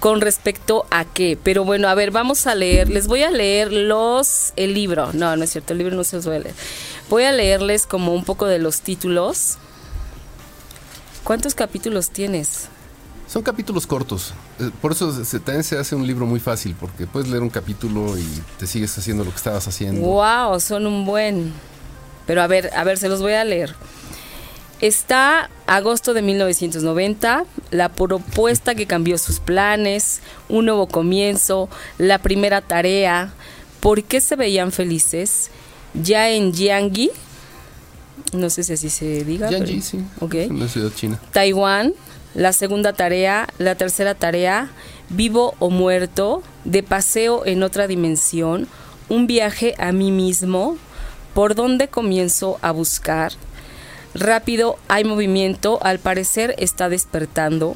con 0.00 0.20
respecto 0.20 0.86
a 0.90 1.04
qué. 1.04 1.38
Pero 1.42 1.64
bueno, 1.64 1.88
a 1.88 1.94
ver, 1.94 2.10
vamos 2.10 2.46
a 2.46 2.54
leer. 2.54 2.88
Les 2.88 3.06
voy 3.06 3.22
a 3.22 3.30
leer 3.30 3.72
los 3.72 4.52
el 4.56 4.74
libro. 4.74 5.12
No, 5.12 5.36
no 5.36 5.44
es 5.44 5.50
cierto, 5.50 5.72
el 5.72 5.78
libro 5.78 5.96
no 5.96 6.04
se 6.04 6.16
los 6.16 6.26
voy 6.26 6.36
a 6.36 6.40
leer. 6.40 6.54
Voy 7.08 7.24
a 7.24 7.32
leerles 7.32 7.86
como 7.86 8.14
un 8.14 8.24
poco 8.24 8.46
de 8.46 8.58
los 8.58 8.80
títulos. 8.80 9.58
¿Cuántos 11.24 11.54
capítulos 11.54 12.10
tienes? 12.10 12.68
Son 13.28 13.42
capítulos 13.42 13.86
cortos. 13.86 14.32
Eh, 14.60 14.70
Por 14.80 14.92
eso 14.92 15.24
se, 15.24 15.40
también 15.40 15.64
se 15.64 15.76
hace 15.76 15.96
un 15.96 16.06
libro 16.06 16.26
muy 16.26 16.38
fácil, 16.38 16.76
porque 16.78 17.06
puedes 17.06 17.28
leer 17.28 17.42
un 17.42 17.50
capítulo 17.50 18.16
y 18.16 18.24
te 18.58 18.66
sigues 18.66 18.96
haciendo 18.96 19.24
lo 19.24 19.30
que 19.30 19.36
estabas 19.36 19.66
haciendo. 19.66 20.00
Wow, 20.00 20.60
son 20.60 20.86
un 20.86 21.04
buen. 21.04 21.52
Pero 22.26 22.42
a 22.42 22.46
ver, 22.46 22.70
a 22.74 22.84
ver, 22.84 22.98
se 22.98 23.08
los 23.08 23.20
voy 23.20 23.32
a 23.32 23.44
leer. 23.44 23.74
Está 24.80 25.48
agosto 25.66 26.12
de 26.12 26.20
1990, 26.22 27.44
la 27.70 27.88
propuesta 27.90 28.74
que 28.74 28.86
cambió 28.86 29.16
sus 29.16 29.40
planes, 29.40 30.20
un 30.48 30.66
nuevo 30.66 30.86
comienzo, 30.86 31.68
la 31.98 32.18
primera 32.18 32.60
tarea, 32.60 33.32
¿por 33.80 34.02
qué 34.04 34.20
se 34.20 34.36
veían 34.36 34.72
felices? 34.72 35.50
Ya 35.94 36.28
en 36.28 36.52
Jiangxi, 36.52 37.10
no 38.34 38.50
sé 38.50 38.64
si 38.64 38.74
así 38.74 38.90
se 38.90 39.24
diga. 39.24 39.48
pero- 39.48 39.64
Yanji, 39.64 39.80
sí. 39.80 40.00
Ok. 40.20 40.34
Es 40.34 40.50
una 40.50 40.68
ciudad 40.68 40.90
china. 40.94 41.20
Taiwán, 41.32 41.94
la 42.34 42.52
segunda 42.52 42.92
tarea, 42.92 43.48
la 43.56 43.76
tercera 43.76 44.14
tarea, 44.14 44.68
vivo 45.08 45.54
o 45.58 45.70
muerto, 45.70 46.42
de 46.64 46.82
paseo 46.82 47.46
en 47.46 47.62
otra 47.62 47.86
dimensión, 47.86 48.68
un 49.08 49.26
viaje 49.26 49.74
a 49.78 49.92
mí 49.92 50.10
mismo, 50.10 50.76
por 51.32 51.54
dónde 51.54 51.88
comienzo 51.88 52.58
a 52.60 52.72
buscar. 52.72 53.32
Rápido 54.18 54.78
hay 54.88 55.04
movimiento, 55.04 55.78
al 55.82 55.98
parecer 55.98 56.54
está 56.56 56.88
despertando. 56.88 57.74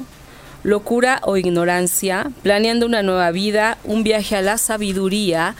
Locura 0.63 1.21
o 1.23 1.37
ignorancia, 1.37 2.31
planeando 2.41 2.87
una 2.87 3.03
nueva 3.03 3.29
vida, 3.29 3.77
un 3.83 4.03
viaje 4.03 4.35
a 4.35 4.41
la 4.41 4.57
sabiduría, 4.57 5.55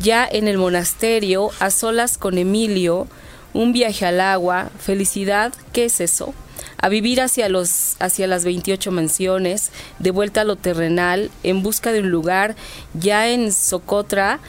ya 0.00 0.26
en 0.26 0.48
el 0.48 0.56
monasterio, 0.56 1.50
a 1.60 1.70
solas 1.70 2.16
con 2.16 2.38
Emilio, 2.38 3.06
un 3.52 3.74
viaje 3.74 4.06
al 4.06 4.22
agua, 4.22 4.70
felicidad, 4.78 5.52
¿qué 5.74 5.84
es 5.84 6.00
eso? 6.00 6.32
A 6.78 6.88
vivir 6.88 7.20
hacia, 7.20 7.50
los, 7.50 7.96
hacia 7.98 8.26
las 8.26 8.44
28 8.44 8.90
mansiones, 8.90 9.72
de 9.98 10.10
vuelta 10.10 10.40
a 10.40 10.44
lo 10.44 10.56
terrenal, 10.56 11.30
en 11.42 11.62
busca 11.62 11.92
de 11.92 12.00
un 12.00 12.10
lugar, 12.10 12.56
ya 12.94 13.28
en 13.28 13.52
Socotra, 13.52 14.40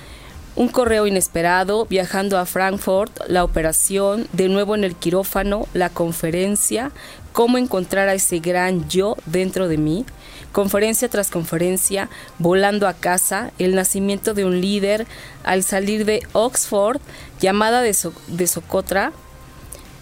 un 0.59 0.67
correo 0.67 1.07
inesperado, 1.07 1.85
viajando 1.85 2.37
a 2.37 2.45
Frankfurt, 2.45 3.17
la 3.29 3.45
operación, 3.45 4.27
de 4.33 4.49
nuevo 4.49 4.75
en 4.75 4.83
el 4.83 4.93
quirófano, 4.93 5.69
la 5.73 5.89
conferencia, 5.89 6.91
cómo 7.31 7.57
encontrar 7.57 8.09
a 8.09 8.13
ese 8.13 8.39
gran 8.39 8.89
yo 8.89 9.15
dentro 9.25 9.69
de 9.69 9.77
mí, 9.77 10.05
conferencia 10.51 11.07
tras 11.07 11.31
conferencia, 11.31 12.09
volando 12.39 12.89
a 12.89 12.93
casa, 12.93 13.53
el 13.57 13.73
nacimiento 13.73 14.33
de 14.33 14.43
un 14.43 14.59
líder, 14.59 15.07
al 15.45 15.63
salir 15.63 16.03
de 16.03 16.27
Oxford, 16.33 16.99
llamada 17.39 17.81
de, 17.81 17.95
de 18.27 18.47
Socotra, 18.47 19.13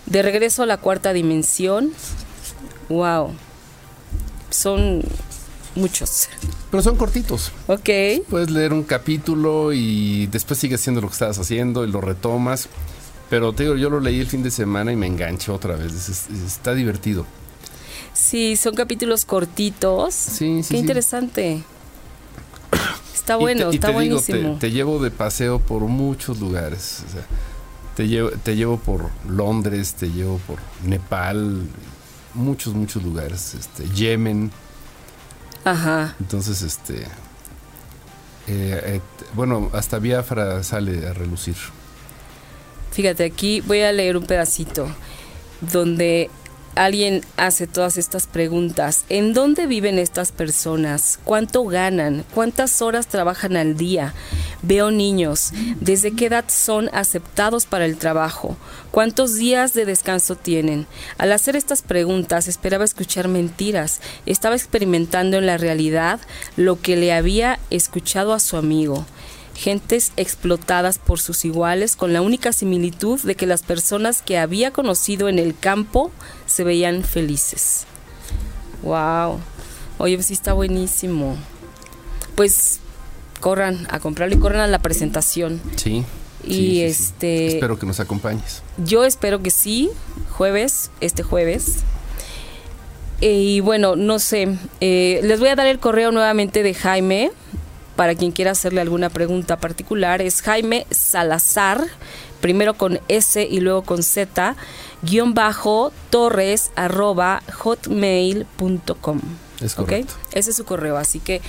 de 0.07 0.23
regreso 0.23 0.63
a 0.63 0.65
la 0.65 0.77
cuarta 0.77 1.13
dimensión. 1.13 1.91
Wow. 2.89 3.35
Son 4.49 5.03
muchos. 5.77 6.27
Pero 6.71 6.83
son 6.83 6.95
cortitos. 6.97 7.51
Ok. 7.67 7.89
Puedes 8.29 8.49
leer 8.49 8.73
un 8.73 8.83
capítulo 8.83 9.71
y 9.73 10.27
después 10.27 10.59
sigues 10.59 10.81
haciendo 10.81 11.01
lo 11.01 11.07
que 11.07 11.13
estabas 11.13 11.37
haciendo 11.39 11.85
y 11.85 11.91
lo 11.91 12.01
retomas. 12.01 12.67
Pero 13.29 13.53
te 13.53 13.63
digo, 13.63 13.75
yo 13.75 13.89
lo 13.89 13.99
leí 13.99 14.19
el 14.19 14.27
fin 14.27 14.41
de 14.43 14.51
semana 14.51 14.91
y 14.91 14.95
me 14.95 15.07
enganché 15.07 15.51
otra 15.51 15.75
vez. 15.75 15.93
Es- 15.93 16.09
es- 16.09 16.29
está 16.45 16.73
divertido. 16.73 17.25
Sí, 18.13 18.55
son 18.55 18.73
capítulos 18.73 19.25
cortitos. 19.25 20.13
Sí, 20.13 20.63
sí, 20.63 20.69
Qué 20.69 20.75
sí. 20.75 20.77
interesante. 20.77 21.63
Está 23.13 23.33
Y 23.35 23.37
te- 23.37 23.41
bueno, 23.43 23.71
y 23.71 23.75
está 23.75 23.87
te 23.87 23.99
digo, 23.99 24.15
buenísimo. 24.15 24.53
te, 24.53 24.59
te 24.69 24.71
llevo 24.71 24.99
de 24.99 25.11
paseo 25.11 25.59
por 25.59 25.81
muchos 25.83 26.39
lugares. 26.39 27.03
o 27.07 27.11
sea, 27.11 27.21
te, 27.95 28.07
llevo, 28.07 28.29
te 28.31 28.55
llevo 28.55 28.77
por 28.77 29.09
Londres, 29.27 29.93
te 29.95 30.09
llevo 30.09 30.37
por 30.47 30.59
Nepal, 30.83 31.63
muchos, 32.33 32.73
muchos 32.73 33.03
lugares. 33.03 33.53
Este, 33.55 33.87
Yemen. 33.89 34.51
Ajá. 35.71 36.15
Entonces, 36.19 36.61
este. 36.61 37.01
eh, 37.03 37.07
eh, 38.47 39.01
bueno, 39.33 39.69
hasta 39.73 39.99
Biafra 39.99 40.63
sale 40.63 41.07
a 41.07 41.13
relucir. 41.13 41.55
Fíjate, 42.91 43.25
aquí 43.25 43.61
voy 43.61 43.81
a 43.81 43.91
leer 43.91 44.17
un 44.17 44.25
pedacito 44.25 44.87
donde 45.59 46.29
alguien 46.77 47.21
hace 47.35 47.67
todas 47.67 47.97
estas 47.97 48.27
preguntas. 48.27 49.05
¿En 49.09 49.33
dónde 49.33 49.67
viven 49.67 49.99
estas 49.99 50.31
personas? 50.31 51.19
¿Cuánto 51.23 51.65
ganan? 51.65 52.23
¿Cuántas 52.33 52.81
horas 52.81 53.07
trabajan 53.07 53.57
al 53.57 53.75
día? 53.75 54.13
Veo 54.61 54.91
niños. 54.91 55.51
¿Desde 55.81 56.11
qué 56.15 56.27
edad 56.27 56.45
son 56.47 56.89
aceptados 56.93 57.65
para 57.65 57.85
el 57.85 57.97
trabajo? 57.97 58.57
¿Cuántos 58.91 59.35
días 59.35 59.73
de 59.73 59.85
descanso 59.85 60.35
tienen? 60.35 60.87
Al 61.17 61.31
hacer 61.31 61.55
estas 61.55 61.81
preguntas 61.81 62.47
esperaba 62.47 62.85
escuchar 62.85 63.27
mentiras. 63.27 63.99
Estaba 64.25 64.55
experimentando 64.55 65.37
en 65.37 65.45
la 65.45 65.57
realidad 65.57 66.19
lo 66.55 66.79
que 66.79 66.95
le 66.95 67.13
había 67.13 67.59
escuchado 67.69 68.33
a 68.33 68.39
su 68.39 68.57
amigo 68.57 69.05
gentes 69.57 70.11
explotadas 70.17 70.99
por 70.99 71.19
sus 71.19 71.43
iguales 71.43 71.95
con 71.95 72.13
la 72.13 72.21
única 72.21 72.53
similitud 72.53 73.19
de 73.19 73.33
que 73.35 73.47
las 73.47 73.63
personas 73.63 74.21
que 74.21 74.37
había 74.37 74.71
conocido 74.71 75.29
en 75.29 75.39
el 75.39 75.57
campo 75.57 76.11
se 76.45 76.63
veían 76.63 77.03
felices. 77.03 77.85
Wow. 78.83 79.39
Oye, 79.97 80.15
pues 80.15 80.27
sí 80.27 80.33
está 80.33 80.53
buenísimo. 80.53 81.35
Pues 82.35 82.79
corran 83.39 83.87
a 83.89 83.99
comprarlo 83.99 84.35
y 84.35 84.39
corran 84.39 84.61
a 84.61 84.67
la 84.67 84.79
presentación. 84.79 85.59
Sí. 85.75 86.05
Y 86.43 86.53
sí, 86.53 86.53
sí, 86.53 86.69
sí. 86.69 86.81
este 86.83 87.47
Espero 87.55 87.79
que 87.79 87.87
nos 87.87 87.99
acompañes. 87.99 88.61
yo 88.77 89.03
espero 89.05 89.41
que 89.41 89.49
sí, 89.49 89.89
jueves, 90.37 90.91
este 91.01 91.23
jueves. 91.23 91.77
Eh, 93.21 93.31
Y 93.33 93.59
bueno, 93.61 93.95
no 93.95 94.19
sé, 94.19 94.55
eh, 94.79 95.19
les 95.23 95.39
voy 95.39 95.49
a 95.49 95.55
dar 95.55 95.65
el 95.65 95.79
correo 95.79 96.11
nuevamente 96.11 96.61
de 96.61 96.75
Jaime 96.75 97.31
para 97.97 98.15
quien 98.15 98.31
quiera 98.31 98.51
hacerle 98.51 98.79
alguna 98.79 99.09
pregunta 99.09 99.57
particular. 99.57 100.21
Es 100.21 100.41
Jaime 100.41 100.87
Salazar, 100.91 101.85
primero 102.39 102.75
con 102.75 103.01
S 103.09 103.45
y 103.45 103.59
luego 103.59 103.81
con 103.83 104.03
Z, 104.03 104.55
guion 105.01 105.33
bajo 105.33 105.91
torres 106.09 106.71
arroba 106.77 107.41
hotmail.com. 107.57 109.19
Es 109.59 109.75
correcto. 109.75 110.13
Ese 110.31 110.51
es 110.51 110.55
su 110.55 110.63
correo. 110.65 110.97
Así 110.97 111.19
que, 111.19 111.41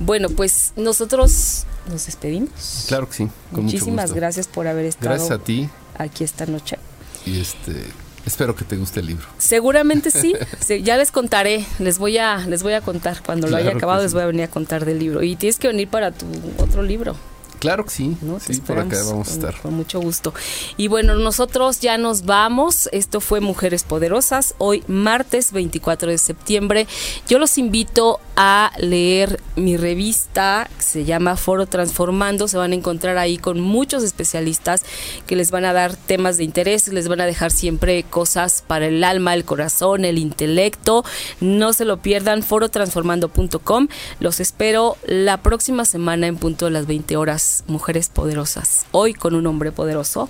bueno, 0.00 0.28
pues 0.28 0.72
nosotros 0.76 1.64
nos 1.88 2.06
despedimos. 2.06 2.84
Claro 2.88 3.08
que 3.08 3.14
sí. 3.14 3.28
Con 3.52 3.64
Muchísimas 3.64 3.92
mucho 3.94 4.02
gusto. 4.02 4.14
gracias 4.16 4.48
por 4.48 4.66
haber 4.66 4.86
estado 4.86 5.10
Gracias 5.10 5.30
a 5.30 5.38
ti 5.38 5.68
aquí 5.96 6.24
esta 6.24 6.44
noche. 6.46 6.78
y 7.24 7.40
este 7.40 7.84
espero 8.26 8.54
que 8.54 8.64
te 8.64 8.76
guste 8.76 9.00
el 9.00 9.06
libro. 9.06 9.26
Seguramente 9.38 10.10
sí. 10.10 10.34
Sí, 10.60 10.82
ya 10.82 10.96
les 10.96 11.10
contaré. 11.10 11.64
Les 11.78 11.98
voy 11.98 12.18
a, 12.18 12.38
les 12.46 12.62
voy 12.62 12.74
a 12.74 12.80
contar. 12.80 13.22
Cuando 13.24 13.48
lo 13.48 13.56
haya 13.56 13.72
acabado, 13.72 14.00
sí. 14.00 14.04
les 14.04 14.14
voy 14.14 14.22
a 14.22 14.26
venir 14.26 14.44
a 14.44 14.48
contar 14.48 14.84
del 14.84 14.98
libro. 14.98 15.22
Y 15.22 15.36
tienes 15.36 15.58
que 15.58 15.68
venir 15.68 15.88
para 15.88 16.12
tu 16.12 16.26
otro 16.58 16.82
libro. 16.82 17.16
Claro 17.62 17.84
que 17.84 17.90
sí, 17.90 18.16
¿no? 18.22 18.40
sí, 18.40 18.60
por 18.60 18.80
acá 18.80 18.96
vamos 19.04 19.28
a 19.28 19.32
estar. 19.34 19.54
Con, 19.60 19.74
mucho 19.74 20.00
gusto. 20.00 20.34
Y 20.76 20.88
bueno, 20.88 21.14
nosotros 21.14 21.78
ya 21.78 21.96
nos 21.96 22.24
vamos. 22.24 22.88
Esto 22.90 23.20
fue 23.20 23.40
Mujeres 23.40 23.84
Poderosas, 23.84 24.56
hoy 24.58 24.82
martes 24.88 25.52
24 25.52 26.10
de 26.10 26.18
septiembre. 26.18 26.88
Yo 27.28 27.38
los 27.38 27.58
invito 27.58 28.18
a 28.34 28.72
leer 28.78 29.40
mi 29.54 29.76
revista, 29.76 30.68
que 30.76 30.82
se 30.82 31.04
llama 31.04 31.36
Foro 31.36 31.66
Transformando. 31.66 32.48
Se 32.48 32.56
van 32.56 32.72
a 32.72 32.74
encontrar 32.74 33.16
ahí 33.16 33.38
con 33.38 33.60
muchos 33.60 34.02
especialistas 34.02 34.82
que 35.28 35.36
les 35.36 35.52
van 35.52 35.64
a 35.64 35.72
dar 35.72 35.94
temas 35.94 36.38
de 36.38 36.42
interés, 36.42 36.88
les 36.88 37.06
van 37.06 37.20
a 37.20 37.26
dejar 37.26 37.52
siempre 37.52 38.02
cosas 38.02 38.64
para 38.66 38.88
el 38.88 39.04
alma, 39.04 39.34
el 39.34 39.44
corazón, 39.44 40.04
el 40.04 40.18
intelecto. 40.18 41.04
No 41.40 41.72
se 41.74 41.84
lo 41.84 41.98
pierdan, 41.98 42.42
forotransformando.com. 42.42 43.86
Los 44.18 44.40
espero 44.40 44.96
la 45.06 45.42
próxima 45.42 45.84
semana 45.84 46.26
en 46.26 46.38
punto 46.38 46.64
de 46.64 46.72
las 46.72 46.88
20 46.88 47.16
horas 47.16 47.51
mujeres 47.66 48.08
poderosas. 48.08 48.86
Hoy 48.92 49.14
con 49.14 49.34
un 49.34 49.46
hombre 49.46 49.72
poderoso. 49.72 50.28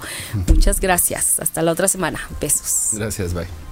Muchas 0.49 0.81
gracias. 0.81 1.41
Hasta 1.41 1.63
la 1.63 1.73
otra 1.73 1.89
semana. 1.89 2.21
Besos. 2.41 2.91
Gracias, 2.99 3.35
bye. 3.35 3.72